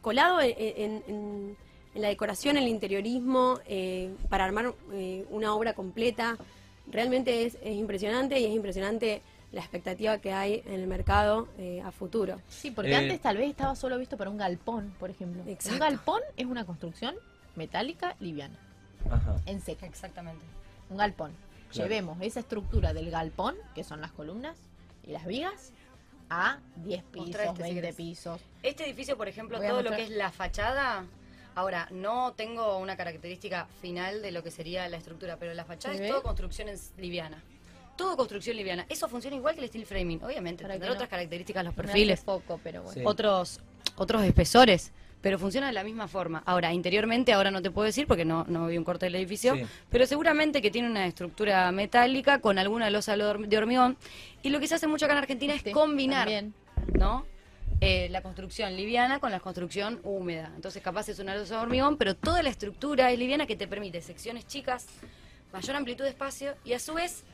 colado 0.00 0.40
en, 0.40 0.54
en- 0.56 1.02
en- 1.08 1.56
en 1.94 2.02
la 2.02 2.08
decoración, 2.08 2.56
en 2.56 2.62
el 2.62 2.68
interiorismo, 2.68 3.58
eh, 3.66 4.14
para 4.28 4.44
armar 4.44 4.72
eh, 4.92 5.24
una 5.30 5.54
obra 5.54 5.72
completa. 5.74 6.38
Realmente 6.90 7.44
es, 7.46 7.56
es 7.62 7.74
impresionante 7.76 8.38
y 8.38 8.44
es 8.44 8.52
impresionante 8.52 9.22
la 9.52 9.60
expectativa 9.60 10.18
que 10.18 10.32
hay 10.32 10.62
en 10.66 10.74
el 10.74 10.86
mercado 10.86 11.48
eh, 11.58 11.80
a 11.84 11.90
futuro. 11.90 12.40
Sí, 12.48 12.70
porque 12.70 12.92
Eh, 12.92 12.96
antes 12.96 13.20
tal 13.20 13.36
vez 13.36 13.50
estaba 13.50 13.74
solo 13.74 13.98
visto 13.98 14.16
para 14.16 14.30
un 14.30 14.36
galpón, 14.38 14.94
por 14.98 15.10
ejemplo. 15.10 15.42
Exacto. 15.46 15.74
Un 15.74 15.78
galpón 15.80 16.20
es 16.36 16.46
una 16.46 16.64
construcción 16.64 17.14
metálica 17.56 18.16
liviana, 18.20 18.56
Ajá. 19.10 19.36
en 19.46 19.60
seco. 19.60 19.86
Exactamente. 19.86 20.44
Un 20.88 20.96
galpón. 20.98 21.32
Claro. 21.70 21.88
Llevemos 21.88 22.18
esa 22.20 22.40
estructura 22.40 22.92
del 22.92 23.10
galpón, 23.10 23.56
que 23.74 23.84
son 23.84 24.00
las 24.00 24.12
columnas 24.12 24.56
y 25.06 25.10
las 25.12 25.26
vigas, 25.26 25.72
a 26.28 26.58
10 26.76 27.02
pisos, 27.04 27.26
Mostrá 27.28 27.44
este, 27.44 27.56
si 27.56 27.62
20 27.62 27.80
querés. 27.80 27.94
pisos. 27.96 28.40
Este 28.62 28.84
edificio, 28.84 29.16
por 29.16 29.26
ejemplo, 29.28 29.58
todo 29.60 29.82
lo 29.82 29.90
que 29.90 30.02
es 30.04 30.10
la 30.10 30.30
fachada, 30.30 31.04
ahora 31.60 31.86
no 31.90 32.32
tengo 32.32 32.78
una 32.78 32.96
característica 32.96 33.66
final 33.80 34.22
de 34.22 34.32
lo 34.32 34.42
que 34.42 34.50
sería 34.50 34.88
la 34.88 34.96
estructura, 34.96 35.36
pero 35.38 35.54
la 35.54 35.64
fachada 35.64 35.94
¿Se 35.96 36.04
es 36.04 36.10
todo 36.10 36.22
construcción 36.22 36.68
liviana. 36.98 37.42
Todo 37.96 38.16
construcción 38.16 38.56
liviana. 38.56 38.86
Eso 38.88 39.08
funciona 39.08 39.36
igual 39.36 39.54
que 39.54 39.60
el 39.60 39.68
steel 39.68 39.84
framing, 39.84 40.24
obviamente. 40.24 40.62
Para 40.62 40.74
Tendrá 40.74 40.88
no- 40.88 40.94
otras 40.94 41.10
características 41.10 41.64
los 41.64 41.74
perfiles, 41.74 42.22
poco, 42.22 42.58
pero 42.64 42.82
bueno. 42.82 42.94
Sí. 43.00 43.02
otros 43.04 43.60
otros 43.96 44.22
espesores, 44.24 44.92
pero 45.20 45.38
funciona 45.38 45.66
de 45.66 45.74
la 45.74 45.84
misma 45.84 46.08
forma. 46.08 46.42
Ahora, 46.46 46.72
interiormente, 46.72 47.34
ahora 47.34 47.50
no 47.50 47.60
te 47.60 47.70
puedo 47.70 47.84
decir 47.84 48.06
porque 48.06 48.24
no, 48.24 48.44
no 48.48 48.66
vi 48.68 48.78
un 48.78 48.84
corte 48.84 49.04
del 49.06 49.16
edificio, 49.16 49.54
Sí. 49.54 49.66
pero 49.90 50.06
seguramente 50.06 50.62
que 50.62 50.70
tiene 50.70 50.88
una 50.88 51.06
estructura 51.06 51.70
metálica 51.72 52.40
con 52.40 52.58
alguna 52.58 52.88
losa 52.88 53.16
de 53.18 53.58
hormigón. 53.58 53.98
Y 54.42 54.48
lo 54.48 54.60
que 54.60 54.66
se 54.66 54.76
hace 54.76 54.86
mucho 54.86 55.04
acá 55.04 55.12
en 55.12 55.18
Argentina 55.18 55.52
es 55.54 55.62
combinar 55.74 56.20
también. 56.20 56.54
¿no? 56.94 57.26
Eh, 57.82 58.08
la 58.10 58.20
construcción 58.22 58.76
liviana 58.76 59.20
con 59.20 59.30
la 59.30 59.40
construcción 59.40 60.00
húmeda. 60.04 60.52
Entonces, 60.54 60.82
capaz 60.82 61.08
es 61.08 61.18
una 61.18 61.34
losa 61.34 61.56
de 61.56 61.62
hormigón, 61.62 61.96
pero 61.96 62.14
toda 62.14 62.42
la 62.42 62.50
estructura 62.50 63.10
es 63.10 63.18
liviana 63.18 63.46
que 63.46 63.56
te 63.56 63.66
permite 63.66 64.02
secciones 64.02 64.46
chicas, 64.46 64.86
mayor 65.50 65.76
amplitud 65.76 66.04
de 66.04 66.10
espacio 66.10 66.54
y 66.62 66.74
a 66.74 66.78
su 66.78 66.92
vez, 66.92 67.24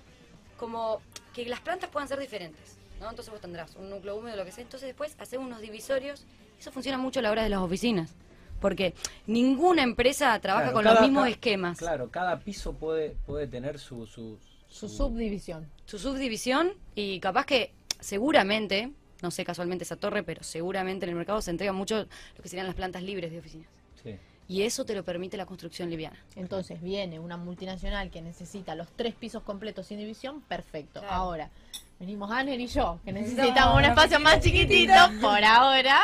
como 0.57 1.01
que 1.35 1.47
las 1.47 1.61
plantas 1.61 1.91
puedan 1.91 2.09
ser 2.09 2.21
diferentes, 2.21 2.77
¿no? 3.01 3.11
Entonces 3.11 3.33
vos 3.33 3.41
tendrás 3.41 3.75
un 3.75 3.91
núcleo 3.91 4.15
húmedo, 4.17 4.37
lo 4.37 4.45
que 4.45 4.53
sea. 4.53 4.63
Entonces 4.63 4.87
después 4.87 5.17
hacer 5.19 5.41
unos 5.41 5.61
divisorios. 5.61 6.25
Eso 6.61 6.71
funciona 6.71 6.97
mucho 6.97 7.19
a 7.19 7.23
la 7.25 7.33
hora 7.33 7.43
de 7.43 7.49
las 7.49 7.59
oficinas. 7.61 8.15
Porque 8.61 8.95
ninguna 9.27 9.83
empresa 9.83 10.39
trabaja 10.41 10.67
Claro, 10.71 10.75
con 10.77 10.85
cada- 10.85 10.95
los 10.95 11.03
mismos 11.03 11.23
cada- 11.23 11.31
esquemas. 11.33 11.79
Claro, 11.79 12.11
cada 12.11 12.39
piso 12.39 12.73
puede, 12.73 13.17
puede 13.27 13.49
tener 13.49 13.79
su, 13.81 14.07
su, 14.07 14.39
Su 14.69 14.89
subdivisión. 14.89 15.69
su 15.87 15.99
subdivisión 15.99 16.73
y 16.95 17.19
capaz 17.21 17.45
que 17.47 17.73
seguramente, 18.01 18.93
no 19.23 19.31
sé 19.31 19.45
casualmente 19.45 19.85
esa 19.85 19.97
torre, 19.97 20.23
pero 20.23 20.43
seguramente 20.43 21.07
en 21.07 21.11
el 21.11 21.17
mercado 21.17 21.41
se 21.43 21.51
entrega 21.51 21.73
mucho 21.73 22.07
lo 22.37 22.43
que 22.43 22.49
serían 22.49 22.67
las 22.67 22.75
plantas 22.75 23.03
libres 23.03 23.31
de 23.31 23.39
oficinas. 23.39 23.69
Sí. 24.03 24.17
Y 24.49 24.63
eso 24.63 24.85
te 24.85 24.95
lo 24.95 25.05
permite 25.05 25.37
la 25.37 25.47
construcción 25.47 25.91
liviana. 25.91 26.17
Entonces 26.37 26.81
viene 26.81 27.19
una 27.19 27.37
multinacional 27.37 28.11
que 28.11 28.23
necesita 28.23 28.75
los 28.75 28.89
tres 28.93 29.15
pisos 29.15 29.43
completos 29.43 29.87
sin 29.87 29.99
división, 29.99 30.41
perfecto. 30.43 31.01
Claro. 31.01 31.15
Ahora, 31.15 31.51
venimos 31.99 32.31
Aner 32.31 32.61
y 32.61 32.69
yo, 32.69 33.01
que 33.05 33.13
Necesitamos 33.13 33.77
un 33.77 33.85
espacio 33.85 34.21
más 34.21 34.41
chiquitito 34.41 34.93
por 35.21 35.43
ahora, 35.45 36.01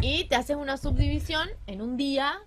y 0.00 0.24
te 0.24 0.36
haces 0.36 0.56
una 0.56 0.76
subdivisión 0.76 1.48
en 1.66 1.82
un 1.82 1.96
día 1.96 2.38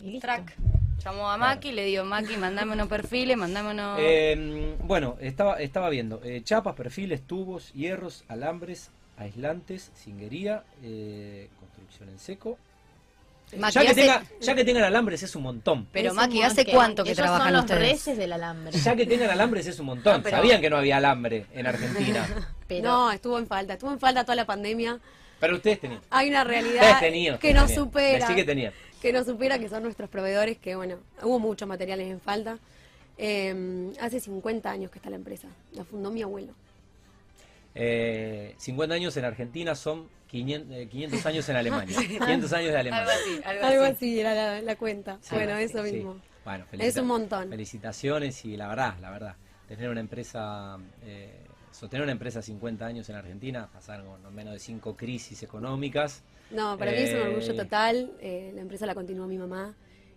y 0.00 0.10
listo. 0.10 0.26
Track. 0.26 0.56
Llamo 1.04 1.28
a 1.28 1.36
Maki, 1.36 1.72
le 1.72 1.84
digo, 1.84 2.04
Maki, 2.04 2.36
mandame 2.38 2.72
unos 2.72 2.88
perfiles, 2.88 3.36
mandame 3.36 3.72
unos... 3.72 3.98
Eh, 4.00 4.74
bueno, 4.84 5.16
estaba, 5.20 5.56
estaba 5.56 5.90
viendo 5.90 6.22
eh, 6.24 6.42
chapas, 6.42 6.74
perfiles, 6.74 7.26
tubos, 7.26 7.72
hierros, 7.74 8.24
alambres, 8.28 8.90
aislantes, 9.16 9.90
cinguería, 9.96 10.64
eh, 10.82 11.48
construcción 11.60 12.08
en 12.08 12.18
seco. 12.18 12.58
Maki, 13.56 13.74
ya, 13.74 13.80
que 13.82 13.88
hace- 13.88 14.00
tenga, 14.00 14.22
ya 14.40 14.54
que 14.54 14.64
tengan 14.64 14.84
alambres 14.84 15.22
es 15.22 15.36
un 15.36 15.42
montón. 15.44 15.86
Pero 15.92 16.08
Es 16.08 16.14
mon- 16.14 16.42
¿hace 16.42 16.64
cuánto 16.64 17.04
que 17.04 17.10
ellos 17.10 17.18
trabajan 17.18 17.46
son 17.48 17.52
los 17.52 17.60
ustedes? 17.62 17.80
reyes 18.04 18.18
del 18.18 18.32
alambre. 18.32 18.72
Ya 18.78 18.96
que 18.96 19.06
tengan 19.06 19.30
alambres 19.30 19.66
es 19.66 19.78
un 19.78 19.86
montón. 19.86 20.16
No, 20.16 20.22
pero- 20.22 20.36
Sabían 20.38 20.60
que 20.60 20.70
no 20.70 20.76
había 20.78 20.96
alambre 20.96 21.46
en 21.52 21.66
Argentina. 21.66 22.26
Pero 22.66 22.82
No, 22.88 23.12
estuvo 23.12 23.38
en 23.38 23.46
falta, 23.46 23.74
estuvo 23.74 23.92
en 23.92 24.00
falta 24.00 24.24
toda 24.24 24.34
la 24.36 24.46
pandemia. 24.46 24.98
Pero 25.38 25.56
ustedes 25.56 25.80
tenían. 25.80 26.00
Hay 26.10 26.30
una 26.30 26.42
realidad 26.42 26.98
tenían. 26.98 27.38
que 27.38 27.52
nos 27.52 27.66
tenían. 27.66 27.84
supera. 27.84 28.18
Decí 28.26 28.34
que 28.34 28.44
tenían. 28.44 28.72
que 29.02 29.12
nos 29.12 29.26
supera, 29.26 29.58
que 29.58 29.68
son 29.68 29.82
nuestros 29.82 30.08
proveedores, 30.08 30.56
que 30.56 30.74
bueno, 30.74 30.96
hubo 31.22 31.38
muchos 31.38 31.68
materiales 31.68 32.10
en 32.10 32.20
falta. 32.22 32.58
Eh, 33.18 33.92
hace 34.00 34.18
50 34.18 34.70
años 34.70 34.90
que 34.90 34.98
está 34.98 35.10
la 35.10 35.16
empresa, 35.16 35.46
la 35.72 35.84
fundó 35.84 36.10
mi 36.10 36.22
abuelo. 36.22 36.54
Eh, 37.74 38.54
50 38.58 38.94
años 38.94 39.16
en 39.16 39.24
Argentina 39.24 39.74
son 39.74 40.08
500, 40.28 40.76
eh, 40.76 40.88
500 40.88 41.26
años 41.26 41.48
en 41.48 41.56
Alemania. 41.56 41.96
500 42.08 42.52
años 42.52 42.70
de 42.72 42.76
Alemania. 42.78 43.04
Algo 43.12 43.12
así, 43.12 43.42
algo, 43.44 43.66
Algo 43.66 43.82
así. 43.84 43.92
así 43.94 44.20
era 44.20 44.34
la, 44.34 44.62
la 44.62 44.76
cuenta. 44.76 45.18
Sí, 45.20 45.34
bueno, 45.34 45.56
eso 45.56 45.84
sí. 45.84 45.92
mismo. 45.92 46.20
Bueno, 46.44 46.66
Es 46.72 46.96
un 46.96 47.06
montón. 47.06 47.48
Felicitaciones 47.48 48.44
y 48.44 48.56
la 48.56 48.68
verdad, 48.68 48.94
la 49.00 49.10
verdad, 49.10 49.36
tener 49.66 49.88
una 49.88 50.00
empresa, 50.00 50.76
eh, 51.02 51.40
sostener 51.72 52.02
una 52.02 52.12
empresa 52.12 52.42
50 52.42 52.84
años 52.86 53.08
en 53.08 53.16
Argentina, 53.16 53.68
pasaron 53.72 54.22
no 54.22 54.30
menos 54.30 54.52
de 54.52 54.58
cinco 54.60 54.94
crisis 54.96 55.42
económicas. 55.42 56.22
No, 56.50 56.76
para 56.78 56.90
mí 56.92 56.98
es 56.98 57.10
un 57.14 57.20
Eh, 57.20 57.22
orgullo 57.28 57.56
total. 57.56 58.12
eh, 58.20 58.52
la 58.54 58.60
empresa 58.60 58.84
la 58.86 58.94
continuó 58.94 59.26
mi 59.26 59.38
mamá 59.38 59.74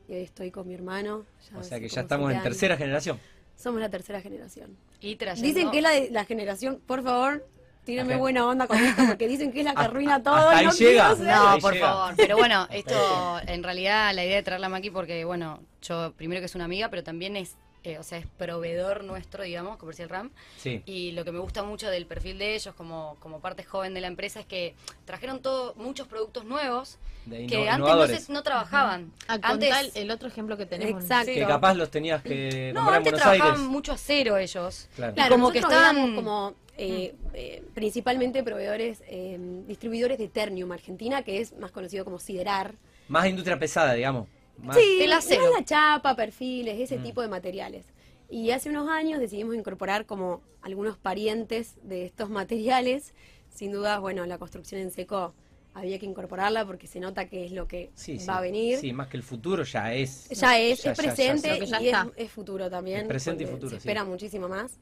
y 0.10 0.14
hoy 0.16 0.22
estoy 0.24 0.52
con 0.52 0.68
mi 0.68 0.74
hermano. 0.74 1.26
ya 1.50 1.58
O 1.60 1.64
sea 1.64 1.80
que 1.80 1.88
ya 1.88 2.02
estamos 2.02 2.32
en 2.34 2.44
tercera 2.44 2.76
generación. 2.78 3.18
Somos 3.56 3.80
la 3.80 3.90
tercera 3.90 4.20
generación. 4.22 4.76
Y 5.00 5.16
trayendo... 5.16 5.48
Dicen 5.48 5.72
que 5.72 5.78
es 5.78 5.84
la, 5.84 5.90
de- 5.92 6.10
la 6.12 6.26
generación, 6.26 6.82
por 6.86 7.04
favor, 7.04 7.48
tírenme 7.86 8.14
Ajá. 8.14 8.20
buena 8.22 8.48
onda 8.48 8.68
con 8.68 8.78
esto, 8.78 9.04
porque 9.08 9.28
dicen 9.28 9.52
que 9.52 9.60
es 9.60 9.66
la 9.66 9.74
que 9.76 9.82
arruina 9.82 10.22
todo. 10.24 10.36
hasta 10.36 10.58
ahí 10.58 10.66
no 10.66 10.72
llega. 10.74 11.16
No, 11.16 11.48
Ahí 11.50 11.62
por 11.62 11.74
llega. 11.74 11.88
favor. 11.88 12.14
Pero 12.18 12.38
bueno, 12.38 12.68
esto 12.72 13.40
en 13.48 13.64
realidad 13.64 14.14
la 14.14 14.26
idea 14.26 14.36
de 14.38 14.44
traerla 14.44 14.68
a 14.68 14.70
Maki 14.70 14.90
porque, 14.90 15.24
bueno, 15.26 15.62
yo 15.82 16.14
primero 16.18 16.42
que 16.42 16.46
es 16.46 16.56
una 16.56 16.66
amiga, 16.66 16.90
pero 16.90 17.04
también 17.04 17.36
es, 17.38 17.56
eh, 17.84 17.98
o 18.00 18.04
sea, 18.04 18.18
es 18.18 18.26
proveedor 18.38 19.04
nuestro, 19.04 19.44
digamos, 19.44 19.78
Comercial 19.78 20.10
RAM. 20.10 20.32
Sí. 20.58 20.82
Y 20.86 21.12
lo 21.12 21.24
que 21.26 21.32
me 21.32 21.40
gusta 21.40 21.64
mucho 21.64 21.90
del 21.90 22.06
perfil 22.06 22.38
de 22.38 22.56
ellos 22.56 22.74
como, 22.76 23.16
como 23.20 23.40
parte 23.40 23.64
joven 23.64 23.94
de 23.94 24.02
la 24.02 24.08
empresa 24.08 24.40
es 24.40 24.46
que 24.46 24.76
trajeron 25.06 25.42
todo, 25.42 25.74
muchos 25.76 26.08
productos 26.08 26.46
nuevos 26.46 26.98
que 27.26 27.36
antes 27.36 27.50
no, 27.58 27.76
innovadores. 27.76 28.24
se- 28.26 28.32
no 28.34 28.42
trabajaban. 28.44 29.12
a 29.28 29.34
Antes, 29.34 29.70
contar 29.70 29.86
el 29.96 30.12
otro 30.12 30.28
ejemplo 30.28 30.58
que 30.58 30.66
tenemos. 30.66 31.02
Exacto. 31.04 31.32
Que 31.34 31.46
capaz 31.46 31.74
los 31.76 31.92
tenías 31.92 32.22
que 32.22 32.72
no, 32.74 32.80
comprar 32.82 32.96
en 32.96 32.98
antes 33.08 33.12
Buenos 33.12 33.22
trabajaban 33.22 33.56
Aires. 33.56 33.70
mucho 33.70 33.92
acero 33.94 34.38
ellos. 34.38 34.88
Claro. 34.96 35.14
Claro, 35.14 35.36
como 35.36 35.52
que 35.52 35.60
estaban- 35.60 36.16
como 36.16 36.54
eh, 36.78 37.16
eh, 37.34 37.64
principalmente 37.74 38.44
proveedores, 38.44 39.02
eh, 39.08 39.38
distribuidores 39.68 40.18
de 40.20 40.28
Ternium 40.28 40.72
Argentina, 40.72 41.24
que 41.24 41.42
es 41.42 41.54
más 41.58 41.72
conocido 41.72 42.06
como 42.06 42.20
Siderar. 42.20 42.76
Más 43.08 43.26
industria 43.28 43.58
pesada, 43.58 43.94
digamos. 43.94 44.28
Más- 44.58 44.76
Sí, 44.78 44.98
el 45.02 45.14
acero. 45.14 45.44
más 45.44 45.52
la 45.60 45.66
chapa, 45.66 46.16
perfiles, 46.16 46.80
ese 46.80 46.98
Mm. 47.00 47.04
tipo 47.04 47.22
de 47.22 47.28
materiales. 47.28 47.86
Y 48.30 48.52
hace 48.52 48.70
unos 48.70 48.90
años 48.90 49.20
decidimos 49.20 49.56
incorporar 49.56 50.06
como 50.06 50.42
algunos 50.62 50.98
parientes 50.98 51.76
de 51.84 52.06
estos 52.06 52.30
materiales. 52.30 53.14
Sin 53.54 53.72
duda, 53.72 54.00
bueno, 54.00 54.26
la 54.26 54.38
construcción 54.38 54.82
en 54.82 54.92
seco 54.92 55.34
había 55.74 56.00
que 56.00 56.06
incorporarla 56.06 56.66
porque 56.66 56.88
se 56.88 57.00
nota 57.00 57.30
que 57.30 57.46
es 57.46 57.52
lo 57.52 57.68
que 57.68 57.92
Sí, 57.96 58.20
sí. 58.20 58.26
va 58.26 58.40
a 58.40 58.42
venir. 58.42 58.80
Sí, 58.80 58.92
más 58.94 59.08
que 59.08 59.18
el 59.18 59.24
futuro 59.24 59.64
ya 59.64 59.94
es. 59.94 60.28
Ya 60.30 60.34
es, 60.34 60.40
Ya- 60.40 60.58
es 60.72 60.84
ya- 60.84 60.92
ya 60.92 60.96
presente 60.96 61.48
ya 61.66 61.82
y 61.82 61.92
es, 62.24 62.32
futuro 62.32 62.70
también. 62.70 63.02
Es 63.02 63.08
presente 63.08 63.44
y 63.44 63.48
futuro, 63.48 63.70
Se 63.70 63.76
sí. 63.76 63.78
espera 63.88 64.04
muchísimo 64.04 64.50
más. 64.50 64.78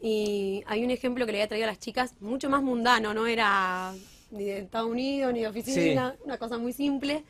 Y 0.00 0.62
hay 0.66 0.84
un 0.84 0.90
ejemplo 0.90 1.24
que 1.24 1.32
le 1.32 1.38
había 1.38 1.48
traído 1.48 1.66
a 1.66 1.70
las 1.70 1.78
chicas, 1.78 2.14
mucho 2.20 2.50
más 2.50 2.62
mundano, 2.62 3.14
no 3.14 3.26
era 3.26 3.94
ni 4.30 4.44
de 4.44 4.58
Estados 4.58 4.90
Unidos 4.90 5.32
ni 5.32 5.40
de 5.40 5.48
oficina, 5.48 6.16
una 6.24 6.36
cosa 6.36 6.58
muy 6.58 6.72
simple, 6.72 7.24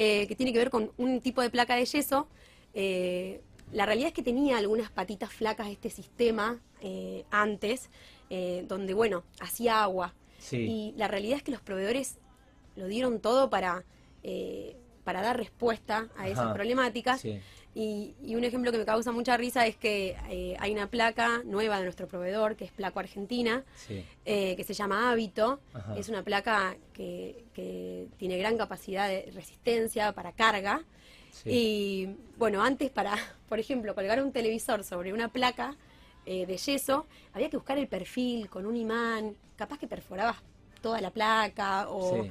eh, 0.00 0.28
que 0.28 0.36
tiene 0.36 0.52
que 0.52 0.60
ver 0.60 0.70
con 0.70 0.92
un 0.96 1.20
tipo 1.20 1.42
de 1.42 1.50
placa 1.50 1.74
de 1.74 1.84
yeso. 1.84 2.28
Eh, 2.72 3.40
la 3.72 3.84
realidad 3.84 4.08
es 4.08 4.14
que 4.14 4.22
tenía 4.22 4.56
algunas 4.56 4.92
patitas 4.92 5.32
flacas 5.32 5.66
este 5.66 5.90
sistema 5.90 6.60
eh, 6.80 7.24
antes, 7.32 7.90
eh, 8.30 8.64
donde, 8.68 8.94
bueno, 8.94 9.24
hacía 9.40 9.82
agua. 9.82 10.14
Sí. 10.38 10.58
Y 10.58 10.94
la 10.96 11.08
realidad 11.08 11.38
es 11.38 11.42
que 11.42 11.50
los 11.50 11.60
proveedores 11.60 12.18
lo 12.76 12.86
dieron 12.86 13.18
todo 13.18 13.50
para, 13.50 13.84
para 15.02 15.20
dar 15.20 15.36
respuesta 15.36 16.08
a 16.16 16.28
esas 16.28 16.52
problemáticas. 16.52 17.20
Sí. 17.20 17.40
Y, 17.80 18.16
y 18.24 18.34
un 18.34 18.42
ejemplo 18.42 18.72
que 18.72 18.78
me 18.78 18.84
causa 18.84 19.12
mucha 19.12 19.36
risa 19.36 19.64
es 19.64 19.76
que 19.76 20.16
eh, 20.28 20.56
hay 20.58 20.72
una 20.72 20.88
placa 20.90 21.42
nueva 21.44 21.78
de 21.78 21.84
nuestro 21.84 22.08
proveedor, 22.08 22.56
que 22.56 22.64
es 22.64 22.72
Placo 22.72 22.98
Argentina, 22.98 23.62
Sí. 23.76 24.04
eh, 24.24 24.56
que 24.56 24.64
se 24.64 24.74
llama 24.74 25.12
Hábito. 25.12 25.60
Ajá. 25.72 25.96
Es 25.96 26.08
una 26.08 26.24
placa 26.24 26.76
que, 26.92 27.44
que 27.54 28.08
tiene 28.16 28.36
gran 28.36 28.58
capacidad 28.58 29.06
de 29.08 29.30
resistencia 29.32 30.10
para 30.12 30.32
carga. 30.32 30.82
Sí. 31.30 31.50
Y 31.52 32.16
bueno, 32.36 32.64
antes 32.64 32.90
para, 32.90 33.14
por 33.48 33.60
ejemplo, 33.60 33.94
colgar 33.94 34.20
un 34.24 34.32
televisor 34.32 34.82
sobre 34.82 35.12
una 35.12 35.28
placa 35.28 35.76
eh, 36.26 36.46
de 36.46 36.56
yeso, 36.56 37.06
había 37.32 37.48
que 37.48 37.58
buscar 37.58 37.78
el 37.78 37.86
perfil 37.86 38.48
con 38.50 38.66
un 38.66 38.76
imán, 38.76 39.36
capaz 39.54 39.78
que 39.78 39.86
perforabas 39.86 40.38
toda 40.82 41.00
la 41.00 41.10
placa 41.12 41.88
o... 41.88 42.24
Sí. 42.24 42.30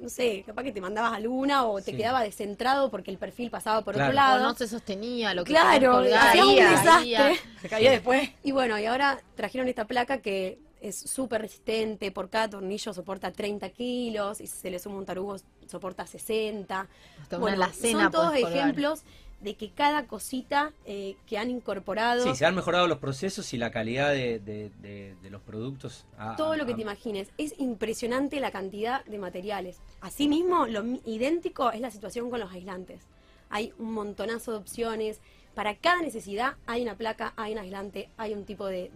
No 0.00 0.08
sé, 0.08 0.42
capaz 0.44 0.64
que 0.64 0.72
te 0.72 0.80
mandabas 0.80 1.12
a 1.14 1.20
luna 1.20 1.64
o 1.66 1.80
te 1.80 1.92
Sí. 1.92 1.96
quedaba 1.96 2.22
descentrado 2.22 2.90
porque 2.90 3.10
el 3.10 3.16
perfil 3.18 3.50
pasaba 3.50 3.82
por 3.82 3.94
Claro. 3.94 4.10
otro 4.10 4.20
O 4.20 4.22
lado. 4.22 4.42
no 4.48 4.54
se 4.54 4.68
sostenía 4.68 5.32
lo 5.34 5.44
que 5.44 5.52
Claro, 5.52 5.98
hacía 5.98 6.46
un 6.46 6.56
desastre. 6.56 7.36
Se 7.62 7.68
caía 7.68 7.90
después. 7.92 8.28
Y 8.42 8.52
bueno, 8.52 8.78
y 8.78 8.86
ahora 8.86 9.20
trajeron 9.36 9.68
esta 9.68 9.86
placa 9.86 10.18
que 10.18 10.58
es 10.80 10.98
súper 10.98 11.40
resistente, 11.40 12.10
por 12.12 12.28
cada 12.28 12.50
tornillo 12.50 12.92
soporta 12.92 13.32
30 13.32 13.70
kilos, 13.70 14.40
y 14.42 14.46
si 14.46 14.58
se 14.58 14.70
le 14.70 14.78
suma 14.78 14.96
un 14.98 15.06
tarugo 15.06 15.36
soporta 15.66 16.06
60. 16.06 16.86
Hasta 17.22 17.36
una 17.36 17.40
Bueno, 17.46 17.64
alacena 17.64 18.02
son 18.02 18.12
todos 18.12 18.32
colgar. 18.32 18.52
ejemplos 18.52 19.02
de 19.44 19.54
que 19.54 19.70
cada 19.70 20.06
cosita 20.06 20.72
eh, 20.86 21.16
que 21.26 21.36
han 21.38 21.50
incorporado, 21.50 22.24
Sí, 22.24 22.34
se 22.34 22.46
han 22.46 22.54
mejorado 22.54 22.88
los 22.88 22.98
procesos 22.98 23.52
y 23.52 23.58
la 23.58 23.70
calidad 23.70 24.10
de, 24.10 24.38
de- 24.40 24.70
de- 24.80 25.14
de 25.22 25.30
los 25.30 25.42
productos. 25.42 26.06
todo 26.36 26.56
lo 26.56 26.64
que 26.66 26.74
te 26.74 26.80
imagines, 26.82 27.28
es 27.38 27.54
impresionante 27.58 28.40
la 28.40 28.50
cantidad 28.50 29.04
de 29.04 29.18
materiales. 29.18 29.78
Asimismo, 30.00 30.66
lo 30.66 30.82
idéntico 31.04 31.70
es 31.70 31.80
la 31.80 31.90
situación 31.90 32.30
con 32.30 32.40
los 32.40 32.50
aislantes. 32.50 33.02
Hay 33.50 33.72
un 33.78 33.92
montonazo 33.92 34.52
de 34.52 34.58
opciones. 34.58 35.20
Para 35.54 35.76
cada 35.76 36.00
necesidad 36.02 36.56
hay 36.66 36.82
una 36.82 36.96
placa, 36.96 37.32
hay 37.36 37.52
un 37.52 37.58
aislante, 37.58 38.08
hay 38.16 38.32
un 38.32 38.44
tipo 38.44 38.66
de, 38.66 38.90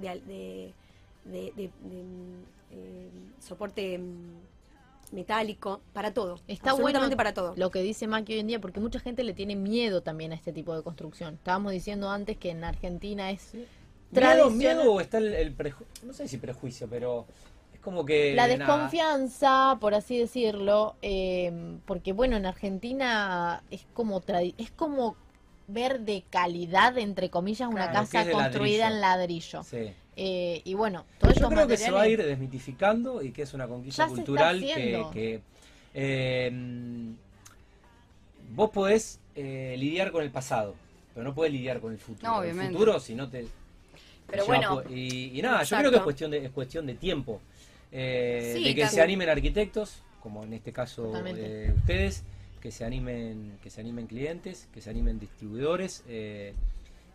mm, 1.25 2.43
eh, 2.73 3.09
soporte 3.41 3.99
mm, 3.99 4.39
metálico, 5.13 5.81
para 5.93 6.13
todo. 6.13 6.37
Está 6.49 6.71
absolutamente 6.71 7.07
bueno 7.07 7.17
para 7.17 7.33
todo. 7.35 7.55
lo 7.57 7.71
que 7.71 7.83
dice 7.83 8.07
Maki 8.07 8.35
hoy 8.35 8.41
en 8.41 8.47
día, 8.49 8.61
porque 8.61 8.81
mucha 8.81 9.01
gente 9.01 9.25
le 9.25 9.33
tiene 9.35 9.57
miedo 9.57 10.03
también 10.03 10.33
a 10.33 10.35
este 10.35 10.53
tipo 10.53 10.75
de 10.77 10.83
construcción. 10.83 11.35
Estábamos 11.35 11.73
diciendo 11.73 12.11
antes 12.11 12.37
que 12.37 12.51
en 12.51 12.65
Argentina 12.65 13.31
es 13.31 13.53
¿Miedo, 14.11 14.51
miedo 14.51 14.93
o 14.93 15.01
está 15.01 15.19
el, 15.19 15.35
el 15.35 15.57
preju- 15.57 15.85
no 16.05 16.13
sé 16.15 16.27
si 16.29 16.39
prejuicio, 16.39 16.89
pero 16.89 17.27
es 17.75 17.81
como 17.81 18.07
que... 18.07 18.35
la 18.35 18.47
nada, 18.49 18.57
desconfianza, 18.57 19.77
por 19.81 19.95
así 19.95 20.19
decirlo, 20.19 20.97
eh, 21.03 21.79
porque 21.85 22.13
bueno, 22.15 22.37
en 22.37 22.47
Argentina 22.47 23.63
es 23.71 23.85
como 23.93 24.23
tradi- 24.23 24.55
es 24.57 24.71
como 24.71 25.15
ver 25.67 26.01
de 26.01 26.25
calidad, 26.31 26.97
entre 26.97 27.29
comillas, 27.29 27.69
una 27.69 27.91
Claro, 27.91 28.09
casa 28.11 28.31
construida 28.31 28.89
ladrillo. 28.89 28.95
en 28.95 29.01
ladrillo. 29.03 29.63
Sí. 29.65 29.93
Eh, 30.21 30.63
y 30.65 30.75
bueno, 30.75 31.05
todos 31.21 31.37
Yo 31.37 31.49
creo 31.49 31.69
que 31.69 31.77
se 31.77 31.93
va 31.93 32.03
a 32.03 32.09
ir 32.09 32.21
desmitificando 32.21 33.23
y 33.23 33.31
que 33.31 33.43
es 33.43 33.55
una 33.55 33.69
conquista 33.69 34.09
Ya 34.09 34.09
cultural 34.09 34.61
que, 34.61 35.41
eh, 35.95 36.53
vos 38.53 38.71
podés 38.71 39.21
eh, 39.37 39.77
lidiar 39.79 40.11
con 40.11 40.25
el 40.25 40.31
pasado, 40.33 40.75
pero 41.15 41.23
no 41.23 41.33
podés 41.37 41.53
lidiar 41.53 41.79
con 41.79 41.93
el 41.93 41.99
futuro. 41.99 42.27
No, 42.27 42.43
el 42.43 42.51
obviamente. 42.51 42.73
futuro 42.73 42.99
si 42.99 43.15
no 43.15 43.29
te... 43.29 43.47
Pero 44.27 44.45
bueno, 44.47 44.83
y, 44.91 45.39
y 45.39 45.41
nada, 45.41 45.63
yo 45.63 45.79
creo 45.79 45.91
que 45.93 45.97
es 45.99 46.03
cuestión 46.03 46.33
de, 46.33 46.45
es 46.47 46.51
cuestión 46.51 46.85
de 46.85 46.95
tiempo. 46.95 47.41
eh, 47.93 48.55
Sí, 48.57 48.65
de 48.65 48.75
que 48.75 48.89
se 48.89 49.01
animen 49.01 49.29
arquitectos, 49.29 50.03
como 50.21 50.43
en 50.43 50.53
este 50.53 50.73
caso 50.73 51.13
eh, 51.27 51.73
ustedes, 51.77 52.25
que 52.61 52.73
se 52.73 52.85
animen, 52.85 53.57
que 53.63 53.71
se 53.71 53.81
animen 53.81 54.09
clientes, 54.09 54.67
que 54.75 54.81
se 54.81 54.91
animen 54.91 55.21
distribuidores. 55.21 56.03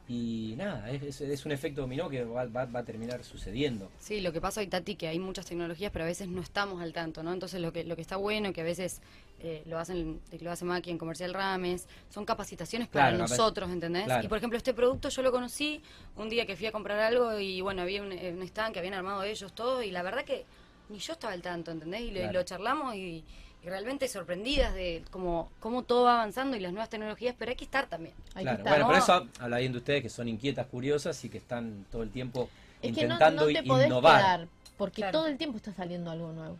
Y 0.08 0.56
nada, 0.58 0.90
es, 0.92 1.22
es- 1.22 1.46
un 1.46 1.52
efecto 1.54 1.82
dominó 1.82 2.10
que 2.10 2.26
va, 2.26 2.46
va- 2.46 2.66
va 2.66 2.80
a 2.80 2.84
terminar 2.84 3.24
sucediendo. 3.24 3.90
Sí, 4.00 4.20
lo 4.20 4.34
que 4.34 4.42
pasa 4.42 4.60
hoy, 4.60 4.68
Tati, 4.68 4.96
que 4.96 5.08
hay 5.08 5.18
muchas 5.18 5.46
tecnologías, 5.46 5.92
pero 5.92 6.04
a 6.04 6.08
veces 6.08 6.28
no 6.28 6.42
estamos 6.42 6.82
al 6.82 6.92
tanto, 6.92 7.24
¿no? 7.24 7.32
Entonces 7.32 7.62
lo 7.62 7.72
que, 7.72 7.84
lo 7.86 7.96
que 7.96 8.02
está 8.02 8.18
bueno, 8.18 8.52
que 8.52 8.62
a 8.62 8.66
veces 8.66 9.02
eh, 9.40 9.64
lo 9.66 9.80
hacen, 9.80 10.20
lo 10.42 10.52
hace 10.52 10.66
Maki 10.66 10.90
en 10.92 10.98
Comercial 10.98 11.34
Rames, 11.34 11.88
son 12.10 12.26
capacitaciones 12.26 12.88
para 12.90 13.10
Claro, 13.10 13.24
nosotros, 13.24 13.70
¿entendés? 13.72 14.06
claro. 14.06 14.26
Y 14.26 14.28
por 14.28 14.38
ejemplo, 14.38 14.58
este 14.58 14.74
producto 14.74 15.08
yo 15.10 15.22
lo 15.22 15.32
conocí 15.32 15.82
un 16.18 16.28
día 16.30 16.46
que 16.46 16.56
fui 16.58 16.66
a 16.68 16.72
comprar 16.74 17.00
algo 17.00 17.40
y 17.40 17.62
bueno, 17.62 17.82
había 17.82 18.02
un, 18.02 18.12
un 18.12 18.42
stand 18.44 18.74
que 18.74 18.80
habían 18.80 18.94
armado 18.96 19.24
ellos 19.24 19.54
todo 19.54 19.82
y 19.84 19.92
la 19.92 20.02
verdad 20.04 20.24
que 20.26 20.46
ni 20.90 21.00
yo 21.00 21.14
estaba 21.14 21.32
al 21.34 21.42
tanto, 21.42 21.72
¿entendés? 21.72 22.02
Y 22.02 22.12
lo, 22.12 22.18
y 22.20 22.24
Claro. 22.24 22.34
lo 22.40 22.44
charlamos 22.44 22.96
y, 22.96 23.24
y 23.64 23.70
realmente 23.70 24.08
sorprendidas 24.08 24.74
de 24.74 25.04
cómo, 25.10 25.50
cómo 25.60 25.84
todo 25.84 26.04
va 26.04 26.16
avanzando 26.16 26.58
y 26.58 26.60
las 26.60 26.74
nuevas 26.74 26.90
tecnologías, 26.90 27.36
pero 27.38 27.50
hay 27.52 27.56
que 27.56 27.64
estar 27.64 27.88
también. 27.88 28.14
Hay 28.36 28.44
que 28.44 28.50
Claro, 28.50 28.58
estar. 28.60 28.72
bueno, 28.74 28.86
por 28.86 28.96
¿no? 28.96 29.02
eso 29.04 29.28
habla 29.40 29.58
bien 29.60 29.72
de 29.72 29.78
ustedes 29.78 30.02
que 30.02 30.10
son 30.10 30.28
inquietas, 30.28 30.68
curiosas 30.68 31.24
y 31.24 31.30
que 31.30 31.38
están 31.38 31.86
todo 31.92 32.04
el 32.04 32.10
tiempo 32.10 32.50
Es 32.82 32.94
que 32.94 33.08
no, 33.08 33.14
intentando 33.14 33.46
no 33.48 33.54
te 33.54 33.64
podés 33.64 33.88
innovar. 33.88 34.18
quedar, 34.22 34.48
porque 34.78 35.02
Claro. 35.02 35.12
todo 35.20 35.28
el 35.28 35.38
tiempo 35.38 35.58
está 35.58 35.74
saliendo 35.74 36.12
algo 36.12 36.34
nuevo. 36.34 36.58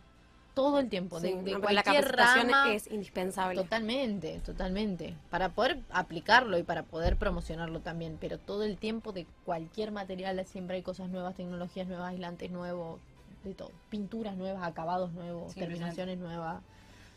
Todo 0.54 0.78
el 0.78 0.88
tiempo, 0.88 1.18
Sí, 1.18 1.32
de, 1.42 1.50
la 1.50 1.58
cualquier 1.58 1.82
capacitación 2.04 2.48
rama. 2.48 2.72
es 2.72 2.86
indispensable. 2.86 3.60
Totalmente, 3.60 4.38
totalmente. 4.46 5.14
Para 5.28 5.48
poder 5.48 5.80
aplicarlo 5.90 6.56
y 6.58 6.62
para 6.62 6.84
poder 6.84 7.16
promocionarlo 7.16 7.80
también, 7.80 8.16
pero 8.20 8.38
todo 8.38 8.62
el 8.62 8.78
tiempo 8.78 9.10
de 9.12 9.26
cualquier 9.44 9.90
material 9.90 10.42
siempre 10.46 10.76
hay 10.76 10.82
cosas 10.82 11.08
nuevas, 11.10 11.34
tecnologías 11.34 11.88
nuevas, 11.88 12.10
aislantes 12.10 12.52
nuevos, 12.52 13.00
de 13.42 13.52
todo. 13.52 13.72
Pinturas 13.90 14.36
nuevas, 14.36 14.62
acabados 14.62 15.12
nuevos, 15.12 15.52
Sí, 15.52 15.58
terminaciones 15.60 16.18
nuevas. 16.18 16.62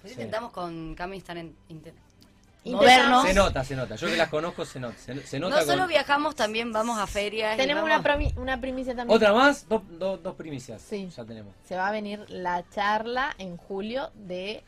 Sí. 0.07 0.13
intentamos 0.13 0.51
con 0.51 0.95
Cami 0.95 1.17
estar 1.17 1.37
en... 1.37 1.55
inter- 1.69 1.93
Intentamos- 2.63 2.81
Modernos. 2.81 3.23
Se 3.25 3.33
nota, 3.33 3.63
se 3.63 3.75
nota. 3.77 3.95
Yo 3.95 4.07
que 4.07 4.17
las 4.17 4.27
conozco, 4.27 4.65
se 4.65 4.77
nota. 4.79 4.97
Se, 4.97 5.25
se 5.25 5.39
nota 5.39 5.55
No 5.57 5.61
solo 5.65 5.83
con- 5.83 5.87
viajamos, 5.89 6.35
también 6.35 6.73
vamos 6.73 6.99
a 6.99 7.07
ferias. 7.07 7.55
Tenemos 7.55 7.83
vamos- 7.87 7.99
una, 8.01 8.15
promi- 8.15 8.35
una 8.37 8.59
primicia 8.59 8.93
también. 8.93 9.15
Otra 9.15 9.31
más, 9.31 9.69
dos, 9.69 9.83
dos, 9.97 10.21
dos 10.21 10.35
primicias. 10.35 10.81
Sí. 10.81 11.09
Ya 11.15 11.23
tenemos. 11.23 11.53
Se 11.65 11.77
va 11.77 11.87
a 11.87 11.91
venir 11.91 12.25
la 12.27 12.65
charla 12.69 13.33
en 13.37 13.55
julio 13.55 14.11
de 14.15 14.63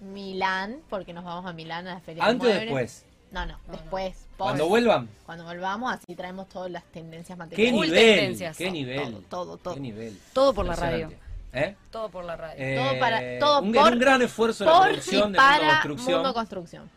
Milán, 0.00 0.80
porque 0.90 1.12
nos 1.12 1.24
vamos 1.24 1.46
a 1.48 1.52
Milán 1.52 1.86
a 1.86 1.94
la 1.94 2.00
feria 2.00 2.24
¿Antes 2.24 2.40
o 2.40 2.44
mueble. 2.50 2.60
después? 2.64 3.04
No, 3.30 3.46
no, 3.46 3.52
no. 3.66 3.72
después. 3.72 4.14
post. 4.36 4.38
Cuando 4.38 4.68
vuelvan. 4.68 5.08
Cuando 5.24 5.44
volvamos, 5.44 5.92
así 5.92 6.14
traemos 6.16 6.48
todas 6.48 6.70
las 6.70 6.84
tendencias 6.86 7.36
¿Qué 7.36 7.44
materiales. 7.44 7.74
Full 7.78 7.86
nivel? 7.86 8.16
tendencias. 8.16 8.56
¿Qué 8.56 8.70
nivel? 8.70 9.00
Todo, 9.12 9.20
todo, 9.28 9.56
todo. 9.58 9.74
¿Qué 9.74 9.80
nivel? 9.80 10.18
Todo 10.32 10.52
por 10.52 10.66
la 10.66 10.74
radio. 10.76 11.12
¿Eh? 11.52 11.76
Todo 11.90 12.08
por 12.10 12.24
la 12.24 12.36
radio. 12.36 12.54
Eh, 12.64 12.76
Todo 12.76 12.98
para- 12.98 13.38
todo 13.38 13.60
un, 13.62 13.72
por- 13.72 13.92
un 13.92 13.98
gran 13.98 14.22
esfuerzo 14.22 14.64
de 14.64 14.70
la 14.70 14.76
Por 14.76 14.86
producción 14.88 15.14
y 15.14 15.18
de 15.18 15.24
Mundo 15.24 15.38
para 15.38 15.68
Construcción. 15.68 16.14
Mundo 16.14 16.34
Construcción. 16.34 16.90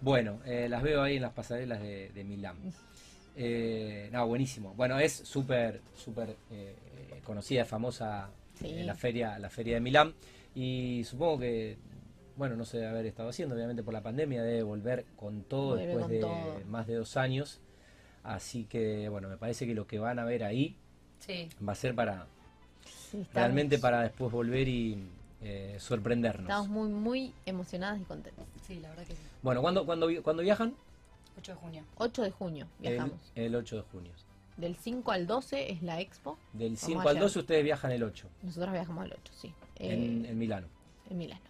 Bueno, 0.00 0.38
eh, 0.44 0.68
las 0.68 0.82
veo 0.82 1.02
ahí 1.02 1.16
en 1.16 1.22
las 1.22 1.32
pasarelas 1.32 1.80
de, 1.80 2.10
de 2.10 2.24
Milán. 2.24 2.56
Eh, 3.36 4.08
no, 4.12 4.26
buenísimo. 4.26 4.74
Bueno, 4.74 4.98
es 4.98 5.12
súper, 5.12 5.80
súper 5.94 6.36
eh, 6.50 6.76
conocida, 7.24 7.64
famosa 7.64 8.30
Sí. 8.54 8.66
eh, 8.70 8.84
la 8.84 8.94
feria, 8.94 9.38
la 9.38 9.50
feria 9.50 9.74
de 9.74 9.80
Milán. 9.80 10.14
Y 10.54 11.02
supongo 11.04 11.40
que, 11.40 11.76
bueno, 12.36 12.56
no 12.56 12.64
se 12.64 12.78
debe 12.78 12.90
haber 12.90 13.06
estado 13.06 13.28
haciendo, 13.28 13.54
obviamente 13.54 13.82
por 13.82 13.92
la 13.92 14.02
pandemia, 14.02 14.42
debe 14.42 14.62
volver 14.62 15.04
con 15.16 15.42
todo 15.42 15.70
Vuelve 15.76 15.86
después 15.86 16.02
con 16.04 16.12
de 16.12 16.20
todo. 16.20 16.60
más 16.68 16.86
de 16.86 16.94
dos 16.94 17.16
años. 17.16 17.60
Así 18.22 18.64
que, 18.64 19.08
bueno, 19.08 19.28
me 19.28 19.36
parece 19.36 19.66
que 19.66 19.74
lo 19.74 19.86
que 19.86 19.98
van 19.98 20.18
a 20.18 20.24
ver 20.24 20.42
ahí 20.44 20.76
Sí. 21.18 21.48
va 21.66 21.72
a 21.72 21.76
ser 21.76 21.94
para 21.94 22.26
Sí, 23.16 23.22
estamos, 23.22 23.34
realmente 23.46 23.78
para 23.78 24.02
después 24.02 24.30
volver 24.32 24.68
y 24.68 25.08
eh, 25.42 25.76
sorprendernos. 25.78 26.42
Estamos 26.44 26.68
muy, 26.68 26.88
muy 26.88 27.32
emocionadas 27.46 28.00
y 28.00 28.04
contentas. 28.04 28.44
Sí, 28.66 28.80
la 28.80 28.88
verdad 28.90 29.04
que 29.04 29.14
sí. 29.14 29.22
Bueno, 29.42 29.62
¿cuándo, 29.62 29.86
cuándo, 29.86 30.08
cuándo 30.22 30.42
viajan? 30.42 30.74
8 31.38 31.52
de 31.52 31.58
junio. 31.58 31.84
8 31.98 32.22
de 32.22 32.30
junio 32.30 32.66
El, 32.82 32.90
viajamos. 32.92 33.32
el 33.34 33.54
8 33.54 33.76
de 33.76 33.82
junio. 33.82 34.12
Del 34.56 34.74
5 34.76 35.10
al 35.12 35.26
12 35.26 35.70
es 35.72 35.82
la 35.82 36.00
expo. 36.00 36.38
Del 36.54 36.68
Vamos 36.68 36.80
5 36.80 36.98
a 36.98 37.02
al 37.02 37.08
llegar. 37.08 37.22
12 37.24 37.38
ustedes 37.40 37.64
viajan 37.64 37.92
el 37.92 38.02
8, 38.02 38.28
Nosotros 38.42 38.72
viajamos 38.72 39.04
al 39.04 39.12
8, 39.12 39.32
sí. 39.38 39.52
Eh, 39.76 39.92
en, 39.92 40.24
en 40.26 40.38
Milano. 40.38 40.66
en 41.10 41.18
Milano. 41.18 41.40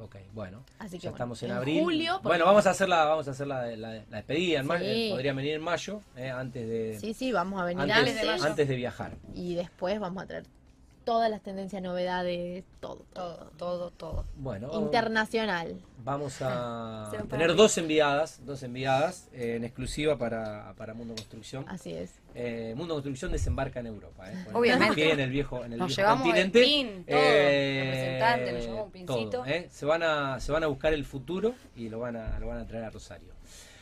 Ok, 0.00 0.16
bueno. 0.32 0.62
Así 0.78 0.96
que 0.98 1.04
ya 1.04 1.10
bueno, 1.10 1.16
estamos 1.16 1.42
en, 1.42 1.50
en 1.50 1.56
abril. 1.56 1.82
julio, 1.82 2.20
Bueno, 2.22 2.44
vamos 2.44 2.66
a 2.66 2.70
hacer 2.70 2.88
la, 2.88 3.04
vamos 3.04 3.26
a 3.26 3.32
hacer 3.32 3.46
la, 3.48 3.66
la- 3.76 3.94
la 4.08 4.16
despedida. 4.16 4.60
En 4.60 4.66
Sí. 4.68 4.72
eh, 4.82 5.08
podrían 5.10 5.34
venir 5.36 5.54
en 5.54 5.62
mayo, 5.62 6.00
eh, 6.16 6.30
antes 6.30 6.68
de 6.68 6.98
Sí, 7.00 7.14
sí, 7.14 7.32
vamos 7.32 7.60
a 7.60 7.64
venir 7.64 7.82
antes, 7.82 7.96
antes. 7.98 8.20
de 8.20 8.26
mayo. 8.26 8.44
antes 8.44 8.68
de 8.68 8.76
viajar. 8.76 9.16
Y 9.34 9.54
después 9.54 9.98
vamos 9.98 10.22
a 10.22 10.26
traer 10.26 10.44
todas 11.08 11.30
las 11.30 11.40
tendencias, 11.42 11.80
novedades, 11.82 12.64
todo. 12.80 13.02
Todo, 13.14 13.50
todo, 13.56 13.90
todo. 13.92 14.24
Bueno, 14.36 14.68
Internacional. 14.74 15.80
vamos 16.04 16.36
a 16.42 17.10
tener 17.30 17.54
dos 17.56 17.78
enviadas, 17.78 18.40
dos 18.44 18.62
enviadas 18.62 19.28
eh, 19.32 19.54
en 19.56 19.64
exclusiva 19.64 20.18
para, 20.18 20.74
para 20.76 20.92
Mundo 20.92 21.14
Construcción. 21.14 21.64
Así 21.66 21.94
es. 21.94 22.10
Eh, 22.34 22.74
Mundo 22.76 22.92
Construcción 22.92 23.32
desembarca 23.32 23.80
en 23.80 23.86
Europa. 23.86 24.30
Eh, 24.30 24.44
Obviamente. 24.52 25.10
En 25.10 25.20
el 25.20 25.30
viejo, 25.30 25.64
en 25.64 25.72
el 25.72 25.78
Nos 25.78 25.96
viejo 25.96 26.10
el 26.12 26.18
continente. 26.18 26.60
pin, 26.62 27.04
todo, 27.06 27.16
representante, 27.16 28.52
nos 28.52 28.62
llevamos 28.64 28.84
un 28.84 28.92
pincito. 28.92 29.30
todo, 29.30 29.46
eh. 29.46 29.68
se, 29.70 29.86
van 29.86 30.02
a, 30.02 30.40
se 30.40 30.52
van 30.52 30.62
a 30.64 30.66
buscar 30.66 30.92
el 30.92 31.06
futuro 31.06 31.54
y 31.74 31.88
lo 31.88 32.00
van 32.00 32.16
a, 32.16 32.38
lo 32.38 32.48
van 32.48 32.58
a 32.58 32.66
traer 32.66 32.84
a 32.84 32.90
Rosario. 32.90 33.28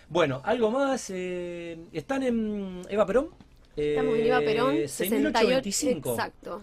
Bueno, 0.09 0.41
algo 0.45 0.71
más. 0.71 1.11
eh, 1.11 1.77
¿Están 1.93 2.23
en 2.23 2.83
Eva 2.89 3.05
Perón? 3.05 3.31
Estamos 3.77 4.15
en 4.17 4.27
Eva 4.27 4.39
Perón, 4.39 4.77
Eh, 4.77 4.87
68. 4.87 5.39
6825. 5.39 6.11
Exacto. 6.11 6.63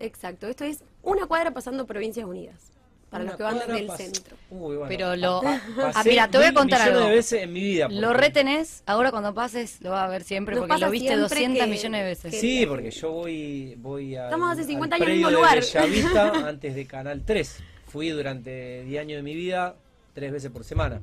Exacto. 0.00 0.46
Esto 0.46 0.64
es 0.64 0.82
una 1.02 1.26
cuadra 1.26 1.50
pasando 1.52 1.86
Provincias 1.86 2.26
Unidas. 2.26 2.72
Para 3.10 3.22
Una 3.22 3.32
los 3.32 3.36
que 3.36 3.42
van 3.44 3.58
del 3.76 3.88
pas- 3.88 3.96
centro. 3.98 4.36
Uy, 4.50 4.76
bueno. 4.76 4.88
Pero 4.88 5.14
lo- 5.16 5.40
Ah, 5.94 6.02
mira, 6.04 6.28
te 6.28 6.38
voy 6.38 6.48
a 6.48 6.52
contar 6.52 6.80
millones 6.80 6.96
algo. 6.96 7.08
de 7.08 7.14
veces 7.16 7.42
en 7.42 7.52
mi 7.52 7.60
vida. 7.60 7.88
Lo 7.88 8.12
retenés, 8.12 8.82
ahora 8.84 9.12
cuando 9.12 9.32
pases 9.32 9.80
lo 9.80 9.90
vas 9.90 10.02
a 10.04 10.08
ver 10.08 10.24
siempre 10.24 10.56
Nos 10.56 10.66
porque 10.66 10.80
lo 10.80 10.90
viste 10.90 11.08
siempre 11.10 11.22
200 11.28 11.64
que- 11.64 11.70
millones 11.70 12.00
de 12.00 12.04
veces. 12.08 12.30
que- 12.32 12.40
Sí, 12.40 12.66
porque 12.66 12.90
yo 12.90 13.12
voy, 13.12 13.74
voy 13.78 14.16
a. 14.16 14.24
Estamos 14.24 14.50
hace 14.52 14.64
50 14.64 14.96
al 14.96 15.02
años 15.02 15.06
en 15.08 15.12
el 15.12 15.18
mismo 15.18 15.30
de 15.30 15.36
lugar. 15.36 15.60
Bellavista 15.60 16.32
antes 16.48 16.74
de 16.74 16.86
Canal 16.86 17.22
3. 17.24 17.56
Fui 17.86 18.08
durante 18.10 18.82
10 18.82 19.00
años 19.00 19.16
de 19.18 19.22
mi 19.22 19.34
vida 19.36 19.76
tres 20.12 20.32
veces 20.32 20.50
por 20.50 20.64
semana. 20.64 21.00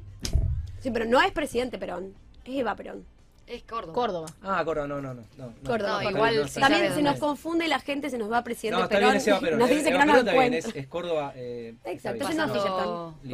Sí, 0.82 0.92
pero 0.92 1.06
no 1.06 1.22
es 1.22 1.32
presidente 1.32 1.78
Perón, 1.78 2.14
es 2.44 2.56
Eva 2.60 2.76
Perón. 2.76 3.06
Es 3.46 3.64
Córdoba. 3.64 3.94
Córdoba. 3.94 4.28
Ah, 4.42 4.64
Córdoba, 4.64 4.88
no, 4.88 5.02
no, 5.02 5.14
no. 5.14 5.22
no, 5.38 5.48
no. 5.48 5.54
Córdoba. 5.70 6.02
No, 6.04 6.10
igual 6.12 6.34
sí 6.36 6.42
está 6.46 6.62
También 6.62 6.94
se 6.94 7.02
nos 7.02 7.20
confunde 7.20 7.68
la 7.68 7.80
gente, 7.80 8.10
se 8.10 8.18
nos 8.18 8.32
va 8.32 8.42
presidente 8.44 8.78
No, 8.78 8.84
está 8.86 8.96
Perón. 8.96 9.12
bien 9.12 9.22
Perón. 9.42 9.60
Nos 9.60 9.70
Eh, 9.70 9.76
dice 9.76 9.90
que 9.90 9.96
Eva 9.96 10.06
no 10.06 10.12
Perón 10.14 10.26
nos 10.26 10.34
está 10.34 10.42
bien, 10.42 10.54
encuentra. 10.54 10.70
es, 10.70 10.76
es 10.78 10.88
Córdoba. 10.88 11.34
eh, 11.36 11.76
Exacto, 11.84 12.24
ese 12.24 12.36
no 12.36 12.48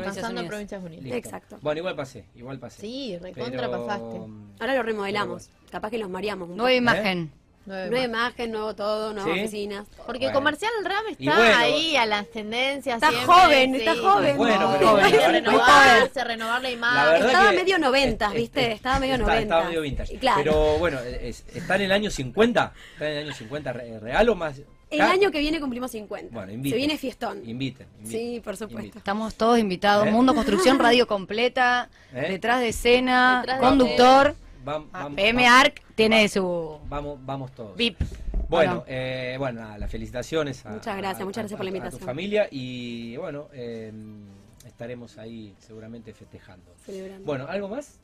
Pasando 0.03 0.41
a. 0.41 0.47
Provincias 0.47 0.83
Unidas. 0.83 1.03
Listo. 1.03 1.17
Exacto. 1.17 1.57
Bueno, 1.61 1.79
igual 1.79 1.95
pasé, 1.95 2.25
igual 2.35 2.59
pasé. 2.59 2.81
Sí, 2.81 3.17
recontra 3.21 3.67
Pero, 3.69 3.85
pasaste. 3.85 4.19
Ahora 4.59 4.75
lo 4.75 4.83
remodelamos. 4.83 5.49
Capaz 5.71 5.89
que 5.91 5.97
los 5.99 6.09
mareamos 6.09 6.49
un 6.49 6.57
Nueva 6.57 6.73
imagen. 6.73 7.17
Nueve 7.31 7.38
Nueva 7.69 8.03
imagen, 8.05 8.51
nuevo 8.51 8.75
todo, 8.75 9.13
nuevas 9.13 9.33
¿Sí? 9.33 9.39
oficinas. 9.41 9.87
Porque 10.05 10.25
Bueno. 10.25 10.33
Comercial 10.39 10.71
RAM 10.83 11.03
está 11.11 11.35
bueno, 11.37 11.57
ahí 11.57 11.95
a 11.95 12.05
las 12.05 12.27
tendencias. 12.29 12.95
Está 12.95 13.09
siempre, 13.09 13.33
joven, 13.33 13.71
sí. 13.73 13.77
está 13.79 13.95
joven. 13.95 14.37
Bueno, 14.37 14.75
pero- 14.77 14.95
Hay 14.97 15.11
que 15.11 15.17
pero- 15.17 15.31
renovarse, 15.31 16.23
renovar 16.23 16.61
la 16.61 16.71
imagen. 16.71 17.19
La 17.21 17.27
Estaba 17.27 17.49
que- 17.51 17.57
medio 17.57 17.77
noventas, 17.79 18.31
es- 18.31 18.37
¿viste? 18.37 18.67
es- 18.71 18.75
Estaba 18.75 18.99
medio 18.99 19.13
está- 19.15 19.25
noventa. 19.25 19.41
Estaba 19.43 19.63
medio 19.65 19.81
vintage. 19.81 20.17
Claro. 20.17 20.37
Pero 20.43 20.77
bueno, 20.79 20.99
es- 20.99 21.45
está 21.53 21.75
en 21.75 21.81
el 21.83 21.91
año 21.91 22.09
50. 22.09 22.73
Está 22.93 23.05
en 23.09 23.17
el 23.17 23.23
año 23.27 23.33
50 23.35 23.73
re- 23.73 23.99
real 23.99 24.29
o 24.29 24.35
más. 24.35 24.61
El 24.91 25.01
año 25.01 25.29
que 25.29 25.37
viene 25.37 25.59
cumplimos 25.59 25.91
50. 25.91 26.33
Bueno, 26.33 26.47
Se 26.47 26.53
inviten. 26.55 26.77
viene 26.77 26.97
fiestón. 26.97 27.47
Inviten. 27.47 27.85
inviten, 27.99 28.07
Sí, 28.09 28.41
por 28.43 28.55
supuesto. 28.57 28.79
inviten. 28.79 28.97
Estamos 28.97 29.35
todos 29.35 29.59
invitados. 29.59 30.07
¿Eh? 30.07 30.11
Mundo 30.11 30.33
Construcción, 30.33 30.79
radio 30.79 31.05
completa, 31.05 31.89
¿Eh? 32.11 32.25
detrás 32.29 32.59
de 32.59 32.69
escena, 32.69 33.41
Detrás 33.41 33.59
de 33.61 33.67
conductor. 33.67 34.35
Vam- 34.65 34.87
Ah, 34.93 35.05
vam- 35.07 35.15
PM 35.15 35.43
vam- 35.43 35.59
Arc 35.61 35.81
tiene 35.95 36.27
su 36.29 36.79
Vamos, 36.87 37.19
vamos 37.25 37.51
todos. 37.53 37.75
VIP. 37.77 37.97
Bueno, 38.49 38.83
eh, 38.87 39.35
bueno, 39.37 39.61
nada, 39.61 39.77
las 39.77 39.91
felicitaciones. 39.91 40.65
A, 40.65 40.69
Muchas 40.71 40.97
gracias, 40.97 41.21
a- 41.21 41.25
muchas 41.25 41.41
gracias 41.43 41.53
a- 41.53 41.57
por 41.57 41.65
la 41.65 41.69
A 41.69 41.75
invitación. 41.75 41.99
tu 41.99 42.05
familia 42.05 42.47
y 42.51 43.15
bueno, 43.17 43.47
eh, 43.53 43.91
estaremos 44.65 45.17
ahí 45.17 45.55
seguramente 45.59 46.13
festejando. 46.13 46.73
Celebrando. 46.83 47.25
Bueno, 47.25 47.45
¿algo 47.47 47.67
más? 47.69 47.99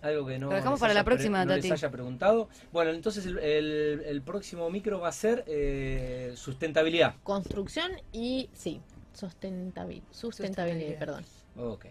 Algo 0.00 0.26
que 0.26 0.38
no. 0.38 0.48
Lo 0.48 0.54
dejamos 0.56 0.78
les 0.78 0.80
para 0.80 0.94
la 0.94 1.04
próxima, 1.04 1.44
no 1.44 1.54
les 1.54 1.70
haya 1.70 1.90
preguntado. 1.90 2.48
Bueno, 2.72 2.90
entonces 2.92 3.26
el, 3.26 3.38
el- 3.38 4.02
el 4.06 4.22
próximo 4.22 4.70
micro 4.70 5.00
va 5.00 5.08
a 5.08 5.12
ser 5.12 5.44
eh, 5.46 6.32
sustentabilidad. 6.36 7.16
Construcción 7.22 7.90
y, 8.10 8.48
sí, 8.54 8.80
sustentabil- 9.14 10.02
sustentabilidad, 10.10 10.98
perdón. 10.98 11.24
Ok, 11.58 11.84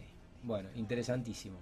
bueno, 0.44 0.70
interesantísimo. 0.76 1.58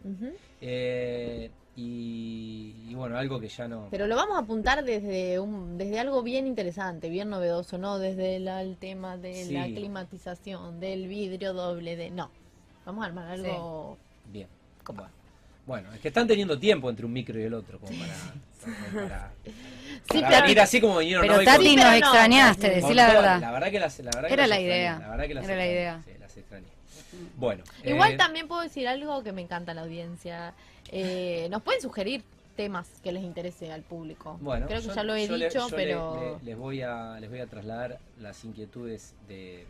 Eh, 0.61 1.49
y, 1.78 2.73
y 2.89 2.95
bueno, 2.95 3.17
algo 3.17 3.39
que 3.39 3.49
ya 3.49 3.67
no. 3.67 3.88
Pero 3.91 4.07
lo 4.07 4.15
vamos 4.15 4.38
a 4.38 4.39
apuntar 4.41 4.84
desde 4.84 5.39
un, 5.39 5.78
desde 5.78 5.99
algo 5.99 6.23
bien 6.23 6.47
interesante, 6.47 7.09
bien 7.09 7.30
novedoso, 7.30 7.78
no 7.78 7.99
desde 7.99 8.39
la- 8.39 8.61
el 8.61 8.78
tema 8.78 9.17
de 9.17 9.45
la 9.51 9.65
climatización, 9.65 10.80
del 10.80 11.07
vidrio 11.07 11.53
doble, 11.53 11.95
de 11.97 12.11
no. 12.11 12.30
Vamos 12.86 13.03
a 13.03 13.07
armar 13.07 13.28
algo. 13.28 13.97
Bien. 14.32 14.47
Bueno. 14.86 15.09
Bueno, 15.65 15.91
es 15.93 15.99
que 15.99 16.09
están 16.09 16.28
teniendo 16.28 16.59
tiempo 16.59 16.89
entre 16.91 17.07
un 17.07 17.11
micro 17.13 17.39
y 17.39 17.43
el 17.43 17.53
otro, 17.55 17.80
como 17.80 17.91
para. 17.97 18.13
como 18.93 19.07
para- 19.07 19.32
Sí, 20.11 20.19
para 20.19 20.28
pero- 20.30 20.41
venir 20.43 20.59
así 20.59 20.80
como 20.80 20.97
vinieron 20.99 21.23
Pero 21.28 21.43
Tati 21.43 21.76
nos 21.76 21.93
extrañaste, 21.95 22.69
decí 22.69 22.93
la 22.93 23.07
verdad. 23.07 23.41
La 23.41 23.51
verdad 23.51 23.71
que 23.71 23.80
las, 23.80 23.97
la 23.99 24.11
verdad 24.13 24.28
que 24.28 24.34
Era 24.34 24.47
la 24.47 24.55
extrañé, 24.57 24.78
idea. 24.78 24.99
La 24.99 25.09
verdad 25.09 25.28
que 25.28 25.34
las 25.34 25.43
Era 25.45 25.55
la 25.55 25.65
idea. 25.67 26.03
Sí, 26.05 26.11
las 26.19 26.38
extrañé. 26.38 26.67
Bueno. 27.38 27.63
Igual 27.84 28.13
eh, 28.13 28.18
también 28.18 28.47
puedo 28.47 28.61
decir 28.61 28.88
algo 28.88 29.24
que 29.24 29.32
me 29.32 29.41
encanta 29.41 29.74
la 29.74 29.82
audiencia. 29.82 30.53
Eh, 30.91 31.47
nos 31.51 31.61
pueden 31.63 31.82
sugerir 31.82 32.24
temas 32.55 32.88
que 33.03 33.11
les 33.11 33.24
interese 33.24 33.72
al 33.72 33.82
público. 33.82 34.38
Bueno, 34.41 34.68
Creo 34.68 34.80
que 34.82 34.88
yo- 34.88 34.93
ya 34.95 35.03
lo 35.03 35.16
he 35.16 35.28
yo 35.28 35.36
le- 35.38 35.47
dicho, 35.47 35.68
yo 35.70 35.76
pero 35.76 36.38
le- 36.39 36.45
les, 36.45 36.57
voy 36.57 36.82
a, 36.82 37.20
les 37.20 37.30
voy 37.30 37.39
a 37.39 37.47
trasladar 37.47 37.99
las 38.22 38.43
inquietudes 38.45 39.13
de 39.28 39.66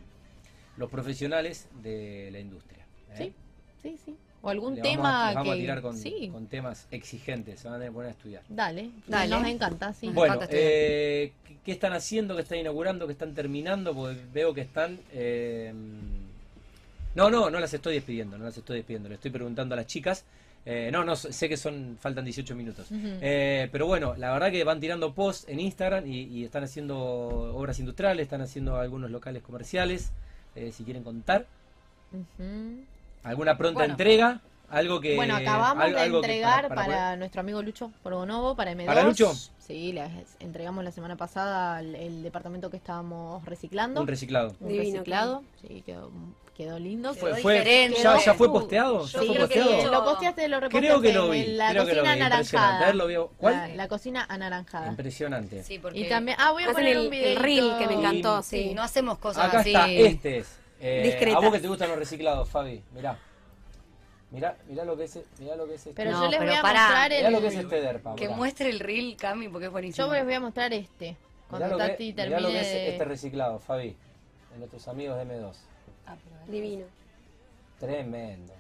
los 0.78 0.90
profesionales 0.92 1.68
de 1.82 2.30
la 2.32 2.40
industria. 2.40 2.86
¿eh? 3.14 3.18
sí, 3.18 3.34
sí, 3.82 3.98
sí. 4.06 4.16
O 4.44 4.50
algún 4.50 4.76
Le 4.76 4.82
tema 4.84 5.02
vamos 5.02 5.16
a, 5.16 5.26
les 5.28 5.36
vamos 5.36 5.54
que 5.54 5.58
a 5.58 5.62
tirar 5.64 5.82
con, 5.82 5.98
sí, 5.98 6.30
con 6.32 6.46
temas 6.46 6.88
exigentes, 6.92 7.62
se 7.62 7.68
van 7.68 7.82
a 7.82 7.92
poner 7.92 8.10
a 8.10 8.12
estudiar. 8.12 8.44
dale, 8.48 8.92
Dale. 9.08 9.30
nos 9.36 9.48
encanta, 9.48 9.92
sí. 9.94 10.06
Me 10.08 10.14
Bueno, 10.14 10.36
encanta 10.36 10.46
estudiar. 10.56 10.72
eh, 10.72 11.34
¿qué- 11.48 11.58
¿qué 11.66 11.72
están 11.72 11.94
haciendo? 11.94 12.36
¿Qué 12.36 12.44
están 12.44 12.60
inaugurando? 12.60 13.08
¿Qué 13.08 13.14
están 13.14 13.34
terminando? 13.34 13.96
Porque 13.96 14.20
veo 14.32 14.54
que 14.54 14.62
están... 14.62 15.00
eh, 15.14 15.74
no, 17.16 17.30
no, 17.30 17.50
no 17.50 17.60
las 17.60 17.74
estoy 17.74 17.96
despidiendo, 17.96 18.38
no 18.38 18.46
las 18.46 18.58
estoy 18.58 18.78
despidiendo. 18.78 19.10
Le 19.10 19.16
estoy 19.16 19.32
preguntando 19.32 19.74
a 19.74 19.78
las 19.78 19.88
chicas. 19.88 20.26
Eh, 20.68 20.90
no, 20.92 21.04
no, 21.04 21.16
sé 21.16 21.48
que 21.48 21.58
son 21.58 21.98
faltan 22.00 22.26
18 22.26 22.56
minutos. 22.56 22.88
Eh, 22.92 23.70
pero 23.72 23.86
bueno, 23.88 24.16
la 24.18 24.32
verdad 24.34 24.52
que 24.52 24.64
van 24.64 24.80
tirando 24.80 25.14
posts 25.14 25.48
en 25.48 25.60
Instagram 25.60 26.08
y, 26.08 26.22
y 26.24 26.44
están 26.44 26.64
haciendo 26.64 26.98
obras 26.98 27.80
industriales, 27.80 28.24
están 28.24 28.42
haciendo 28.42 28.78
algunos 28.78 29.12
locales 29.12 29.44
comerciales. 29.44 30.12
eh, 30.56 30.72
si 30.72 30.84
quieren 30.84 31.04
contar, 31.04 31.46
alguna 33.24 33.58
pronta 33.58 33.80
Bueno. 33.80 33.94
entrega, 33.94 34.42
algo 34.70 35.00
que... 35.02 35.16
Bueno, 35.16 35.36
acabamos 35.36 35.84
algo- 35.84 35.98
de 36.00 36.10
que 36.10 36.16
entregar 36.16 36.68
para, 36.70 36.76
para- 36.86 37.16
nuestro 37.18 37.42
amigo 37.42 37.62
Lucho 37.62 37.92
Porgonovo, 38.04 38.56
para 38.56 38.72
M2. 38.74 38.86
¿Para 38.86 39.04
Lucho? 39.04 39.34
Sí, 39.58 39.92
les 39.94 40.10
entregamos 40.40 40.84
la 40.84 40.92
semana 40.92 41.16
pasada 41.16 41.80
el, 41.80 41.96
el 41.96 42.24
departamento 42.24 42.70
que 42.70 42.78
estábamos 42.78 43.44
reciclando. 43.46 44.02
un 44.02 44.08
reciclado. 44.08 44.56
Un 44.60 44.68
Divino, 44.68 44.92
reciclado. 45.00 45.44
Sí, 45.62 45.82
quedó, 45.84 46.12
quedó 46.56 46.78
lindo. 46.78 47.16
Fue, 47.16 47.36
fue- 47.38 47.56
diferente. 47.56 48.00
ya, 48.04 48.18
ya 48.20 48.34
fue 48.36 48.52
posteado, 48.52 49.06
ya 49.08 49.20
Sí, 49.22 49.26
fue 49.26 49.36
creo 49.36 49.48
que 49.50 49.60
posteado. 49.60 49.92
lo 49.92 50.04
posteaste, 50.06 50.48
lo 50.48 50.60
reposteaste 50.60 50.88
Creo 50.88 51.02
que 51.02 51.14
lo 51.14 51.30
vi, 51.32 51.46
la 51.56 51.70
creo 51.72 51.86
que 51.86 51.94
lo 51.96 52.04
cocina 52.04 52.16
vi, 52.28 52.34
impresionante. 52.34 52.58
A 52.84 52.86
ver, 52.86 52.96
lo 52.96 53.04
anaranjada. 53.06 53.08
veo. 53.08 53.32
¿Cuál? 53.38 53.54
La, 53.56 53.68
la 53.76 53.88
cocina 53.88 54.26
anaranjada. 54.30 54.88
Impresionante. 54.88 55.64
Sí, 55.64 55.80
porque 55.80 56.00
Y 56.00 56.10
también, 56.10 56.38
ah, 56.40 56.52
voy 56.52 56.62
a 56.64 56.66
Hacen 56.68 56.76
poner 56.76 56.92
el- 56.92 56.98
un 57.00 57.04
el 57.06 57.10
video. 57.12 57.40
reel 57.42 57.74
que 57.80 57.88
me 57.88 57.94
encantó, 57.96 58.44
sí, 58.44 58.66
sí. 58.70 58.74
no 58.76 58.84
hacemos 58.84 59.18
cosas 59.18 59.46
Acá 59.48 59.60
así. 59.62 59.70
está, 59.74 59.90
este 59.90 60.38
es. 60.38 60.60
Eh, 60.80 61.34
a 61.36 61.40
vos 61.40 61.52
que 61.54 61.60
te 61.60 61.68
gustan 61.68 61.90
los 61.90 61.98
reciclados, 61.98 62.48
Fabi, 62.50 62.84
mirá. 62.94 63.18
Mirá, 64.36 64.58
mirá 64.68 64.84
lo 64.86 64.98
que 64.98 65.06
es, 65.06 65.20
mirá 65.40 65.56
lo 65.56 65.66
que 65.66 65.76
es 65.76 65.88
este. 65.88 65.94
Pero 65.96 66.12
No, 66.12 66.26
yo 66.26 66.30
les 66.30 66.40
pero 66.40 66.52
voy 66.52 66.60
a 66.60 66.62
pará. 66.62 66.82
mostrar 66.82 67.10
mirá 67.12 67.30
lo 67.30 67.40
que 67.42 67.48
es 67.48 67.54
el. 67.56 67.60
este 67.62 67.82
derpa. 67.82 68.16
Que 68.16 68.30
muestre 68.30 68.70
el 68.70 68.80
reel, 68.80 69.16
Cami, 69.18 69.48
porque 69.50 69.66
es 69.68 69.72
buenísimo. 69.72 70.08
Yo 70.08 70.14
les 70.14 70.26
voy 70.26 70.34
a 70.34 70.40
mostrar 70.42 70.74
este. 70.74 71.06
Mirá 71.06 71.18
Cuando 71.50 71.68
lo 71.70 71.78
que, 71.78 71.88
Tati 71.92 72.04
mirá 72.04 72.16
termine. 72.16 72.42
lo 72.42 72.48
que 72.50 72.60
es 72.60 72.68
de- 72.68 72.90
este 72.92 73.06
reciclado, 73.06 73.60
Fabi. 73.60 73.96
De 74.52 74.58
nuestros 74.58 74.88
amigos 74.88 75.18
de 75.18 75.24
M2. 75.24 75.56
Ah, 76.06 76.16
pero- 76.22 76.52
Divino. 76.52 76.86
Tremendo. 77.80 78.54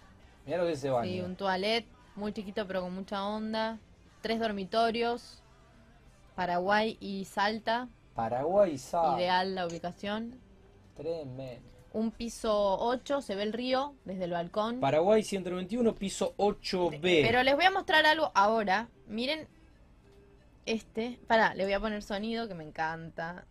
Mirá 0.45 0.57
lo 0.59 0.65
que 0.65 0.71
es 0.71 0.78
ese 0.80 0.89
baño. 0.89 1.11
Sí, 1.11 1.21
un 1.21 1.36
toilet 1.36 1.86
muy 2.15 2.32
chiquito 2.34 2.65
pero 2.67 2.82
con 2.82 2.93
mucha 2.95 3.26
onda. 3.26 3.78
Tres 4.21 4.39
dormitorios. 4.39 5.41
Paraguay 6.36 6.97
y 6.99 7.26
Salta. 7.26 7.88
Paraguay 8.15 8.78
Sal. 8.78 9.19
Ideal 9.19 9.55
la 9.55 9.67
ubicación. 9.67 10.39
Tremendo. 10.95 11.69
Un 11.95 12.11
piso 12.11 12.77
8, 12.77 13.21
se 13.21 13.35
ve 13.35 13.43
el 13.43 13.53
río 13.53 13.95
desde 14.03 14.25
el 14.25 14.31
balcón. 14.31 14.81
Paraguay 14.81 15.23
191, 15.23 15.95
piso 15.95 16.35
8B. 16.35 16.99
Pero 16.99 17.41
les 17.41 17.55
voy 17.55 17.63
a 17.63 17.71
mostrar 17.71 18.05
algo 18.05 18.33
ahora. 18.35 18.89
Miren 19.07 19.47
este. 20.65 21.17
Pará, 21.25 21.53
le 21.53 21.63
voy 21.63 21.71
a 21.71 21.79
poner 21.79 22.03
sonido 22.03 22.49
que 22.49 22.53
me 22.53 22.65
encanta. 22.65 23.45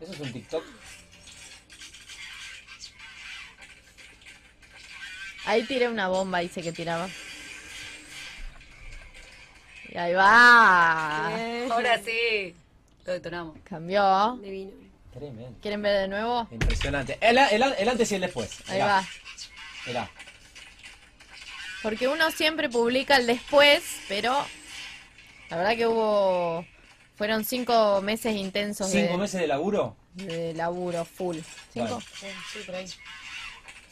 ¿Eso 0.00 0.12
es 0.12 0.20
un 0.20 0.32
TikTok? 0.32 0.64
Ahí 5.44 5.64
tiré 5.64 5.90
una 5.90 6.08
bomba, 6.08 6.38
dice 6.38 6.62
que 6.62 6.72
tiraba. 6.72 7.10
Y 9.90 9.98
ahí 9.98 10.14
va. 10.14 11.26
Ahora 11.70 11.98
sí. 12.02 12.56
Lo 13.04 13.12
detonamos. 13.12 13.56
Cambió. 13.64 14.38
Divino. 14.42 14.72
Tremendo. 15.12 15.58
¿Quieren 15.60 15.82
ver 15.82 16.00
de 16.02 16.08
nuevo? 16.08 16.48
Impresionante. 16.50 17.18
El, 17.20 17.36
el- 17.38 17.62
el 17.78 17.88
antes 17.88 18.10
y 18.12 18.14
el 18.14 18.20
después. 18.22 18.50
Ahí 18.68 18.74
Mirá, 18.74 18.86
va. 18.86 19.04
mirá. 19.86 20.10
Porque 21.82 22.08
uno 22.08 22.30
siempre 22.30 22.68
publica 22.68 23.16
el 23.16 23.26
después, 23.26 23.82
pero 24.08 24.32
la 25.50 25.56
verdad 25.56 25.76
que 25.76 25.86
hubo. 25.86 26.64
Fueron 27.16 27.44
cinco 27.44 28.00
meses 28.02 28.34
intensos 28.34 28.90
¿Cinco 28.90 29.12
de, 29.12 29.18
meses 29.18 29.40
de 29.40 29.46
laburo? 29.46 29.96
de 30.14 30.54
laburo 30.54 31.04
full. 31.04 31.36
¿Cinco? 31.72 31.86
Bueno. 31.88 32.00
Sí, 32.52 32.58
por 32.64 32.74
ahí. 32.74 32.86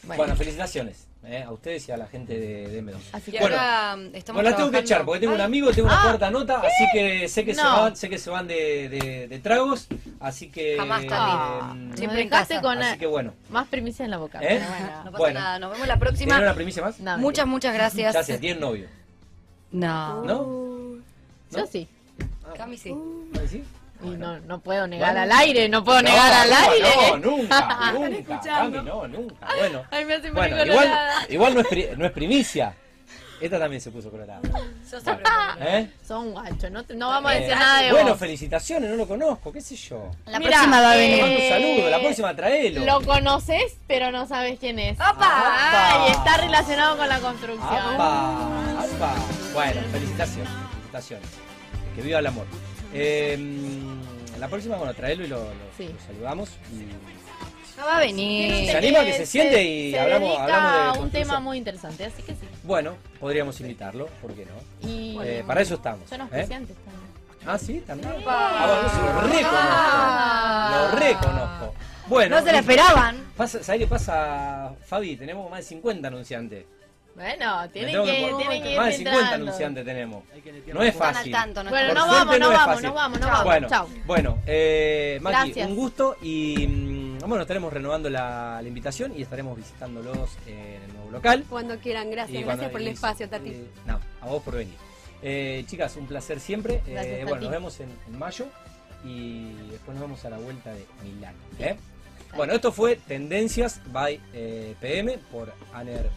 Bueno, 0.03 0.17
Bueno, 0.23 0.35
felicitaciones 0.35 1.07
eh, 1.23 1.43
a 1.43 1.51
ustedes 1.51 1.87
y 1.87 1.91
a 1.91 1.97
la 1.97 2.07
gente 2.07 2.37
de, 2.39 2.67
de 2.67 2.83
M2. 2.83 2.95
así 3.13 3.31
que 3.31 3.39
Bueno. 3.39 3.55
ahora 3.57 3.97
estamos 4.13 4.41
Bueno, 4.41 4.49
la 4.49 4.55
tengo 4.57 4.71
que 4.71 4.79
echar 4.79 5.05
porque 5.05 5.19
tengo 5.19 5.35
un 5.35 5.41
amigo, 5.41 5.71
tengo 5.71 5.87
una 5.87 5.99
Ah, 5.99 6.03
cuarta 6.03 6.31
nota, 6.31 6.59
así 6.61 6.85
que 6.93 7.27
sé 7.29 7.45
que 7.45 7.53
se 7.53 7.61
van, 7.61 7.95
sé 7.95 8.09
que 8.09 8.17
se 8.17 8.29
van 8.31 8.47
de, 8.47 8.89
de- 8.89 9.27
de 9.27 9.39
tragos, 9.39 9.87
así 10.19 10.49
que 10.49 10.77
Jamás. 10.77 11.03
Ah, 11.11 11.75
eh, 11.77 11.91
Siempre 11.95 12.21
en 12.23 12.29
casa. 12.29 12.59
con 12.61 12.77
así 12.81 12.97
que 12.97 13.05
bueno. 13.05 13.33
más 13.49 13.67
primicia 13.67 14.03
en 14.03 14.11
la 14.11 14.17
boca. 14.17 14.39
¿Eh? 14.41 14.59
bueno. 14.67 14.87
No 15.05 15.11
pasa 15.11 15.17
Bueno. 15.17 15.39
nada. 15.39 15.59
Nos 15.59 15.71
vemos 15.73 15.87
la 15.87 15.93
¿Tienen 15.95 15.99
próxima. 15.99 16.39
una 16.39 16.53
primicia 16.55 16.81
más? 16.83 16.99
No, 16.99 17.17
Muchas, 17.19 17.45
muchas 17.45 17.73
gracias. 17.73 18.13
Gracias, 18.13 18.39
tienen 18.39 18.59
novio. 18.59 18.87
No. 19.71 20.23
¿No? 20.25 20.41
Uh, 20.41 21.01
Yo 21.51 21.65
sí. 21.67 21.87
Cami 22.57 22.77
sí. 22.77 22.93
¿Ah, 23.35 23.39
sí? 23.49 23.63
Y 24.03 24.09
no, 24.11 24.39
no 24.41 24.59
puedo 24.61 24.87
negar 24.87 25.13
Bueno. 25.13 25.21
al 25.33 25.39
aire, 25.39 25.69
no 25.69 25.83
puedo 25.83 26.01
No, 26.01 26.09
negar 26.09 26.33
al 26.33 26.51
aire. 26.53 26.89
No, 27.11 27.17
nunca, 27.17 27.91
nunca. 27.93 28.07
escuchando. 28.17 28.77
Cami, 28.77 28.89
no, 28.89 29.07
nunca. 29.07 29.47
Bueno, 29.57 29.83
Ay, 29.91 30.05
me 30.05 30.13
hace 30.15 30.31
bueno 30.31 30.65
igual, 30.65 30.91
igual 31.29 31.53
no, 31.55 31.59
es 31.61 31.67
pri- 31.67 31.89
no 31.97 32.05
es 32.05 32.11
primicia. 32.11 32.73
Esta 33.39 33.57
también 33.57 33.81
se 33.81 33.89
puso 33.89 34.11
colorada. 34.11 34.39
Yo 34.43 35.01
Bueno, 35.01 35.19
¿eh? 35.61 35.89
Son 36.07 36.31
guachos, 36.31 36.69
no, 36.69 36.83
no 36.95 37.07
vamos 37.09 37.31
a 37.31 37.37
Eh, 37.37 37.39
decir 37.41 37.55
nada 37.57 37.81
de 37.81 37.91
bueno, 37.91 38.09
vos. 38.11 38.19
felicitaciones, 38.19 38.87
no 38.87 38.95
lo 38.95 39.07
conozco, 39.07 39.51
qué 39.51 39.61
sé 39.61 39.75
yo. 39.75 40.11
La 40.27 40.39
próxima 40.39 40.79
va 40.79 40.91
a 40.91 40.95
eh, 40.97 40.99
venir. 40.99 41.21
Mando 41.23 41.35
un 41.41 41.49
saludo, 41.49 41.89
la 41.89 41.99
próxima 42.01 42.35
traelo. 42.35 42.85
Lo 42.85 43.01
conoces, 43.01 43.77
pero 43.87 44.11
no 44.11 44.27
sabes 44.27 44.59
quién 44.59 44.77
es. 44.77 44.93
¡Opa! 44.99 45.13
¡Apa! 45.15 46.07
Y 46.07 46.11
está 46.11 46.37
relacionado 46.37 46.97
con 46.97 47.09
la 47.09 47.19
construcción. 47.19 47.63
¡Apa! 47.65 48.47
¡Apa! 48.77 49.15
Bueno, 49.55 49.81
felicitaciones, 49.91 50.49
felicitaciones. 50.73 51.27
Que 51.95 52.01
viva 52.03 52.19
el 52.19 52.27
amor. 52.27 52.45
Eh, 52.93 53.33
la 54.41 54.47
próxima, 54.49 54.75
bueno, 54.75 54.93
traelo 54.93 55.23
y 55.23 55.27
lo, 55.27 55.37
lo- 55.37 55.51
Sí. 55.77 55.87
lo 55.87 55.99
saludamos. 56.05 56.49
Y 56.73 57.79
No 57.79 57.85
va 57.85 57.97
a 57.97 57.99
venir. 58.01 58.65
Se 58.69 58.77
anima, 58.77 59.03
que 59.05 59.13
se 59.13 59.25
siente 59.25 59.63
y 59.63 59.91
se 59.91 59.99
hablamos- 59.99 60.37
hablamos 60.37 60.93
de 60.97 60.99
un 61.03 61.09
tema 61.11 61.39
muy 61.39 61.57
interesante, 61.57 62.05
así 62.05 62.21
que 62.21 62.33
sí. 62.33 62.47
bueno, 62.63 62.95
podríamos 63.19 63.59
invitarlo, 63.61 64.07
¿por 64.21 64.33
qué 64.33 64.45
no? 64.45 64.87
Y 64.87 65.17
Eh, 65.23 65.43
para 65.47 65.61
eso 65.61 65.75
estamos. 65.75 66.07
son 66.09 66.19
¿eh? 66.21 66.23
auspiciantes 66.23 66.75
también. 66.77 67.11
Ah, 67.47 67.57
sí, 67.57 67.81
también. 67.87 68.11
Ah, 68.27 68.65
bueno, 68.67 68.87
eso 68.87 69.01
lo 69.01 69.21
reconozco. 69.33 69.57
Ah. 69.57 70.89
Lo 70.91 70.99
reconozco. 70.99 71.73
Bueno, 72.07 72.39
No 72.39 72.45
se 72.45 72.51
la 72.51 72.59
esperaban. 72.59 73.31
Pasa, 73.37 73.63
¿Sabes 73.63 73.81
qué 73.81 73.87
pasa, 73.87 74.73
Fabi? 74.85 75.15
Tenemos 75.15 75.49
más 75.49 75.59
de 75.61 75.65
50 75.65 76.07
anunciantes. 76.09 76.65
Bueno, 77.15 77.69
tienen 77.71 77.93
que, 77.93 77.99
poner- 78.29 78.37
tienen 78.37 78.63
que 78.63 78.71
ir 78.71 78.77
más 78.77 78.85
de 78.87 78.93
50 78.93 79.19
filtrando. 79.19 79.45
anunciantes 79.45 79.85
tenemos. 79.85 80.23
No 80.73 80.81
es 80.83 80.95
fácil. 80.95 81.31
tanto. 81.31 81.63
¿no? 81.63 81.69
Bueno, 81.69 81.93
nos 81.93 82.07
vamos, 82.07 82.39
no 82.39 82.49
vamos, 82.49 82.81
nos 82.81 82.93
vamos, 82.93 83.19
nos 83.19 83.27
Chao. 83.29 83.31
vamos. 83.31 83.45
Bueno, 83.45 83.67
Chao. 83.69 83.89
bueno 84.05 84.37
eh, 84.47 85.19
Maki, 85.21 85.35
Gracias. 85.35 85.67
un 85.69 85.75
gusto 85.75 86.15
y 86.21 86.67
mm, 86.67 87.19
bueno, 87.19 87.41
estaremos 87.41 87.71
renovando 87.71 88.09
la, 88.09 88.59
la 88.61 88.67
invitación 88.67 89.13
y 89.17 89.21
estaremos 89.21 89.55
visitándolos 89.57 90.29
en 90.47 90.81
el 90.83 90.93
nuevo 90.93 91.11
local. 91.11 91.45
Cuando 91.49 91.77
quieran, 91.79 92.09
gracias. 92.09 92.39
Y 92.39 92.43
Gracias 92.43 92.57
cuando- 92.57 92.71
por 92.71 92.81
el 92.81 92.87
y- 92.87 92.91
espacio, 92.91 93.29
Tati. 93.29 93.49
eh, 93.49 93.67
no, 93.85 93.99
a 94.21 94.25
vos 94.27 94.41
por 94.41 94.55
venir. 94.55 94.75
Eh, 95.21 95.63
chicas, 95.67 95.95
un 95.97 96.07
placer 96.07 96.39
siempre. 96.39 96.75
Eh, 96.87 96.93
Gracias, 96.93 97.15
bueno, 97.23 97.31
Tati. 97.33 97.43
nos 97.43 97.51
vemos 97.51 97.79
en, 97.81 97.89
en 98.07 98.17
mayo 98.17 98.45
y 99.03 99.51
después 99.69 99.95
nos 99.97 100.01
vemos 100.07 100.25
a 100.25 100.29
la 100.29 100.37
vuelta 100.37 100.73
de 100.73 100.85
Milán. 101.03 101.35
¿eh? 101.59 101.75
Bueno, 102.35 102.53
esto 102.53 102.71
fue 102.71 102.95
Tendencias 102.95 103.81
by 103.87 104.17
eh, 104.33 104.75
PM 104.79 105.17
por 105.31 105.53
Aner, 105.73 106.09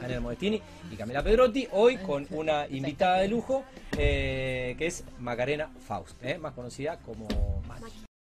Aner 0.00 0.20
Modestini 0.20 0.60
y 0.90 0.96
Camila 0.96 1.22
Pedrotti. 1.22 1.68
Hoy 1.72 1.96
con 1.98 2.26
una 2.30 2.66
invitada 2.68 3.18
de 3.18 3.28
lujo 3.28 3.64
eh, 3.96 4.74
que 4.78 4.86
es 4.86 5.04
Macarena 5.18 5.70
Faust, 5.86 6.22
¿eh? 6.22 6.38
más 6.38 6.52
conocida 6.52 6.98
como 6.98 7.26
Maki. 7.66 8.05